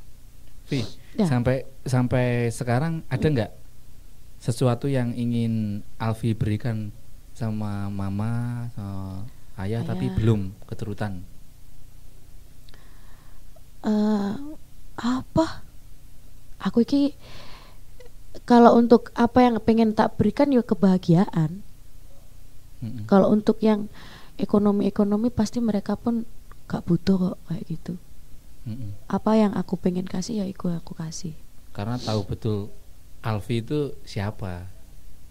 Vi, 0.68 0.84
Ya. 1.16 1.24
sampai 1.24 1.64
sampai 1.82 2.52
sekarang 2.52 3.00
ada 3.08 3.24
nggak 3.24 3.50
sesuatu 4.38 4.86
yang 4.86 5.10
ingin 5.12 5.80
Alfi 5.96 6.36
berikan 6.36 6.92
sama 7.40 7.72
mama, 8.00 8.32
sama 8.76 9.24
ayah, 9.62 9.82
tapi 9.90 10.04
Ayah. 10.04 10.16
belum 10.16 10.40
keturutan? 10.68 11.12
eh 13.84 14.32
apa 15.00 15.46
aku 16.60 16.84
iki 16.84 17.16
kalau 18.50 18.72
untuk 18.80 19.02
apa 19.24 19.38
yang 19.46 19.56
pengen 19.66 19.90
tak 19.98 20.08
berikan 20.20 20.52
ya 20.56 20.62
kebahagiaan 20.70 21.50
Mm-mm. 22.82 23.10
kalau 23.10 23.28
untuk 23.36 23.58
yang 23.68 23.80
ekonomi-ekonomi 24.40 25.28
pasti 25.38 25.58
mereka 25.60 25.92
pun 26.02 26.24
gak 26.70 26.82
butuh 26.88 27.16
kok 27.24 27.36
kayak 27.48 27.64
gitu 27.68 27.92
Mm-mm. 28.66 28.94
apa 29.16 29.32
yang 29.42 29.52
aku 29.60 29.74
pengen 29.84 30.06
kasih 30.12 30.34
ya 30.40 30.46
itu 30.52 30.66
aku 30.72 30.92
kasih 30.96 31.34
Karena 31.76 31.96
tahu 32.02 32.20
betul 32.30 32.58
Alfi 33.22 33.60
itu 33.62 33.92
siapa, 34.08 34.64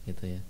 gitu 0.07 0.25
ya. 0.37 0.41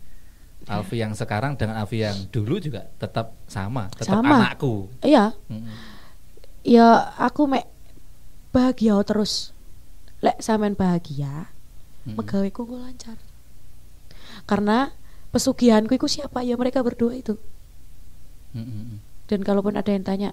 Alfi 0.68 1.00
yang 1.00 1.16
sekarang 1.16 1.56
dengan 1.56 1.80
Alfi 1.80 2.04
yang 2.04 2.18
dulu 2.30 2.60
juga 2.60 2.90
tetap 3.00 3.32
sama, 3.48 3.88
tetap 3.96 4.20
Sama. 4.20 4.44
anakku. 4.44 4.92
iya 5.02 5.32
Mm-mm. 5.48 5.72
ya 6.68 7.16
aku 7.16 7.48
mek 7.48 7.66
bahagia 8.52 9.00
terus 9.08 9.56
lek 10.20 10.42
sampean 10.44 10.76
bahagia 10.76 11.48
Mm-mm. 12.04 12.20
megaweku 12.20 12.68
ku 12.68 12.76
lancar 12.76 13.16
karena 14.44 14.92
pesugihanku 15.32 15.94
itu 15.94 16.08
siapa 16.10 16.42
ya 16.44 16.58
mereka 16.58 16.82
berdua 16.84 17.14
itu 17.16 17.38
Mm-mm. 18.54 19.00
dan 19.30 19.40
kalaupun 19.46 19.78
ada 19.78 19.90
yang 19.94 20.04
tanya 20.04 20.32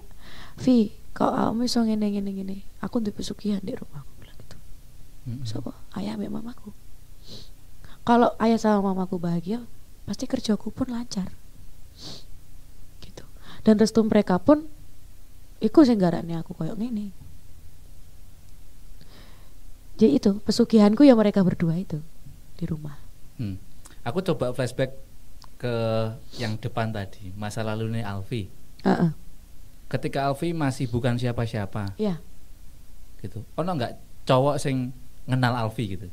Vi 0.57 0.89
kau 1.13 1.29
kamu 1.29 1.65
iso 1.65 1.81
ngene 1.81 2.13
ngene 2.13 2.31
ngene 2.33 2.55
aku 2.81 2.97
di 3.01 3.09
pesugihan 3.09 3.61
di 3.61 3.73
rumahku 3.73 4.11
bilang 4.21 4.37
gitu 4.41 4.57
Mm-mm. 5.29 5.45
Sopo? 5.45 5.71
Ayah 5.93 6.13
sama 6.13 6.41
mamaku. 6.41 6.69
Kalau 8.01 8.31
ayah 8.39 8.55
sama 8.55 8.79
mamaku 8.79 9.19
bahagia, 9.19 9.59
pasti 10.07 10.23
kerjaku 10.23 10.71
pun 10.71 10.87
lancar. 10.87 11.27
Gitu. 13.03 13.27
Dan 13.67 13.75
restu 13.75 13.99
mereka 14.07 14.39
pun 14.39 14.63
iku 15.59 15.83
sing 15.83 15.99
garane 15.99 16.39
aku 16.39 16.55
koyo 16.55 16.79
ngene. 16.79 17.11
Jadi 19.97 20.13
itu 20.15 20.31
pesugihanku 20.45 21.03
ya 21.03 21.17
mereka 21.17 21.43
berdua 21.43 21.75
itu 21.75 21.99
di 22.55 22.65
rumah. 22.69 22.95
Hmm. 23.35 23.59
Aku 24.05 24.23
coba 24.23 24.53
flashback 24.55 24.95
ke 25.57 25.73
yang 26.37 26.55
depan 26.61 26.93
tadi, 26.93 27.33
masa 27.33 27.65
lalu 27.65 27.89
nih 27.97 28.05
Alfi. 28.05 28.45
Heeh. 28.85 29.11
Ketika 29.89 30.29
Alfi 30.29 30.53
masih 30.53 30.85
bukan 30.87 31.17
siapa-siapa, 31.17 31.97
Iya. 31.97 32.21
gitu. 33.19 33.41
Ono 33.57 33.69
nggak 33.73 33.97
cowok 34.29 34.61
sing 34.61 34.93
kenal 35.25 35.57
Alfi 35.57 35.97
gitu, 35.97 36.07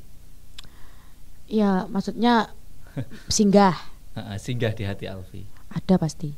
Ya, 1.44 1.84
maksudnya 1.92 2.56
singgah 3.26 3.74
singgah 4.38 4.70
di 4.70 4.84
hati 4.86 5.04
Alfi. 5.06 5.42
ada 5.70 5.94
pasti. 5.98 6.30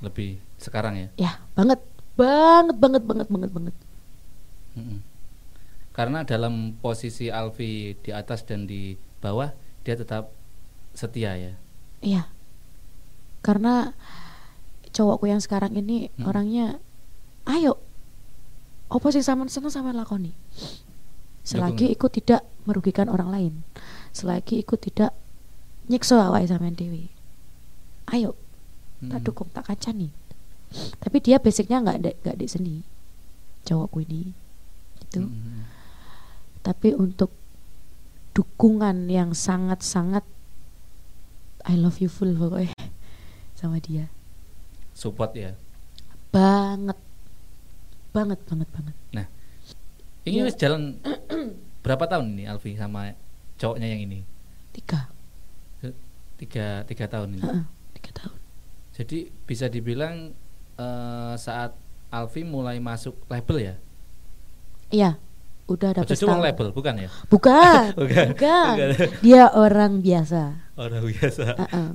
Lebih 0.00 0.40
sekarang 0.56 0.96
ya. 0.96 1.08
Ya, 1.18 1.32
banget. 1.52 1.80
Banget 2.16 2.76
banget 2.76 3.02
banget 3.04 3.28
banget 3.28 3.50
banget. 3.50 3.74
Karena 5.90 6.22
dalam 6.24 6.78
posisi 6.78 7.28
Alfi 7.28 7.98
di 7.98 8.10
atas 8.14 8.46
dan 8.46 8.64
di 8.64 8.94
bawah, 9.20 9.52
dia 9.82 9.98
tetap 9.98 10.30
setia 10.94 11.36
ya. 11.36 11.52
Iya. 12.00 12.22
Karena 13.42 13.92
cowokku 14.90 15.28
yang 15.28 15.42
sekarang 15.42 15.76
ini 15.76 16.08
Hmm. 16.16 16.26
orangnya 16.26 16.66
ayo 17.46 17.78
opo 18.90 19.06
sing 19.10 19.22
sampean 19.22 19.48
seneng 19.48 19.70
sampean 19.70 19.96
lakoni. 19.96 20.32
Selagi 21.42 21.88
Dukung. 21.88 21.94
ikut 21.96 22.10
tidak 22.14 22.40
merugikan 22.64 23.08
orang 23.08 23.28
lain. 23.32 23.54
Selagi 24.10 24.60
ikut 24.60 24.80
tidak 24.80 25.12
nyiksa 25.86 26.28
awake 26.28 26.46
sampean 26.46 26.74
dewi. 26.74 27.10
Ayo, 28.10 28.34
tak 29.06 29.22
Mm-mm. 29.22 29.26
dukung, 29.26 29.48
tak 29.50 29.66
kancani. 29.66 30.10
Tapi 30.98 31.16
dia 31.18 31.38
basicnya 31.38 31.82
nggak 31.82 31.98
ada 31.98 32.10
nggak 32.22 32.36
di 32.38 32.46
seni. 32.46 32.76
Cowokku 33.62 34.02
ini. 34.02 34.34
Gitu. 35.06 35.26
Mm-mm. 35.26 35.62
Tapi 36.60 36.94
untuk 36.94 37.30
dukungan 38.30 39.10
yang 39.10 39.34
sangat-sangat 39.34 40.22
I 41.66 41.74
love 41.76 41.98
you 41.98 42.08
full 42.08 42.30
pokoknya 42.32 42.74
sama 43.58 43.78
dia. 43.78 44.06
Support 44.94 45.32
ya. 45.34 45.52
banget 46.30 46.94
banget 48.14 48.38
banget 48.46 48.68
banget 48.70 48.96
Ini 50.22 50.46
Ya. 50.46 50.52
jalan 50.54 51.00
berapa 51.82 52.06
tahun 52.06 52.36
ini 52.38 52.44
Alfi 52.46 52.76
sama 52.76 53.16
cowoknya 53.60 53.86
yang 53.86 54.00
ini? 54.08 54.24
tiga 54.72 55.12
Tiga, 56.40 56.80
tiga 56.88 57.04
tahun 57.04 57.36
ini. 57.36 57.44
Heeh, 57.44 57.64
tiga 58.00 58.10
tahun 58.16 58.38
Jadi 58.96 59.28
bisa 59.44 59.68
dibilang 59.68 60.32
eh, 60.80 61.34
saat 61.36 61.76
Alfi 62.08 62.42
mulai 62.42 62.80
masuk 62.80 63.12
label 63.28 63.58
ya? 63.60 63.74
iya 64.90 65.14
udah 65.70 65.94
dapat 65.94 66.10
setahun. 66.18 66.42
label, 66.42 66.68
bukan 66.74 66.94
ya? 66.98 67.10
bukan 67.32 67.94
Bukan. 67.94 68.28
bukan 68.34 68.74
dia 69.22 69.46
orang 69.54 70.00
biasa 70.02 70.56
Orang 70.74 71.04
biasa. 71.06 71.60
Heeh. 71.60 71.88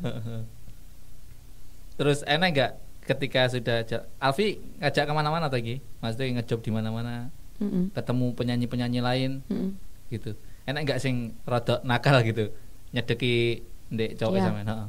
Terus 1.97 2.21
enak 2.23 2.49
nggak 2.53 2.71
ketika 3.09 3.41
sudah 3.49 3.77
Alfi 4.21 4.61
ngajak 4.77 5.03
ke 5.09 5.13
mana-mana 5.17 5.49
lagi? 5.49 5.81
Maksudnya 5.99 6.39
ngejob 6.39 6.61
di 6.61 6.71
mana-mana, 6.71 7.33
Mm-mm, 7.57 7.89
ketemu 7.97 8.25
penyanyi-penyanyi 8.37 8.99
lain 9.01 9.31
mm-mm. 9.49 9.73
gitu. 10.13 10.37
Enak 10.65 10.81
nggak 10.85 10.99
sing 10.99 11.37
rodok 11.45 11.85
nakal 11.85 12.21
gitu, 12.25 12.49
nyedeki 12.89 13.61
ndek 13.93 14.17
cowok 14.17 14.37
sama 14.41 14.59
Heeh. 14.65 14.87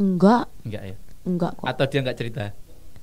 enggak. 0.00 0.44
Enggak 0.64 0.82
ya? 0.88 0.96
enggak 1.28 1.52
kok. 1.60 1.66
Atau 1.68 1.84
dia 1.88 2.00
nggak 2.00 2.18
cerita? 2.18 2.44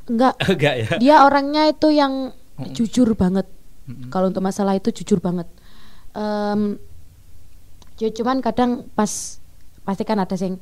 enggak. 0.06 0.34
Enggak 0.50 0.74
ya. 0.78 0.88
dia 1.02 1.16
orangnya 1.22 1.64
itu 1.70 1.88
yang 1.90 2.34
jujur 2.74 3.14
banget. 3.14 3.46
Mm-mm. 3.86 4.10
kalau 4.10 4.34
untuk 4.34 4.42
masalah 4.42 4.74
itu 4.74 4.90
jujur 4.90 5.22
banget. 5.22 5.46
Ya 7.96 8.10
cuman 8.12 8.42
kadang 8.42 8.90
pas 8.98 9.38
pasti 9.86 10.04
kan 10.04 10.18
ada 10.20 10.34
yang 10.36 10.58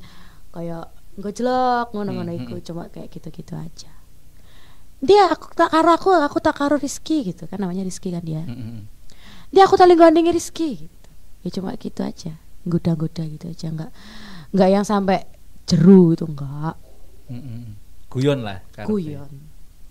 kayak 0.52 0.92
gojlok 1.16 1.90
ngono-ngono 1.96 2.30
Hmm, 2.30 2.40
iku 2.44 2.54
cuma 2.62 2.86
kayak 2.92 3.10
gitu-gitu 3.10 3.56
aja. 3.56 3.90
Dia 5.00 5.32
aku 5.32 5.50
tak 5.56 5.72
karo 5.72 5.90
aku 5.96 6.08
aku 6.14 6.38
tak 6.38 6.54
karo 6.54 6.76
Rizky 6.78 7.24
gitu 7.26 7.48
kan 7.48 7.58
namanya 7.58 7.82
Rizky 7.82 8.12
kan 8.12 8.22
dia. 8.22 8.44
Dia 9.50 9.64
aku 9.66 9.74
tali 9.74 9.96
gandeng 9.98 10.28
Rizky 10.30 10.86
ya 11.44 11.48
cuma 11.52 11.76
gitu 11.76 12.00
aja 12.00 12.32
goda-goda 12.64 13.22
gitu 13.22 13.46
aja 13.46 13.68
nggak 13.68 13.90
nggak 14.50 14.68
yang 14.72 14.82
sampai 14.82 15.28
jeru 15.68 16.12
itu 16.12 16.24
enggak 16.24 16.74
Mm-mm. 17.28 17.76
Guyon 18.08 18.40
lah. 18.40 18.60
guyon 18.80 19.28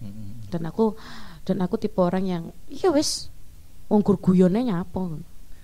Mm-mm. 0.01 0.49
dan 0.49 0.61
aku 0.65 0.97
dan 1.43 1.61
aku 1.61 1.75
tipe 1.77 1.99
orang 1.99 2.25
yang 2.25 2.43
iya 2.67 2.89
wes 2.89 3.29
ongkur 3.87 4.17
guyonnya 4.17 4.63
nyapa 4.63 5.21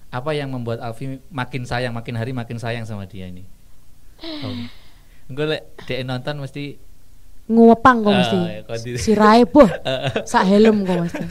Apa 0.10 0.34
yang 0.34 0.50
membuat 0.50 0.82
Alfi 0.82 1.22
makin 1.30 1.70
sayang, 1.70 1.94
makin 1.94 2.18
hari 2.18 2.34
makin 2.34 2.58
sayang 2.58 2.82
sama 2.82 3.06
dia 3.06 3.30
ini? 3.30 3.46
Oh. 4.42 4.58
Engko 5.30 5.46
lek 5.46 5.70
dhek 5.86 6.02
nonton 6.02 6.42
mesti 6.42 6.82
ngupang 7.46 8.02
kok 8.02 8.10
Ah, 8.10 8.18
mesti 8.18 8.38
di- 8.82 8.98
si 8.98 9.14
Rai 9.14 9.46
boh 9.46 9.70
sak 10.30 10.50
helm 10.50 10.82
kok 10.82 10.98
mesti 11.06 11.26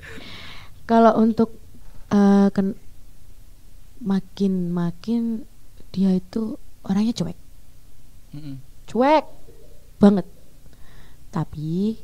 kalau 0.90 1.16
untuk 1.16 1.56
eh, 2.08 2.48
ken- 2.52 2.76
makin 4.02 4.70
makin 4.70 5.44
dia 5.90 6.14
itu 6.14 6.56
orangnya 6.86 7.14
cuek 7.16 7.38
Mm-mm. 8.34 8.56
cuek 8.86 9.24
banget 9.98 10.26
tapi 11.34 11.98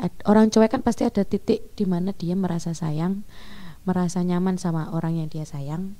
ad- 0.00 0.22
orang 0.26 0.50
cuek 0.50 0.70
kan 0.72 0.82
pasti 0.82 1.06
ada 1.06 1.22
titik 1.22 1.74
di 1.78 1.84
mana 1.86 2.10
dia 2.16 2.34
merasa 2.34 2.72
sayang 2.74 3.22
merasa 3.82 4.22
nyaman 4.22 4.56
sama 4.58 4.90
orang 4.94 5.18
yang 5.18 5.28
dia 5.28 5.42
sayang 5.42 5.94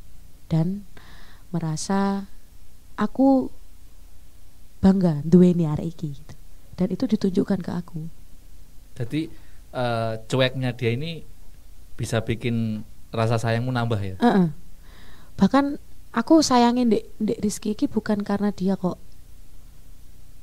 dan 0.47 0.87
merasa 1.51 2.27
aku 2.97 3.51
bangga 4.83 5.23
duweni 5.23 5.67
arek 5.67 5.95
iki 5.95 6.09
gitu. 6.19 6.35
dan 6.79 6.89
itu 6.91 7.05
ditunjukkan 7.07 7.61
ke 7.63 7.71
aku 7.73 8.01
Jadi 8.93 9.33
eh, 9.73 10.13
cueknya 10.29 10.77
dia 10.77 10.93
ini 10.93 11.25
bisa 11.97 12.21
bikin 12.21 12.85
rasa 13.09 13.41
sayangmu 13.41 13.73
nambah 13.73 14.01
ya. 14.01 14.17
Heeh. 14.21 14.47
Bahkan 15.37 15.81
aku 16.13 16.45
sayangin 16.45 16.93
dek 16.93 17.05
dek 17.19 17.39
Rizky 17.41 17.73
iki 17.73 17.89
bukan 17.89 18.21
karena 18.21 18.53
dia 18.53 18.77
kok 18.77 19.01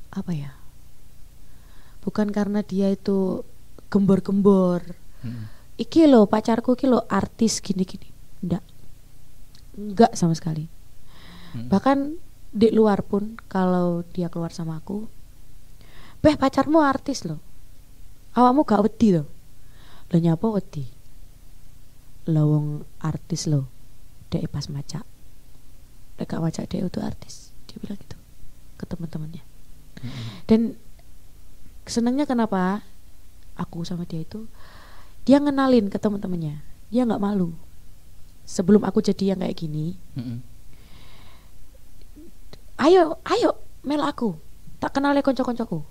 apa 0.09 0.31
ya 0.33 0.51
bukan 2.01 2.33
karena 2.33 2.65
dia 2.65 2.89
itu 2.89 3.45
gembor-gembor. 3.93 4.81
Mm-mm. 5.21 5.45
iki 5.77 6.07
lo 6.07 6.25
pacarku 6.25 6.73
iki 6.73 6.87
lo 6.87 7.03
artis 7.11 7.59
gini-gini. 7.59 8.09
Enggak 8.41 8.63
enggak 9.77 10.11
sama 10.17 10.33
sekali. 10.33 10.65
Mm-mm. 10.65 11.69
bahkan 11.69 12.17
di 12.49 12.73
luar 12.73 13.05
pun 13.05 13.37
kalau 13.45 14.01
dia 14.09 14.29
keluar 14.29 14.49
sama 14.49 14.81
aku 14.81 15.05
beh 16.25 16.33
pacarmu 16.33 16.81
artis 16.81 17.25
lo 17.25 17.37
awakmu 18.33 18.65
gak 18.65 18.81
wedi 18.85 19.17
lo 19.17 19.29
lo 20.09 20.17
nyapa 20.17 20.47
wedi? 20.57 20.85
Lo 22.29 22.41
wong 22.49 22.67
artis 23.01 23.45
lo 23.45 23.69
dek 24.29 24.49
pas 24.49 24.65
macak. 24.69 25.05
Dek 26.17 26.25
gak 26.29 26.41
macak 26.41 26.65
dek 26.69 26.85
itu 26.85 26.99
artis. 27.01 27.49
Dia 27.69 27.77
bilang 27.81 27.97
gitu 28.01 28.17
ke 28.79 28.85
teman-temannya. 28.87 29.43
Mm-mm. 29.99 30.47
dan 30.47 30.79
senangnya 31.83 32.23
kenapa? 32.23 32.87
Aku 33.59 33.83
sama 33.83 34.07
dia 34.07 34.23
itu 34.23 34.47
dia 35.27 35.43
ngenalin 35.43 35.91
ke 35.91 35.99
teman-temannya. 35.99 36.63
Dia 36.87 37.03
nggak 37.03 37.19
malu. 37.19 37.51
Sebelum 38.47 38.81
aku 38.87 39.03
jadi 39.03 39.35
yang 39.35 39.43
kayak 39.43 39.59
gini 39.59 39.99
Mm-mm. 40.15 40.39
ayo 42.79 43.19
ayo 43.27 43.59
mel 43.83 43.99
aku. 44.07 44.39
Tak 44.79 44.95
kenal 44.95 45.11
ya 45.11 45.19
konco-koncoku. 45.19 45.83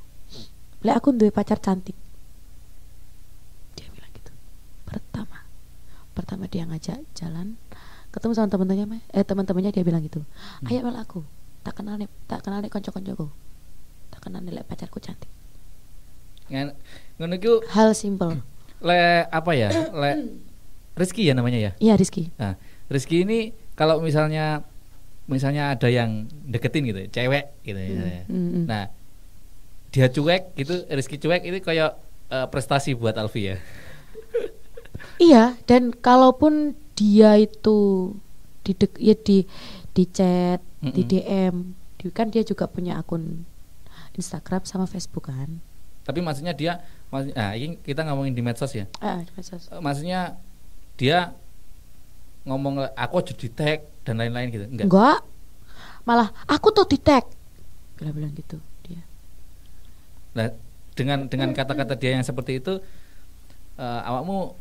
Lek 0.81 0.97
aku 0.97 1.13
duwe 1.13 1.29
pacar 1.29 1.61
cantik. 1.61 1.95
Dia 3.77 3.93
bilang 3.93 4.13
gitu. 4.17 4.33
Pertama. 4.89 5.45
Pertama 6.17 6.49
dia 6.49 6.65
ngajak 6.65 7.05
jalan 7.13 7.61
ketemu 8.19 8.33
sama 8.35 8.49
teman-temannya 8.51 8.99
eh 9.15 9.23
teman-temannya 9.23 9.71
dia 9.71 9.87
bilang 9.87 10.03
gitu 10.03 10.27
ayo 10.67 10.83
mel 10.83 10.99
aku 10.99 11.23
tak 11.63 11.79
kenal 11.79 11.95
nih 11.95 12.11
tak 12.27 12.43
kenal 12.43 12.59
nih 12.59 12.71
konco-koncoku 12.71 13.31
tak 14.11 14.21
kenal 14.27 14.43
nih 14.43 14.67
pacarku 14.67 14.99
cantik 14.99 15.31
ngono 16.51 17.35
hal 17.71 17.95
simple 17.95 18.43
le 18.87 19.27
apa 19.27 19.51
ya? 19.55 19.71
Le 20.03 20.11
Rizky 20.99 21.31
ya 21.31 21.35
namanya 21.35 21.59
ya. 21.59 21.71
iya 21.79 21.95
Rizky 21.95 22.31
Nah, 22.39 22.59
Rizky 22.91 23.23
ini 23.23 23.55
kalau 23.79 24.03
misalnya 24.03 24.67
misalnya 25.31 25.77
ada 25.77 25.87
yang 25.93 26.27
deketin 26.49 26.89
gitu, 26.89 27.05
cewek 27.13 27.53
gitu 27.63 27.79
ya. 27.79 28.25
Mm, 28.27 28.35
mm, 28.35 28.49
mm. 28.49 28.65
Nah, 28.67 28.89
dia 29.93 30.09
cuek 30.09 30.57
gitu, 30.57 30.75
Rizky 30.89 31.21
cuek 31.21 31.45
itu 31.45 31.61
kayak 31.63 31.95
eh, 32.33 32.47
prestasi 32.49 32.97
buat 32.97 33.15
Alfi 33.15 33.55
ya. 33.55 33.57
Iya, 35.19 35.55
dan 35.69 35.95
kalaupun 35.95 36.75
dia 36.99 37.39
itu 37.39 38.11
di 38.67 38.75
ya 38.99 39.15
di 39.15 39.47
di 39.95 40.05
chat, 40.05 40.59
di 40.83 41.03
Mm-mm. 41.03 41.07
DM, 41.07 41.55
di- 41.97 42.11
kan 42.11 42.27
dia 42.29 42.43
juga 42.43 42.67
punya 42.67 42.99
akun 42.99 43.47
Instagram 44.13 44.67
sama 44.67 44.85
Facebook 44.85 45.31
kan. 45.31 45.63
Tapi 46.03 46.19
maksudnya 46.19 46.51
dia 46.51 46.83
maksud- 47.09 47.33
nah, 47.33 47.55
ini 47.55 47.79
kita 47.79 48.03
ngomongin 48.03 48.35
di 48.35 48.43
medsos 48.43 48.75
ya. 48.75 48.91
Ah, 48.99 49.23
di 49.23 49.31
medsos. 49.33 49.71
Eh, 49.71 49.79
Maksudnya 49.79 50.35
dia 50.97 51.33
ngomong 52.43 52.91
aku 52.93 53.15
aja 53.19 53.33
di 53.33 53.49
tag 53.49 53.87
dan 54.03 54.19
lain-lain 54.19 54.49
gitu. 54.51 54.65
Enggak. 54.67 54.87
Enggak. 54.89 55.21
Malah 56.03 56.29
aku 56.45 56.73
tuh 56.73 56.89
di 56.89 56.99
tag. 56.99 57.29
Bilang-bilang 57.95 58.33
gitu 58.33 58.59
dia. 58.83 59.03
Nah, 60.33 60.51
dengan 60.93 61.29
dengan 61.29 61.53
kata-kata 61.53 61.95
dia 61.95 62.17
yang 62.17 62.25
seperti 62.25 62.59
itu 62.59 62.83
eh, 63.77 64.01
awakmu 64.03 64.57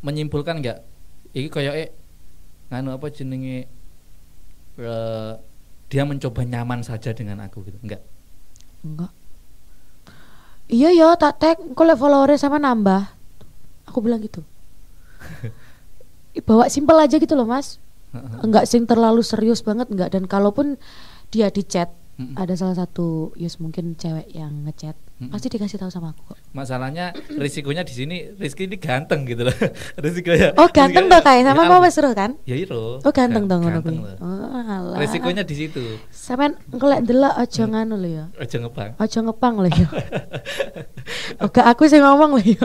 menyimpulkan 0.00 0.62
enggak 0.62 0.78
iki 1.36 1.48
koyo 1.48 1.72
eh 1.74 1.90
nganu 2.70 2.94
apa 2.94 3.06
jenenge 3.10 3.66
eh, 4.78 5.32
dia 5.90 6.02
mencoba 6.06 6.46
nyaman 6.46 6.86
saja 6.86 7.10
dengan 7.10 7.42
aku 7.42 7.66
gitu. 7.66 7.78
Enggak. 7.82 8.02
Enggak. 8.86 9.12
Iya 10.70 10.94
ya, 10.94 11.08
tak 11.18 11.42
tag, 11.42 11.58
kok 11.74 11.82
liat 11.82 11.98
followernya 11.98 12.38
sama 12.38 12.62
nambah. 12.62 13.10
Aku 13.90 13.98
bilang 13.98 14.22
gitu. 14.22 14.46
Bawa 16.46 16.70
simpel 16.70 16.94
aja 16.94 17.18
gitu 17.18 17.34
loh, 17.34 17.42
Mas. 17.44 17.82
enggak 18.42 18.66
sing 18.66 18.90
terlalu 18.90 19.22
serius 19.22 19.62
banget 19.62 19.86
enggak 19.86 20.10
dan 20.10 20.26
kalaupun 20.26 20.74
dia 21.30 21.46
di 21.46 21.62
chat 21.62 21.94
Mm-mm. 22.18 22.34
ada 22.34 22.58
salah 22.58 22.74
satu 22.74 23.30
yus 23.38 23.62
mungkin 23.62 23.94
cewek 23.94 24.26
yang 24.34 24.66
ngechat 24.66 24.98
Mm-mm. 25.20 25.30
pasti 25.30 25.46
dikasih 25.48 25.76
tahu 25.76 25.88
sama 25.88 26.10
aku 26.10 26.32
kok 26.32 26.38
Masalahnya 26.50 27.12
risikonya 27.38 27.82
di 27.82 27.92
sini 27.92 28.16
Rizky 28.32 28.64
ini 28.64 28.74
ganteng 28.74 29.22
gitu 29.22 29.44
loh. 29.44 29.52
Risikonya. 30.00 30.56
oh 30.56 30.64
ganteng 30.66 31.04
risikonya- 31.04 31.12
tuh 31.12 31.20
kayak 31.22 31.42
sama 31.44 31.60
Ya, 31.60 31.68
mau 31.68 31.78
wes 31.78 31.92
seru 31.92 32.10
kan 32.10 32.30
Ya 32.42 32.56
itu. 32.56 32.80
oh 32.98 33.12
ganteng 33.12 33.44
dong 33.44 33.60
ngono 33.60 33.78
kuwi 33.78 34.00
oh 34.16 34.48
alah 34.48 34.96
Risikonya 34.96 35.42
di 35.42 35.54
situ. 35.54 36.00
sampean 36.08 36.56
ngelek 36.66 37.04
ndelok 37.04 37.34
aja 37.36 37.62
nganu 37.64 37.94
lho 37.94 38.10
ya 38.10 38.24
Aja 38.34 38.56
ngebang. 38.58 38.90
aja 38.96 39.18
ngepang 39.20 39.54
lho 39.58 39.68
ya 39.70 39.88
Oke 41.44 41.60
aku 41.60 41.84
sih 41.84 41.98
ngomong 41.98 42.34
lho 42.34 42.56
ya 42.56 42.64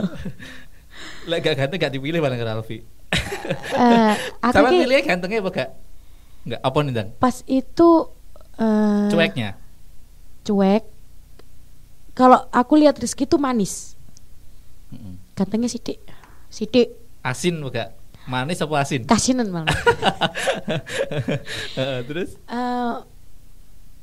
Lek 1.28 1.42
gak 1.42 1.54
ganteng 1.58 1.76
gak 1.78 1.92
dipilih 1.92 2.18
bareng 2.18 2.38
karo 2.38 2.56
Alfi. 2.56 2.80
Eh, 3.74 4.12
aku 4.40 4.54
Sama 4.54 4.70
ki 4.70 4.78
pilihnya 4.80 5.02
gantengnya 5.04 5.38
apa 5.38 5.50
gak? 5.52 5.70
Enggak, 6.40 6.60
apa 6.62 6.78
nih 6.80 6.92
Dan? 6.94 7.06
pas 7.16 7.36
itu 7.44 7.90
eh 8.56 9.06
Cueknya. 9.08 9.58
cuek 10.40 10.82
kalau 12.16 12.48
aku 12.48 12.72
lihat 12.74 12.96
Rizky 12.96 13.22
tuh 13.22 13.36
manis 13.36 13.92
gantengnya 15.32 15.68
sidik 15.68 16.00
sidik 16.48 16.96
Asin 17.20 17.58
bukan? 17.58 17.92
Manis 18.24 18.58
apa 18.58 18.80
asin? 18.80 19.02
kasinan 19.04 19.46
malah 19.48 19.70
Heeh, 21.76 21.98
Terus? 22.02 22.34
Eh, 22.40 22.94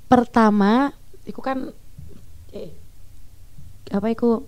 pertama 0.05 0.93
iku 1.23 1.39
kan 1.39 1.73
eh, 2.49 2.71
apa 3.89 4.07
iku 4.07 4.47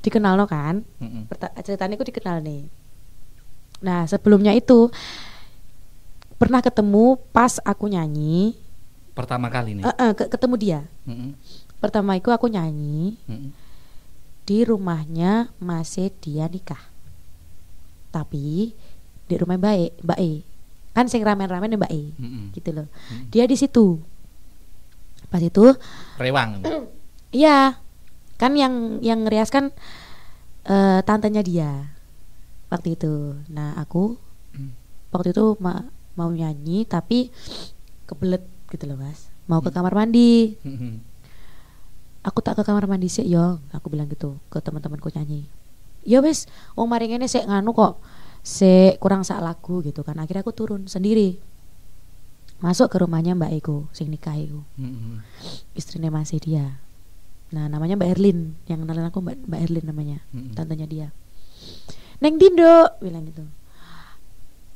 dikenal 0.00 0.34
no 0.34 0.44
kan 0.44 0.82
Mm-mm. 0.98 1.24
Perta- 1.24 1.54
ceritanya 1.62 1.94
iku 1.94 2.04
dikenal 2.04 2.40
nih 2.40 2.66
nah 3.78 4.04
sebelumnya 4.04 4.50
itu 4.52 4.90
pernah 6.34 6.58
ketemu 6.58 7.14
pas 7.30 7.62
aku 7.62 7.86
nyanyi 7.86 8.58
Pertama 9.14 9.46
kali 9.48 9.74
nih. 9.74 9.82
Eh, 9.84 10.12
ke- 10.12 10.28
ketemu 10.28 10.54
dia 10.56 10.80
Mm-mm. 11.04 11.32
Pertama 11.78 12.14
itu 12.14 12.28
aku 12.28 12.46
nyanyi 12.46 13.14
Mm-mm. 13.24 13.50
di 14.42 14.58
rumahnya 14.62 15.32
masih 15.58 16.10
dia 16.16 16.46
nikah 16.46 16.80
tapi 18.08 18.72
di 19.24 19.34
rumah 19.36 19.56
Mbak 19.56 19.74
E, 19.74 19.86
Mbak 20.00 20.18
E. 20.18 20.32
kan 20.90 21.06
sing 21.06 21.20
ramen-ramen 21.20 21.70
Mbak 21.70 21.92
E 21.92 22.02
Mm-mm. 22.14 22.44
gitu 22.52 22.70
loh 22.72 22.88
Mm. 23.08 23.28
dia 23.28 23.44
di 23.44 23.54
situ 23.54 24.00
pas 25.26 25.38
itu 25.38 25.76
Rewang. 26.16 26.64
iya 27.30 27.76
kan 28.34 28.54
yang 28.54 28.98
yang 29.00 29.22
ngerias 29.22 29.48
kan 29.48 29.68
eh, 30.64 31.00
tantenya 31.02 31.40
dia 31.40 31.92
waktu 32.68 32.94
itu 32.94 33.36
nah 33.46 33.76
aku 33.76 34.16
Hmm. 34.48 34.72
waktu 35.10 35.30
itu 35.30 35.54
ma- 35.58 35.84
mau 36.14 36.32
nyanyi 36.32 36.82
tapi 36.82 37.28
kebelet 38.04 38.40
gitu 38.66 38.84
loh 38.84 38.96
mas 38.96 39.28
mau 39.44 39.60
ke 39.60 39.68
kamar 39.68 39.92
mandi 39.92 40.56
Mm-mm. 40.64 41.04
Aku 42.26 42.38
tak 42.42 42.58
ke 42.58 42.62
kamar 42.66 42.90
mandi 42.90 43.06
sih 43.10 43.26
yo 43.26 43.62
aku 43.70 43.90
bilang 43.92 44.10
gitu 44.10 44.38
ke 44.50 44.58
teman-temanku 44.58 45.10
nyanyi. 45.14 45.46
Ya 46.06 46.22
wes 46.24 46.48
wong 46.74 46.88
mari 46.88 47.10
ngene 47.10 47.28
sik 47.28 47.46
nganu 47.46 47.74
kok. 47.74 48.00
Sik 48.46 48.96
kurang 49.02 49.26
sak 49.26 49.42
lagu 49.42 49.82
gitu 49.84 50.00
kan. 50.06 50.16
Akhirnya 50.18 50.42
aku 50.46 50.54
turun 50.54 50.88
sendiri. 50.88 51.38
Masuk 52.58 52.90
ke 52.90 52.98
rumahnya 52.98 53.38
Mbak 53.38 53.52
Eko 53.62 53.86
sing 53.94 54.10
nikah 54.10 54.34
iku. 54.34 54.66
Mm-mm. 54.74 55.22
istrinya 55.78 56.10
masih 56.10 56.42
dia 56.42 56.82
nah 57.48 57.64
namanya 57.64 57.96
Mbak 57.96 58.10
Erlin. 58.12 58.60
Yang 58.68 58.78
kenalin 58.84 59.08
aku 59.08 59.18
Mbak, 59.24 59.36
Mbak 59.48 59.60
Erlin 59.64 59.84
namanya. 59.88 60.18
Mm-mm. 60.36 60.52
tantenya 60.52 60.84
dia. 60.84 61.08
Neng 62.20 62.36
Dindo 62.36 62.92
bilang 63.00 63.24
gitu. 63.24 63.46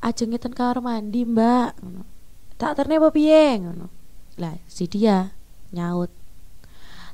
Aja 0.00 0.22
ngeten 0.24 0.56
kamar 0.56 0.80
mandi 0.80 1.26
Mbak. 1.28 1.70
Tak 2.56 2.78
terne 2.78 2.96
apa 2.96 3.10
piye? 3.12 3.60
Ngono. 3.60 3.90
Lah 4.40 4.56
si 4.70 4.88
dia 4.88 5.36
nyaut 5.74 6.08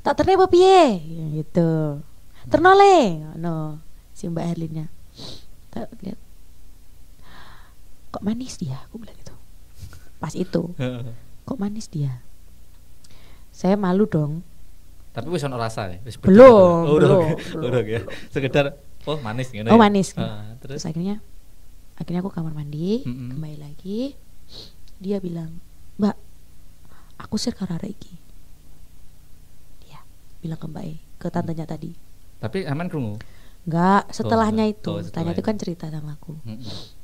tak 0.01 0.13
terne 0.15 0.39
apa 0.39 0.47
piye? 0.47 0.99
Ya, 0.99 1.25
gitu. 1.39 1.99
Ternole 2.47 3.19
ngono 3.19 3.79
si 4.15 4.25
Mbak 4.27 4.45
Erlinnya. 4.47 4.87
Tak 5.69 5.91
lihat. 6.01 6.19
Kok 8.09 8.23
manis 8.25 8.57
dia? 8.57 8.79
Aku 8.89 8.97
bilang 8.97 9.13
gitu. 9.19 9.35
Pas 10.17 10.33
itu. 10.33 10.73
Kok 11.45 11.59
manis 11.59 11.85
dia? 11.87 12.23
Saya 13.53 13.75
malu 13.77 14.09
dong. 14.09 14.41
Tapi 15.13 15.27
wis 15.29 15.43
ono 15.43 15.59
rasa 15.59 15.91
ya. 15.91 15.99
Wis 16.07 16.15
Belum, 16.17 16.85
Oh, 16.87 16.95
belum, 16.97 17.35
belum, 17.35 17.65
Udah, 17.65 17.81
ya. 17.83 18.01
Sekedar 18.31 18.77
oh 19.05 19.17
manis 19.19 19.51
gitu 19.51 19.67
oh 19.67 19.75
ya. 19.75 19.79
manis. 19.79 20.15
Gitu. 20.15 20.21
Terus? 20.21 20.79
Terus 20.79 20.83
akhirnya 20.85 21.15
akhirnya 21.99 22.21
aku 22.23 22.31
kamar 22.31 22.55
mandi 22.55 23.03
kembali 23.03 23.57
lagi. 23.59 24.15
Dia 24.99 25.19
bilang 25.19 25.59
mbak 25.99 26.15
aku 27.19 27.35
share 27.35 27.55
karo 27.55 27.75
arek 27.75 27.91
iki 27.93 28.13
bilang 30.39 30.59
ke 30.59 30.67
mbak 30.67 30.83
E 30.87 30.95
ke 31.19 31.27
tantenya 31.27 31.67
tadi. 31.67 31.91
Tapi 32.39 32.63
aman 32.63 32.87
krungu. 32.87 33.15
enggak 33.67 34.07
setelahnya 34.15 34.65
enggak. 34.71 34.81
itu. 34.81 34.89
Oh, 34.89 34.99
tanya 35.03 35.35
itu 35.35 35.43
setelahnya. 35.43 35.43
kan 35.43 35.55
cerita 35.59 35.85
sama 35.91 36.15
aku. 36.15 36.33
Mm-mm. 36.47 36.97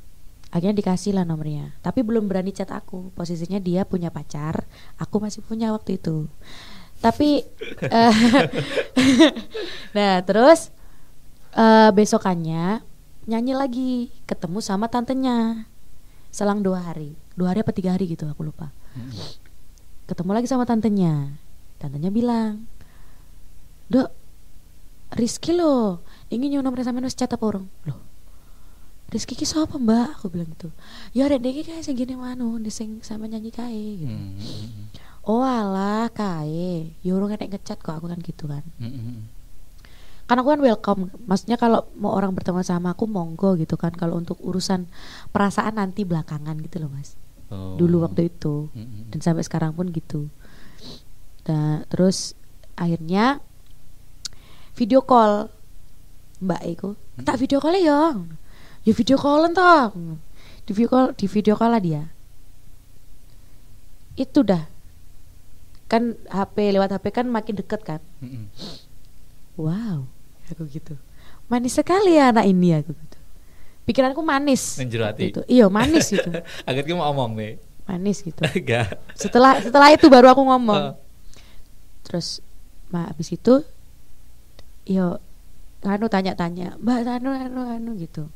akhirnya 0.46 0.72
dikasih 0.78 1.12
lah 1.12 1.28
nomornya. 1.28 1.76
Tapi 1.84 2.00
belum 2.00 2.24
berani 2.32 2.48
chat 2.56 2.72
aku. 2.72 3.12
Posisinya 3.12 3.60
dia 3.60 3.84
punya 3.84 4.08
pacar 4.08 4.64
aku 4.96 5.20
masih 5.20 5.44
punya 5.44 5.68
waktu 5.76 6.00
itu. 6.00 6.32
Tapi 6.96 7.44
eh, 7.84 8.14
nah 9.96 10.24
terus 10.24 10.72
eh, 11.52 11.90
besokannya 11.92 12.80
nyanyi 13.28 13.52
lagi. 13.52 13.92
Ketemu 14.24 14.64
sama 14.64 14.88
tantenya. 14.88 15.68
Selang 16.32 16.64
dua 16.64 16.80
hari. 16.88 17.20
Dua 17.36 17.52
hari 17.52 17.60
apa 17.60 17.76
tiga 17.76 17.92
hari 17.92 18.08
gitu 18.08 18.24
aku 18.24 18.48
lupa. 18.48 18.72
Ketemu 20.08 20.30
lagi 20.32 20.48
sama 20.48 20.64
tantenya. 20.64 21.36
Tantenya 21.76 22.08
bilang 22.08 22.64
dok 23.92 24.10
Rizky 25.16 25.54
lo 25.54 26.02
ingin 26.28 26.58
nomor 26.60 26.82
sama 26.82 26.98
wis 27.04 27.14
chat 27.14 27.30
apa 27.30 27.44
orang 27.46 27.70
loh 27.86 28.06
Rizky 29.06 29.38
ki 29.38 29.46
siapa 29.46 29.78
mbak? 29.78 30.18
Aku 30.18 30.34
bilang 30.34 30.50
gitu. 30.50 30.74
Ya 31.14 31.30
rek 31.30 31.38
dek 31.38 31.62
kayak 31.62 31.86
sing 31.86 31.94
gini 31.94 32.18
manu 32.18 32.58
sing 32.74 32.98
sama 33.06 33.30
nyanyi 33.30 33.54
kae 33.54 34.02
gitu. 34.02 34.10
Mm-mm. 34.10 34.90
oh 35.30 35.46
alah 35.46 36.10
kae. 36.10 36.90
Ya 37.06 37.14
orang 37.14 37.38
enek 37.38 37.54
ngechat 37.54 37.78
kok 37.78 38.02
aku 38.02 38.10
kan 38.10 38.18
gitu 38.18 38.50
kan. 38.50 38.66
Mm-mm. 38.82 39.30
kan 40.26 40.42
aku 40.42 40.48
kan 40.50 40.58
welcome. 40.58 41.14
Maksudnya 41.30 41.54
kalau 41.54 41.86
mau 41.94 42.18
orang 42.18 42.34
berteman 42.34 42.66
sama 42.66 42.98
aku 42.98 43.06
monggo 43.06 43.54
gitu 43.54 43.78
kan. 43.78 43.94
Kalau 43.94 44.18
untuk 44.18 44.42
urusan 44.42 44.90
perasaan 45.30 45.78
nanti 45.78 46.02
belakangan 46.02 46.58
gitu 46.66 46.82
loh 46.82 46.90
mas. 46.90 47.14
Oh. 47.46 47.78
dulu 47.78 48.02
waktu 48.02 48.26
itu. 48.26 48.66
Mm-mm. 48.74 49.14
dan 49.14 49.22
sampai 49.22 49.46
sekarang 49.46 49.70
pun 49.70 49.94
gitu. 49.94 50.26
Nah 51.46 51.86
terus 51.86 52.34
akhirnya 52.74 53.38
video 54.76 55.00
call. 55.02 55.48
Mbak 56.36 56.62
Eko 56.68 56.90
tak 57.24 57.40
video 57.40 57.64
call 57.64 57.80
ya 57.80 58.12
ya 58.84 58.92
video 58.92 59.16
callan 59.16 59.56
toh 59.56 59.88
di 60.68 60.72
video 60.76 60.88
call 60.92 61.06
di 61.16 61.26
video 61.26 61.54
call 61.56 61.72
lah 61.72 61.82
dia. 61.82 62.02
Itu 64.16 64.44
dah. 64.44 64.68
Kan 65.86 66.18
HP 66.28 66.76
lewat 66.76 66.92
HP 66.92 67.14
kan 67.14 67.26
makin 67.30 67.56
deket 67.56 67.80
kan? 67.86 68.00
Wow. 69.56 70.04
Aku 70.52 70.66
gitu. 70.68 70.98
Manis 71.46 71.78
sekali 71.78 72.18
ya 72.18 72.34
anak 72.34 72.44
ini 72.44 72.74
aku 72.76 72.92
gitu. 72.92 73.18
Pikiranku 73.86 74.18
manis. 74.20 74.82
Nang 74.82 74.90
jero 74.90 75.06
ati. 75.06 75.30
gitu. 75.30 75.42
iya 75.46 75.70
manis 75.70 76.10
gitu. 76.10 76.26
Agar 76.68 76.82
kita 76.82 76.98
mau 76.98 77.06
ngomong 77.14 77.38
nih. 77.38 77.52
manis 77.86 78.18
gitu. 78.18 78.42
Enggak. 78.58 78.98
setelah 79.14 79.62
setelah 79.62 79.94
itu 79.94 80.10
baru 80.10 80.34
aku 80.34 80.42
ngomong. 80.42 80.98
Terus 82.02 82.42
ma 82.90 83.06
habis 83.06 83.30
itu 83.30 83.62
yo 84.86 85.18
anu 85.86 86.06
tanya-tanya 86.10 86.78
mbak 86.80 87.06
anu 87.06 87.30
anu 87.34 87.60
anu 87.66 87.90
gitu. 87.98 88.30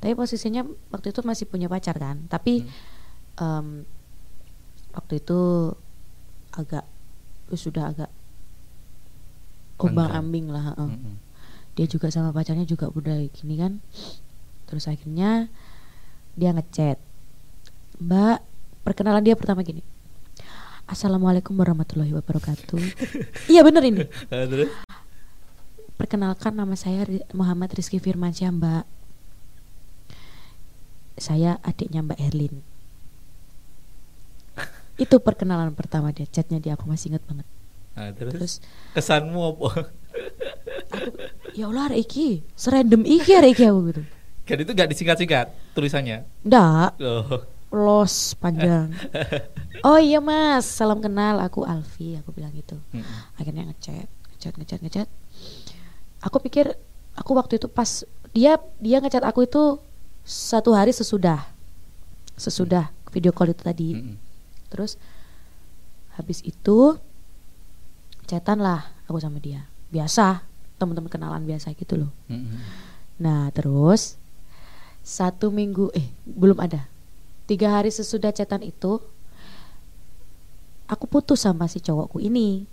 Tapi 0.00 0.14
posisinya 0.14 0.66
waktu 0.90 1.10
itu 1.12 1.20
masih 1.26 1.46
punya 1.46 1.66
pacar 1.66 1.98
kan. 1.98 2.24
Tapi 2.30 2.66
em, 3.38 3.86
waktu 4.94 5.20
itu 5.20 5.74
agak 6.54 6.86
sudah 7.52 7.92
agak 7.94 8.10
ombang 9.76 10.08
ambing 10.08 10.48
lah 10.48 10.72
heeh. 10.72 10.88
Mm-mm. 10.88 11.14
dia 11.76 11.84
juga 11.84 12.08
sama 12.08 12.32
pacarnya 12.32 12.64
juga 12.64 12.88
udah 12.88 13.20
gini 13.28 13.54
kan. 13.60 13.78
Terus 14.66 14.88
akhirnya 14.88 15.52
dia 16.34 16.50
ngechat 16.56 16.96
mbak 18.00 18.40
perkenalan 18.82 19.22
dia 19.22 19.36
pertama 19.36 19.60
gini. 19.62 19.84
Assalamualaikum 20.86 21.52
warahmatullahi 21.58 22.14
wabarakatuh. 22.14 22.78
Iya 23.52 23.66
bener 23.66 23.82
ini 23.90 24.04
perkenalkan 25.96 26.52
nama 26.52 26.76
saya 26.76 27.08
Muhammad 27.32 27.72
Rizky 27.72 27.98
Firmansyah 27.98 28.52
mbak. 28.52 28.84
Saya 31.16 31.56
adiknya 31.64 32.04
mbak 32.04 32.20
Erlin. 32.20 32.60
Itu 35.02 35.20
perkenalan 35.20 35.72
pertama 35.72 36.12
dia 36.12 36.28
chatnya 36.28 36.60
dia 36.60 36.76
aku 36.76 36.84
masih 36.84 37.16
inget 37.16 37.24
banget. 37.24 37.48
Ah, 37.96 38.12
terus, 38.12 38.32
terus? 38.36 38.52
Kesanmu 38.92 39.40
apa? 39.56 39.88
aku 40.92 41.56
ya 41.56 41.72
Allah 41.72 41.96
iki 41.96 42.44
serandom 42.52 43.02
iki 43.08 43.32
arek 43.32 43.56
iki 43.56 43.64
aku 43.64 43.80
gitu. 43.92 44.02
Kan 44.46 44.56
itu 44.62 44.72
gak 44.76 44.88
disingkat-singkat 44.92 45.46
tulisannya. 45.72 46.28
ndak. 46.44 47.00
Oh. 47.00 47.42
los 47.66 48.36
panjang. 48.38 48.94
Oh 49.84 50.00
iya 50.00 50.24
mas 50.24 50.64
salam 50.64 51.04
kenal 51.04 51.36
aku 51.36 51.60
Alfi 51.60 52.16
aku 52.16 52.32
bilang 52.32 52.48
gitu. 52.56 52.80
Akhirnya 53.36 53.68
ngechat 53.68 54.08
ngechat 54.34 54.56
ngechat 54.56 54.80
ngechat 54.80 55.08
aku 56.26 56.42
pikir 56.42 56.74
aku 57.14 57.30
waktu 57.38 57.62
itu 57.62 57.70
pas 57.70 58.02
dia 58.34 58.58
dia 58.82 58.98
ngechat 58.98 59.22
aku 59.22 59.46
itu 59.46 59.78
satu 60.26 60.74
hari 60.74 60.90
sesudah. 60.90 61.46
Sesudah 62.34 62.90
video 63.14 63.30
call 63.30 63.54
itu 63.54 63.62
tadi. 63.62 63.94
Mm-mm. 63.94 64.18
terus 64.66 64.98
habis 66.18 66.42
itu 66.42 66.98
chatan 68.26 68.58
lah 68.58 68.90
aku 69.06 69.22
sama 69.22 69.38
dia. 69.38 69.70
Biasa 69.94 70.42
teman-teman 70.76 71.06
kenalan 71.06 71.46
biasa 71.46 71.70
gitu 71.78 71.94
loh. 71.94 72.12
Mm-mm. 72.26 72.58
Nah 73.22 73.48
terus 73.54 74.18
satu 75.06 75.54
minggu 75.54 75.94
eh 75.94 76.10
belum 76.26 76.58
ada. 76.58 76.90
Tiga 77.46 77.78
hari 77.78 77.94
sesudah 77.94 78.34
chatan 78.34 78.66
itu 78.66 78.98
aku 80.90 81.06
putus 81.06 81.46
sama 81.46 81.70
si 81.70 81.78
cowokku 81.78 82.18
ini. 82.18 82.66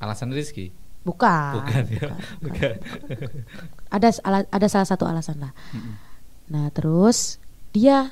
Alasan 0.00 0.32
Rizky? 0.32 0.72
Bukan 1.06 1.62
Bukan 1.62 1.84
ya. 1.86 2.00
bukan, 2.02 2.20
bukan. 2.44 2.74
Bukan. 2.82 3.30
ada 3.88 4.08
ala- 4.20 4.50
ada 4.50 4.66
salah 4.66 4.84
satu 4.84 5.06
alasan 5.06 5.38
lah 5.38 5.54
Mm-mm. 5.70 5.94
nah 6.50 6.66
terus 6.68 7.38
dia 7.70 8.10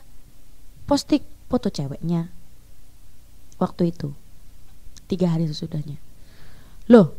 posting 0.87 1.27
foto 1.51 1.67
ceweknya 1.69 2.31
waktu 3.57 3.91
itu 3.91 4.15
tiga 5.07 5.27
hari 5.29 5.45
sesudahnya 5.45 5.99
loh 6.87 7.19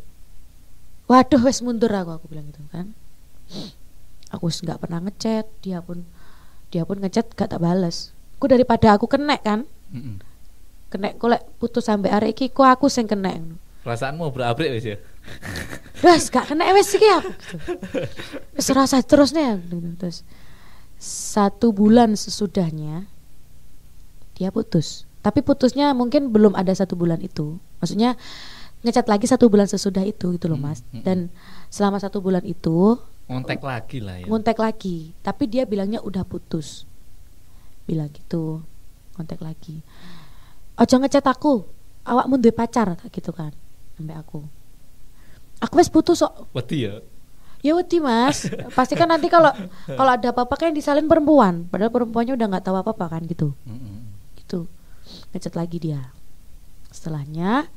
waduh 1.06 1.44
wes 1.44 1.60
mundur 1.60 1.92
aku 1.92 2.12
aku 2.14 2.26
bilang 2.28 2.48
gitu 2.48 2.64
kan 2.70 2.96
aku 4.30 4.48
nggak 4.48 4.80
pernah 4.80 5.00
ngechat 5.02 5.46
dia 5.60 5.80
pun 5.80 6.02
dia 6.72 6.82
pun 6.82 6.98
ngechat 6.98 7.32
gak 7.32 7.52
tak 7.52 7.62
bales 7.62 8.10
aku 8.36 8.48
daripada 8.48 8.96
aku 8.96 9.06
kena 9.06 9.38
kan 9.38 9.64
Mm-mm. 9.92 10.18
kena 10.88 11.14
kolek 11.16 11.44
putus 11.58 11.86
sampai 11.86 12.10
hari 12.10 12.28
iki 12.32 12.48
kok 12.48 12.66
aku 12.66 12.88
sing 12.88 13.06
kena 13.06 13.36
Perasaanmu 13.86 14.34
berabrik 14.34 14.74
wis 14.74 14.82
ya. 14.84 14.98
Wes 16.00 16.30
gak 16.30 16.52
kena 16.52 16.70
wes 16.72 16.92
iki 16.92 17.08
aku 17.08 17.30
gitu. 17.34 17.56
Wes 18.54 18.68
rasa 18.70 19.02
terusnya 19.02 19.58
terus 19.98 20.22
satu 20.98 21.72
bulan 21.72 22.14
sesudahnya 22.14 23.08
dia 24.36 24.50
putus. 24.52 25.08
Tapi 25.20 25.42
putusnya 25.42 25.92
mungkin 25.92 26.30
belum 26.30 26.54
ada 26.54 26.70
satu 26.70 26.94
bulan 26.94 27.18
itu. 27.20 27.58
Maksudnya 27.82 28.14
ngechat 28.86 29.10
lagi 29.10 29.26
satu 29.26 29.50
bulan 29.50 29.66
sesudah 29.66 30.06
itu 30.06 30.38
gitu 30.38 30.46
loh 30.46 30.62
Hmm, 30.62 30.70
mas. 30.70 30.86
hmm. 30.94 31.02
dan 31.02 31.34
selama 31.68 31.98
satu 31.98 32.22
bulan 32.22 32.46
itu 32.46 33.02
Ngontek 33.26 33.66
lagi 33.66 33.98
lah 34.06 34.22
ya. 34.22 34.30
ngontek 34.30 34.60
lagi. 34.62 35.18
Tapi 35.20 35.50
dia 35.50 35.66
bilangnya 35.66 35.98
udah 35.98 36.22
putus. 36.22 36.86
Bilang 37.84 38.14
gitu 38.14 38.62
ngontek 39.18 39.42
lagi. 39.42 39.82
Ojo 40.78 40.96
ngechat 41.02 41.26
aku 41.26 41.66
awakmu 42.06 42.38
duwe 42.38 42.54
pacar 42.54 42.94
gitu 43.10 43.34
kan 43.34 43.50
sampai 43.96 44.14
aku 44.14 44.46
aku 45.66 45.82
wes 45.82 45.90
putus 45.90 46.22
kok. 46.22 46.46
Wedi 46.54 46.86
ya. 46.86 47.02
ya 47.66 47.74
wedi 47.74 47.98
mas. 47.98 48.46
Pasti 48.78 48.94
kan 48.94 49.10
nanti 49.10 49.26
kalau 49.26 49.50
kalau 49.90 50.12
ada 50.14 50.30
apa-apa 50.30 50.54
kan 50.54 50.70
yang 50.70 50.78
disalin 50.78 51.10
perempuan. 51.10 51.66
Padahal 51.66 51.90
perempuannya 51.90 52.38
udah 52.38 52.48
nggak 52.54 52.66
tahu 52.70 52.78
apa-apa 52.78 53.18
kan 53.18 53.22
gitu. 53.26 53.58
Mm-mm. 53.66 54.06
gitu. 54.38 54.70
Ngechat 55.34 55.58
lagi 55.58 55.82
dia. 55.82 56.14
Setelahnya 56.94 57.68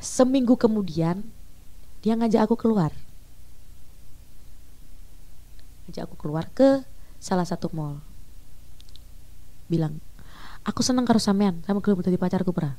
seminggu 0.00 0.56
kemudian 0.56 1.24
dia 2.04 2.14
ngajak 2.16 2.44
aku 2.44 2.56
keluar. 2.60 2.92
Ngajak 5.88 6.04
aku 6.04 6.16
keluar 6.20 6.46
ke 6.52 6.84
salah 7.16 7.48
satu 7.48 7.72
mall. 7.72 8.04
Bilang 9.66 9.98
aku 10.64 10.84
seneng 10.84 11.08
karo 11.08 11.16
sampean 11.16 11.64
sama 11.64 11.80
gelem 11.80 12.04
dadi 12.04 12.20
pacarku 12.20 12.52
pernah 12.52 12.76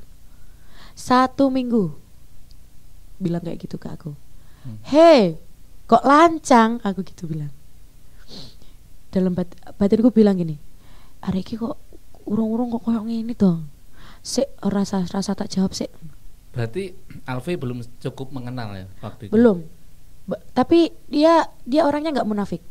satu 0.92 1.48
minggu 1.48 1.90
bilang 3.22 3.40
kayak 3.40 3.62
gitu 3.62 3.78
ke 3.78 3.86
aku. 3.86 4.12
Hmm. 4.66 4.78
hei 4.90 5.38
kok 5.86 6.02
lancang? 6.02 6.82
Aku 6.82 7.06
gitu 7.06 7.30
bilang. 7.30 7.50
Dalam 9.12 9.36
bat 9.36 9.46
batinku 9.78 10.10
bilang 10.10 10.34
gini 10.34 10.56
arek 11.22 11.46
iki 11.46 11.54
kok 11.54 11.78
urung-urung 12.26 12.74
kok 12.74 12.82
koyo 12.82 13.02
ngene 13.06 13.34
dong 13.38 13.70
sik 14.22 14.46
rasa 14.62 15.02
rasa 15.10 15.34
tak 15.34 15.50
jawab 15.50 15.74
sik. 15.74 15.90
Berarti 16.54 16.94
Alfi 17.26 17.58
belum 17.58 17.82
cukup 17.98 18.30
mengenal 18.30 18.74
ya 18.74 18.86
waktu 19.02 19.26
itu. 19.28 19.32
belum. 19.34 19.62
Ba- 20.26 20.42
tapi 20.54 20.94
dia 21.10 21.46
dia 21.66 21.82
orangnya 21.82 22.14
nggak 22.20 22.28
munafik 22.28 22.62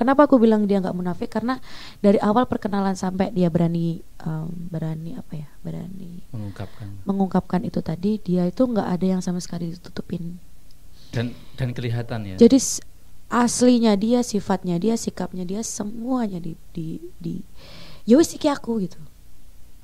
kenapa 0.00 0.24
aku 0.24 0.40
bilang 0.40 0.64
dia 0.64 0.80
nggak 0.80 0.96
munafik 0.96 1.28
karena 1.28 1.60
dari 2.00 2.16
awal 2.18 2.48
perkenalan 2.48 2.96
sampai 2.96 3.28
dia 3.30 3.52
berani 3.52 4.00
em, 4.18 4.48
berani 4.72 5.12
apa 5.12 5.36
ya 5.36 5.48
berani 5.60 6.24
Mengungkapkan. 6.32 6.88
mengungkapkan 7.04 7.60
itu 7.62 7.84
tadi 7.84 8.16
dia 8.16 8.48
itu 8.48 8.64
nggak 8.64 8.88
ada 8.88 9.06
yang 9.06 9.20
sama 9.20 9.36
sekali 9.38 9.76
ditutupin 9.76 10.40
Dan 11.12 11.36
dan 11.60 11.76
kelihatan 11.76 12.24
ya. 12.24 12.36
jadi 12.40 12.56
aslinya 13.28 13.94
dia 13.94 14.24
sifatnya 14.24 14.80
dia 14.80 14.96
sikapnya 14.96 15.44
dia 15.44 15.60
semuanya 15.60 16.40
di 16.40 16.56
di 16.72 16.98
di 17.20 17.44
ya 18.02 18.16
wis 18.16 18.32
iki 18.32 18.48
aku 18.48 18.80
gitu 18.80 18.98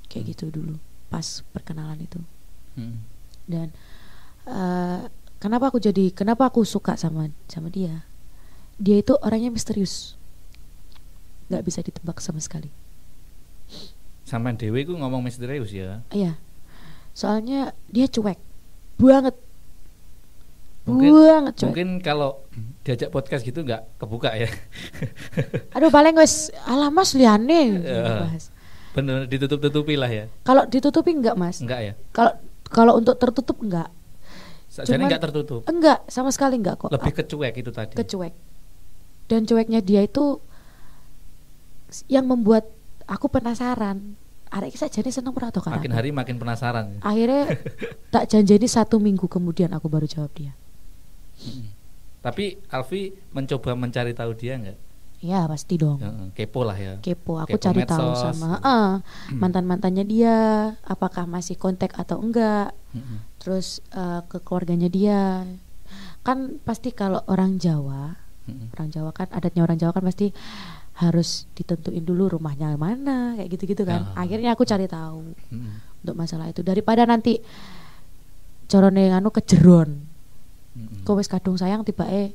kayak 0.09 0.25
Hmm. 0.25 0.33
gitu 0.33 0.45
dulu 0.49 0.75
pas 1.07 1.45
perkenalan 1.53 2.01
itu 2.01 2.19
Mm. 2.75 2.99
dan 3.47 3.69
eh, 4.45 5.01
kenapa 5.39 5.71
aku 5.71 5.79
jadi 5.79 6.11
kenapa 6.11 6.51
aku 6.51 6.67
suka 6.67 6.95
sama 6.95 7.29
sama 7.47 7.71
dia 7.71 8.03
dia 8.77 8.97
itu 8.97 9.16
orangnya 9.16 9.49
misterius 9.49 10.14
nggak 11.47 11.62
bisa 11.62 11.81
ditebak 11.81 12.18
sama 12.18 12.39
sekali 12.39 12.68
Sampai 14.22 14.53
Dewi 14.53 14.83
ku 14.83 14.93
ngomong 14.93 15.22
misterius 15.22 15.70
ya. 15.70 16.03
iya 16.11 16.35
soalnya 17.12 17.70
dia 17.87 18.05
cuek 18.07 18.37
banget 18.97 19.37
Mungkin 20.83 21.11
banget 21.12 21.55
cuek 21.57 21.66
mungkin 21.66 21.89
kalau 21.99 22.43
diajak 22.83 23.09
podcast 23.09 23.43
gitu 23.43 23.61
nggak 23.61 23.99
kebuka 23.99 24.35
ya. 24.37 24.47
aduh 25.74 25.91
paling 25.91 26.14
wes 26.14 26.51
alah 26.62 26.89
mas 26.89 27.11
liane 27.12 27.81
Ya. 27.81 28.22
bahas. 28.22 28.51
Bener 28.93 29.24
ditutup-tutupi 29.24 29.95
lah 29.95 30.09
ya. 30.09 30.24
kalau 30.43 30.62
ditutupi 30.64 31.11
enggak 31.12 31.35
mas 31.35 31.59
Enggak 31.59 31.81
ya. 31.81 31.93
kalau 32.11 32.33
kalau 32.66 32.93
untuk 32.97 33.14
tertutup 33.16 33.59
enggak 33.59 33.91
Jadi 34.68 34.93
Cuman- 34.93 35.09
nggak 35.09 35.22
tertutup. 35.22 35.61
enggak 35.64 35.99
sama 36.07 36.29
sekali 36.29 36.55
enggak 36.57 36.77
kok 36.77 36.91
Lebih 36.91 37.12
kecuek 37.14 37.55
itu 37.57 37.70
tadi. 37.70 37.95
kecuek 37.95 38.35
dan 39.27 39.43
cueknya 39.43 39.81
dia 39.81 40.01
itu 40.01 40.39
yang 42.07 42.27
membuat 42.27 42.66
aku 43.05 43.27
penasaran 43.27 44.18
arek 44.47 44.70
iki 44.70 44.79
sajane 44.79 45.11
seneng 45.11 45.35
to 45.35 45.59
karo 45.59 45.74
Makin 45.74 45.91
hari 45.91 46.11
makin 46.11 46.37
penasaran. 46.37 46.99
akhirnya 47.01 47.59
tak 48.14 48.27
janjeni 48.27 48.66
satu 48.66 48.97
minggu 48.97 49.27
kemudian 49.27 49.70
aku 49.70 49.87
baru 49.87 50.07
jawab 50.07 50.31
dia 50.33 50.55
Mm. 51.37 51.68
Tapi 52.24 52.57
Alfi 52.66 53.12
mencoba 53.29 53.77
mencari 53.77 54.11
tahu 54.11 54.33
dia 54.33 54.57
nggak? 54.57 54.79
ya 55.16 55.45
pasti 55.45 55.77
dong 55.77 56.01
Kepo 56.33 56.61
lah 56.61 56.72
ya. 56.72 56.97
kepo 56.99 57.37
aku 57.37 57.57
Kepo 57.57 57.61
cari 57.61 57.85
tahu 57.85 58.09
medsos. 58.09 58.37
sama 58.37 58.57
mantan 59.31 59.64
mantannya 59.64 60.05
dia 60.05 60.37
apakah 60.83 61.24
masih 61.24 61.57
kontak 61.57 61.93
atau 61.93 62.16
enggak 62.18 62.72
terus 63.37 63.85
eh, 63.91 64.24
ke 64.24 64.41
keluarganya 64.41 64.89
dia 64.89 65.45
kan 66.20 66.57
pasti 66.62 66.89
kalau 66.89 67.20
orang 67.27 67.57
Jawa 67.57 68.16
Mm-mm. 68.47 68.72
orang 68.72 68.88
Jawa 68.88 69.11
kan 69.11 69.26
adatnya 69.30 69.61
orang 69.61 69.74
Jawa 69.74 69.90
kan 69.90 70.03
pasti 70.03 70.30
harus 70.94 71.28
ditentuin 71.53 72.01
dulu 72.01 72.32
rumahnya 72.32 72.72
mana 72.74 73.34
kayak 73.34 73.51
gitu-gitu 73.53 73.82
kan 73.82 74.11
Ah. 74.11 74.22
akhirnya 74.22 74.51
aku 74.51 74.62
cari 74.62 74.86
tahu 74.86 75.34
Mm-mm. 75.51 76.01
untuk 76.01 76.14
masalah 76.14 76.47
itu 76.47 76.61
daripada 76.61 77.05
nanti 77.05 77.42
corone 78.66 79.11
anu 79.11 79.30
kejeron 79.30 80.03
Mm-mm. 80.72 81.03
kok 81.03 81.14
wis 81.14 81.26
kadung 81.26 81.57
sayang 81.57 81.82
tiba 81.82 82.05
eh 82.05 82.34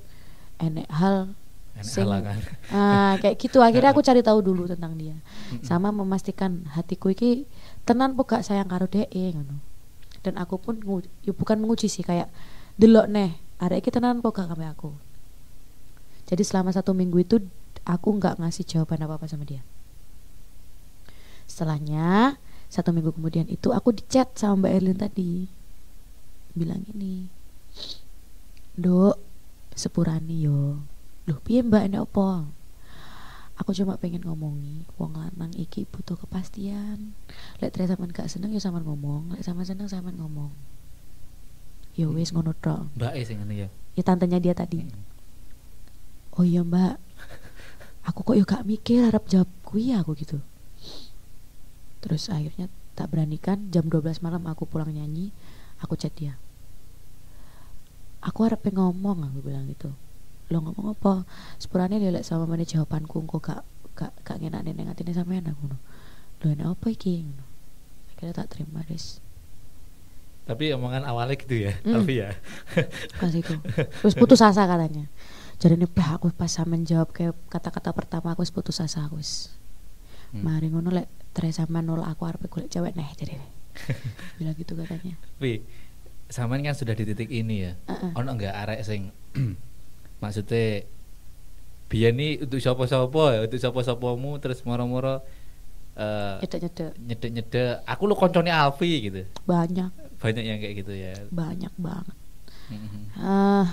enek 0.57 0.87
hal 0.89 1.33
sing- 1.79 2.05
halangan. 2.05 2.37
ah, 2.75 3.13
kayak 3.17 3.37
gitu 3.37 3.59
akhirnya 3.59 3.89
aku 3.89 4.01
cari 4.01 4.21
tahu 4.21 4.39
dulu 4.39 4.65
tentang 4.65 4.93
dia 4.95 5.17
sama 5.61 5.89
memastikan 5.89 6.65
hatiku 6.69 7.09
iki 7.09 7.45
tenan 7.81 8.13
po 8.13 8.23
gak 8.23 8.41
sayang 8.41 8.65
karo 8.65 8.85
dhek 8.85 9.09
ngono 9.09 9.57
dan 10.21 10.37
aku 10.37 10.57
pun 10.57 10.75
ngu- 10.77 11.09
ya 11.21 11.31
bukan 11.31 11.57
menguji 11.57 11.87
sih 11.87 12.01
kayak 12.01 12.29
delok 12.75 13.07
neh 13.07 13.33
arek 13.57 13.81
iki 13.81 13.89
tenan 13.89 14.19
po 14.19 14.29
gak 14.29 14.47
kame 14.47 14.65
aku 14.65 14.93
jadi 16.31 16.43
selama 16.47 16.71
satu 16.71 16.95
minggu 16.95 17.19
itu 17.19 17.43
aku 17.83 18.15
nggak 18.15 18.39
ngasih 18.39 18.63
jawaban 18.63 19.03
apa 19.03 19.19
apa 19.19 19.27
sama 19.27 19.43
dia. 19.43 19.59
Setelahnya 21.43 22.39
satu 22.71 22.95
minggu 22.95 23.11
kemudian 23.11 23.51
itu 23.51 23.75
aku 23.75 23.91
dicat 23.91 24.31
sama 24.39 24.63
Mbak 24.63 24.71
Erlin 24.79 24.95
tadi. 24.95 25.51
Bilang 26.55 26.87
ini 26.95 27.27
dok 28.79 29.19
sepurani 29.75 30.47
yo. 30.47 30.79
Loh 31.27 31.39
piye 31.43 31.59
mbak? 31.67 31.91
Ini 31.91 31.99
apa? 31.99 32.47
Aku 33.59 33.75
cuma 33.77 33.99
pengen 33.99 34.23
ngomongi 34.25 34.87
wong 34.95 35.19
lanang 35.19 35.51
iki 35.53 35.83
butuh 35.83 36.15
kepastian. 36.15 37.11
Lek 37.59 37.75
Tre 37.75 37.85
sampean 37.91 38.15
gak 38.15 38.31
seneng 38.31 38.55
ya 38.55 38.63
sampean 38.63 38.87
ngomong. 38.87 39.35
Lek 39.35 39.43
sampean 39.43 39.67
seneng 39.67 39.91
sampean 39.91 40.15
ngomong. 40.15 40.49
Ya 41.99 42.07
wis 42.07 42.31
ngono 42.31 42.55
tok. 42.55 42.87
Mbak 42.95 43.13
E 43.19 43.21
sing 43.27 43.43
ngene 43.43 43.67
ya. 43.67 43.69
ya 43.99 44.03
tantenya 44.07 44.39
dia 44.39 44.55
tadi. 44.55 44.87
Mm. 44.87 45.10
Oh 46.41 46.45
iya 46.45 46.65
mbak. 46.65 46.97
Aku 48.01 48.25
kok 48.25 48.33
yo 48.33 48.49
gak 48.49 48.65
mikir 48.65 49.05
harap 49.05 49.29
jawab 49.29 49.45
kui 49.61 49.93
aku 49.93 50.17
gitu. 50.17 50.41
Terus 52.01 52.33
akhirnya 52.33 52.65
tak 52.97 53.13
beranikan 53.13 53.69
jam 53.69 53.85
12 53.85 54.25
malam 54.25 54.41
aku 54.49 54.65
pulang 54.65 54.89
nyanyi 54.89 55.29
aku 55.77 55.93
chat 55.93 56.09
dia. 56.17 56.33
Aku 58.25 58.41
harap 58.41 58.65
ngomong 58.65 59.29
aku 59.29 59.45
bilang 59.45 59.69
gitu. 59.69 59.93
Lo 60.49 60.65
ngomong 60.65 60.97
apa? 60.97 61.29
Sepurane 61.61 62.01
lelek 62.01 62.25
sama 62.25 62.49
mana 62.49 62.65
jawabanku 62.65 63.21
kok 63.37 63.41
gak 63.45 63.61
gak 63.93 64.13
gak 64.25 64.37
ngenak 64.41 64.65
neneng 64.65 64.89
atine 64.89 65.13
sampean 65.13 65.45
aku 65.45 65.69
no 65.69 65.77
lo 66.41 66.49
enak 66.49 66.73
apa 66.73 66.87
iki 66.89 67.21
ngono? 67.21 67.45
Akhirnya 68.17 68.33
tak 68.33 68.57
terima 68.57 68.81
des 68.89 69.21
Tapi 70.41 70.73
omongan 70.73 71.05
awalnya 71.05 71.37
gitu 71.37 71.53
ya, 71.53 71.77
Mm. 71.85 72.01
Alfi 72.01 72.17
ya. 72.17 72.33
pas 73.21 73.29
itu. 73.29 73.53
Terus 74.01 74.17
putus 74.17 74.41
asa 74.41 74.65
katanya 74.65 75.05
jadi 75.61 75.77
nih 75.77 75.89
bah 75.93 76.17
aku 76.17 76.33
pas 76.33 76.49
sama 76.49 76.73
jawab 76.81 77.13
kayak 77.13 77.37
kata-kata 77.47 77.93
pertama 77.93 78.33
aku 78.33 78.41
putus 78.49 78.81
asa 78.81 79.05
aku 79.05 79.21
Hmm. 80.31 80.47
mari 80.47 80.71
ngono 80.71 80.95
lek 80.95 81.11
sama 81.51 81.83
nol 81.83 82.07
aku 82.07 82.23
arep 82.23 82.47
golek 82.47 82.71
cewek 82.71 82.95
neh 82.95 83.03
jadi 83.19 83.35
bilang 84.39 84.55
gitu 84.55 84.79
katanya 84.79 85.19
Tapi 85.19 85.59
sampean 86.31 86.63
kan 86.63 86.71
sudah 86.71 86.95
di 86.95 87.03
titik 87.03 87.27
ini 87.27 87.67
ya. 87.67 87.75
Heeh. 87.91 88.15
Ono 88.15 88.31
enggak 88.31 88.55
arek 88.55 88.79
sing 88.87 89.11
maksudnya 90.23 90.87
biyen 91.91 92.15
nih 92.15 92.47
untuk 92.47 92.63
sapa-sapa 92.63 93.23
ya, 93.35 93.39
untuk 93.43 93.59
sapa-sapamu 93.59 94.39
terus 94.39 94.63
moro-moro 94.63 95.19
eh 95.99 96.39
nyedek-nyedek 96.39 96.91
nyedek-nyedek 97.03 97.83
aku 97.83 98.03
lo 98.07 98.15
koncone 98.15 98.47
Alfi 98.47 99.11
gitu. 99.11 99.27
banyak 99.43 99.91
Banyak 100.23 100.43
yang 100.47 100.57
kayak 100.63 100.75
gitu 100.79 100.93
ya. 100.95 101.11
banyak 101.27 101.73
banget 101.75 102.15
ah 103.19 103.67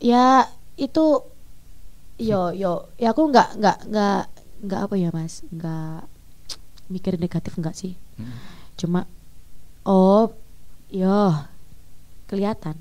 ya 0.00 0.48
itu 0.80 1.04
yo 2.16 2.50
yo. 2.56 2.88
Ya 2.96 3.12
aku 3.12 3.28
nggak 3.28 3.60
nggak 3.60 3.78
nggak 3.92 4.22
nggak 4.64 4.80
apa 4.88 4.94
ya 4.96 5.10
mas? 5.12 5.44
Nggak 5.52 6.08
mikir 6.90 7.20
negatif 7.20 7.54
nggak 7.60 7.76
sih? 7.76 7.94
Mhm. 8.18 8.58
cuma 8.80 9.04
oh 9.84 10.32
yo 10.88 11.36
kelihatan. 12.24 12.76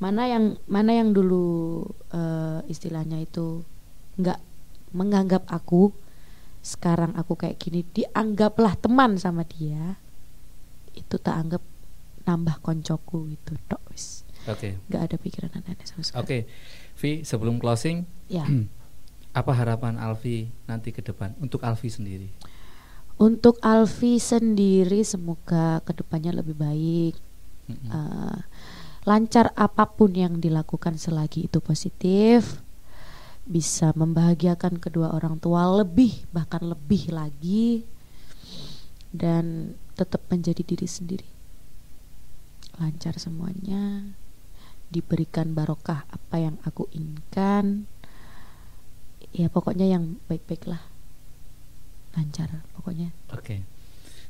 Mana 0.00 0.24
yang 0.24 0.56
mana 0.64 0.96
yang 0.96 1.12
dulu 1.12 1.84
eh, 2.16 2.64
istilahnya 2.72 3.20
itu 3.20 3.60
nggak 4.16 4.40
menganggap 4.96 5.44
aku 5.52 5.92
sekarang 6.64 7.14
aku 7.14 7.38
kayak 7.38 7.60
gini 7.60 7.86
dianggaplah 7.86 8.74
teman 8.76 9.16
sama 9.16 9.46
dia 9.46 9.96
itu 10.92 11.16
tak 11.16 11.36
anggap 11.38 11.62
nambah 12.26 12.60
koncoku 12.60 13.30
itu 13.32 13.54
tok 13.70 13.80
wis 13.94 14.26
Oke. 14.48 14.80
nggak 14.88 15.02
ada 15.12 15.16
pikiran 15.20 15.50
aneh-aneh 15.52 15.86
sama 15.86 16.02
sekali 16.02 16.20
Oke. 16.24 16.38
Vi, 16.98 17.22
sebelum 17.22 17.60
closing, 17.62 18.02
ya 18.26 18.42
apa 19.38 19.52
harapan 19.54 20.00
Alfi 20.00 20.50
nanti 20.66 20.90
ke 20.90 21.04
depan 21.04 21.36
untuk 21.38 21.62
Alfi 21.62 21.92
sendiri? 21.92 22.28
untuk 23.18 23.58
Alfi 23.66 24.22
sendiri 24.22 25.02
semoga 25.02 25.82
ke 25.82 25.90
depannya 25.90 26.38
lebih 26.38 26.54
baik 26.54 27.14
Mm-mm. 27.68 27.90
Eh, 27.90 28.38
lancar 29.04 29.50
apa 29.58 29.84
pun 29.90 30.14
yang 30.14 30.38
dilakukan 30.38 30.96
selagi 30.96 31.50
itu 31.50 31.58
positif 31.58 32.62
bisa 33.42 33.96
membahagiakan 33.96 34.76
kedua 34.78 35.12
orang 35.12 35.40
tua 35.40 35.64
lebih 35.82 36.14
bahkan 36.30 36.60
lebih 36.62 37.10
lagi 37.10 37.82
dan 39.10 39.72
tetap 39.96 40.20
menjadi 40.28 40.60
diri 40.62 40.84
sendiri 40.84 41.28
lancar 42.78 43.16
semuanya 43.18 44.14
diberikan 44.88 45.52
barokah 45.52 46.08
apa 46.08 46.36
yang 46.40 46.56
aku 46.64 46.88
inginkan 46.90 47.84
ya 49.30 49.46
pokoknya 49.46 49.84
yang 49.84 50.16
baik-baik 50.24 50.64
lah 50.64 50.80
lancar 52.16 52.48
pokoknya 52.74 53.12
Oke. 53.30 53.62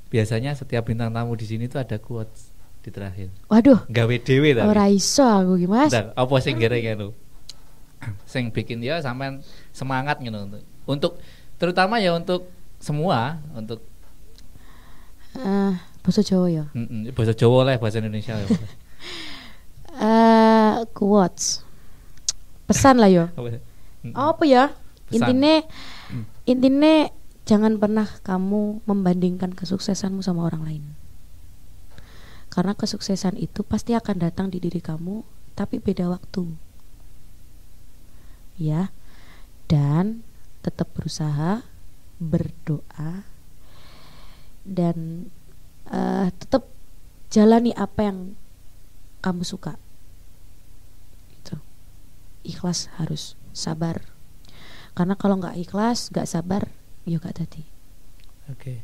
Biasanya 0.09 0.57
setiap 0.57 0.89
bintang 0.89 1.13
tamu 1.13 1.37
di 1.37 1.45
sini 1.45 1.69
tuh 1.69 1.79
ada 1.79 2.01
quotes 2.01 2.49
di 2.81 2.89
terakhir. 2.89 3.29
waduh 3.47 3.85
Gawe 3.87 4.17
dewe 4.19 4.57
tapi. 4.57 4.67
ora 4.67 4.89
iso 4.89 5.23
aku 5.23 5.61
gimana 5.61 5.87
Bentar, 5.87 6.07
apa 6.13 6.35
sing 6.41 6.57
kira 6.57 6.75
ngono? 6.75 7.13
Sing 8.25 8.49
bikin 8.51 8.81
dia 8.81 8.99
sampean 8.99 9.45
semangat 9.71 10.19
ngono 10.19 10.49
untuk 10.49 10.63
untuk 10.87 11.13
terutama 11.55 12.01
ya 12.01 12.13
untuk 12.13 12.49
semua 12.79 13.37
untuk 13.53 13.85
Eh, 15.39 15.75
bahasa 16.03 16.25
Jawa 16.25 16.49
ya 16.51 16.65
mm, 16.73 16.83
mm, 16.83 17.03
bahasa 17.15 17.31
Jawa 17.31 17.63
lah 17.63 17.75
bahasa 17.79 18.01
Indonesia 18.01 18.35
ya. 18.35 18.49
eh 19.99 20.75
quotes. 20.95 21.67
Pesan 22.71 23.03
lah 23.03 23.11
yo. 23.11 23.29
Apa? 23.35 23.59
Mm, 24.07 24.15
apa 24.15 24.43
ya? 24.47 24.65
Pesan. 25.09 25.35
intine 25.35 25.55
Hmm. 26.09 26.25
intine 26.49 27.13
jangan 27.45 27.77
pernah 27.77 28.09
kamu 28.25 28.85
membandingkan 28.85 29.53
kesuksesanmu 29.53 30.25
sama 30.25 30.49
orang 30.49 30.63
lain. 30.65 30.85
Karena 32.49 32.73
kesuksesan 32.73 33.37
itu 33.37 33.61
pasti 33.65 33.93
akan 33.93 34.17
datang 34.25 34.49
di 34.49 34.61
diri 34.61 34.81
kamu 34.81 35.25
tapi 35.53 35.81
beda 35.81 36.09
waktu. 36.09 36.49
Ya. 38.57 38.93
Dan 39.69 40.25
tetap 40.65 40.89
berusaha 40.97 41.61
berdoa 42.19 43.25
dan 44.69 45.29
eh, 45.89 46.29
tetap 46.37 46.69
jalani 47.33 47.73
apa 47.73 48.01
yang 48.05 48.19
kamu 49.25 49.45
suka 49.45 49.77
ikhlas 52.43 52.91
harus 52.97 53.35
sabar 53.51 54.03
karena 54.93 55.15
kalau 55.15 55.39
nggak 55.39 55.57
ikhlas 55.59 56.11
nggak 56.11 56.27
sabar 56.27 56.69
ya 57.05 57.19
gak 57.19 57.39
tadi 57.39 57.65
Oke. 58.49 58.81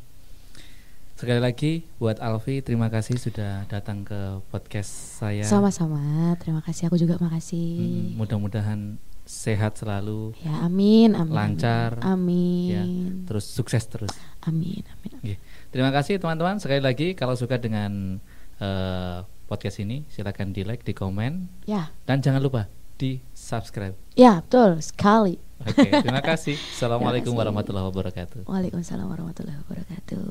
Sekali 1.15 1.41
lagi 1.41 1.73
buat 1.97 2.19
Alfi 2.19 2.61
terima 2.61 2.91
kasih 2.91 3.17
sudah 3.17 3.65
datang 3.65 4.03
ke 4.03 4.45
podcast 4.51 5.23
saya. 5.23 5.41
sama-sama 5.41 6.01
terima 6.37 6.61
kasih 6.61 6.91
aku 6.91 6.99
juga 6.99 7.17
makasih 7.17 7.81
Mm, 7.81 8.19
mudah-mudahan 8.19 8.81
sehat 9.25 9.81
selalu, 9.81 10.37
ya 10.45 10.53
amin 10.61 11.17
amin 11.17 11.33
Lancar. 11.33 11.97
amin 12.05 12.69
ya, 12.69 12.85
terus 13.25 13.49
sukses 13.49 13.89
terus. 13.89 14.13
amin 14.43 14.85
amin, 14.85 15.11
amin. 15.17 15.33
Oke. 15.33 15.35
Terima 15.73 15.89
kasih 15.89 16.21
teman-teman. 16.21 16.61
Sekali 16.61 16.85
lagi 16.85 17.17
kalau 17.17 17.33
suka 17.33 17.57
dengan 17.57 18.21
eh, 18.61 19.19
podcast 19.45 19.81
ini 19.81 20.05
silakan 20.09 20.53
di 20.53 20.61
like, 20.61 20.83
di 20.83 20.93
komen 20.93 21.49
ya 21.65 21.89
dan 22.05 22.21
jangan 22.21 22.39
lupa 22.39 22.69
di 22.95 23.17
subscribe. 23.45 23.95
ya 24.17 24.41
betul 24.41 24.81
sekali 24.81 25.37
Oke, 25.65 25.87
terima 25.87 26.21
kasih. 26.35 26.59
Assalamualaikum 26.77 27.31
kasih. 27.33 27.41
warahmatullahi 27.41 27.87
wabarakatuh. 27.89 28.41
Waalaikumsalam 28.45 29.07
warahmatullahi 29.07 29.57
wabarakatuh 29.65 30.25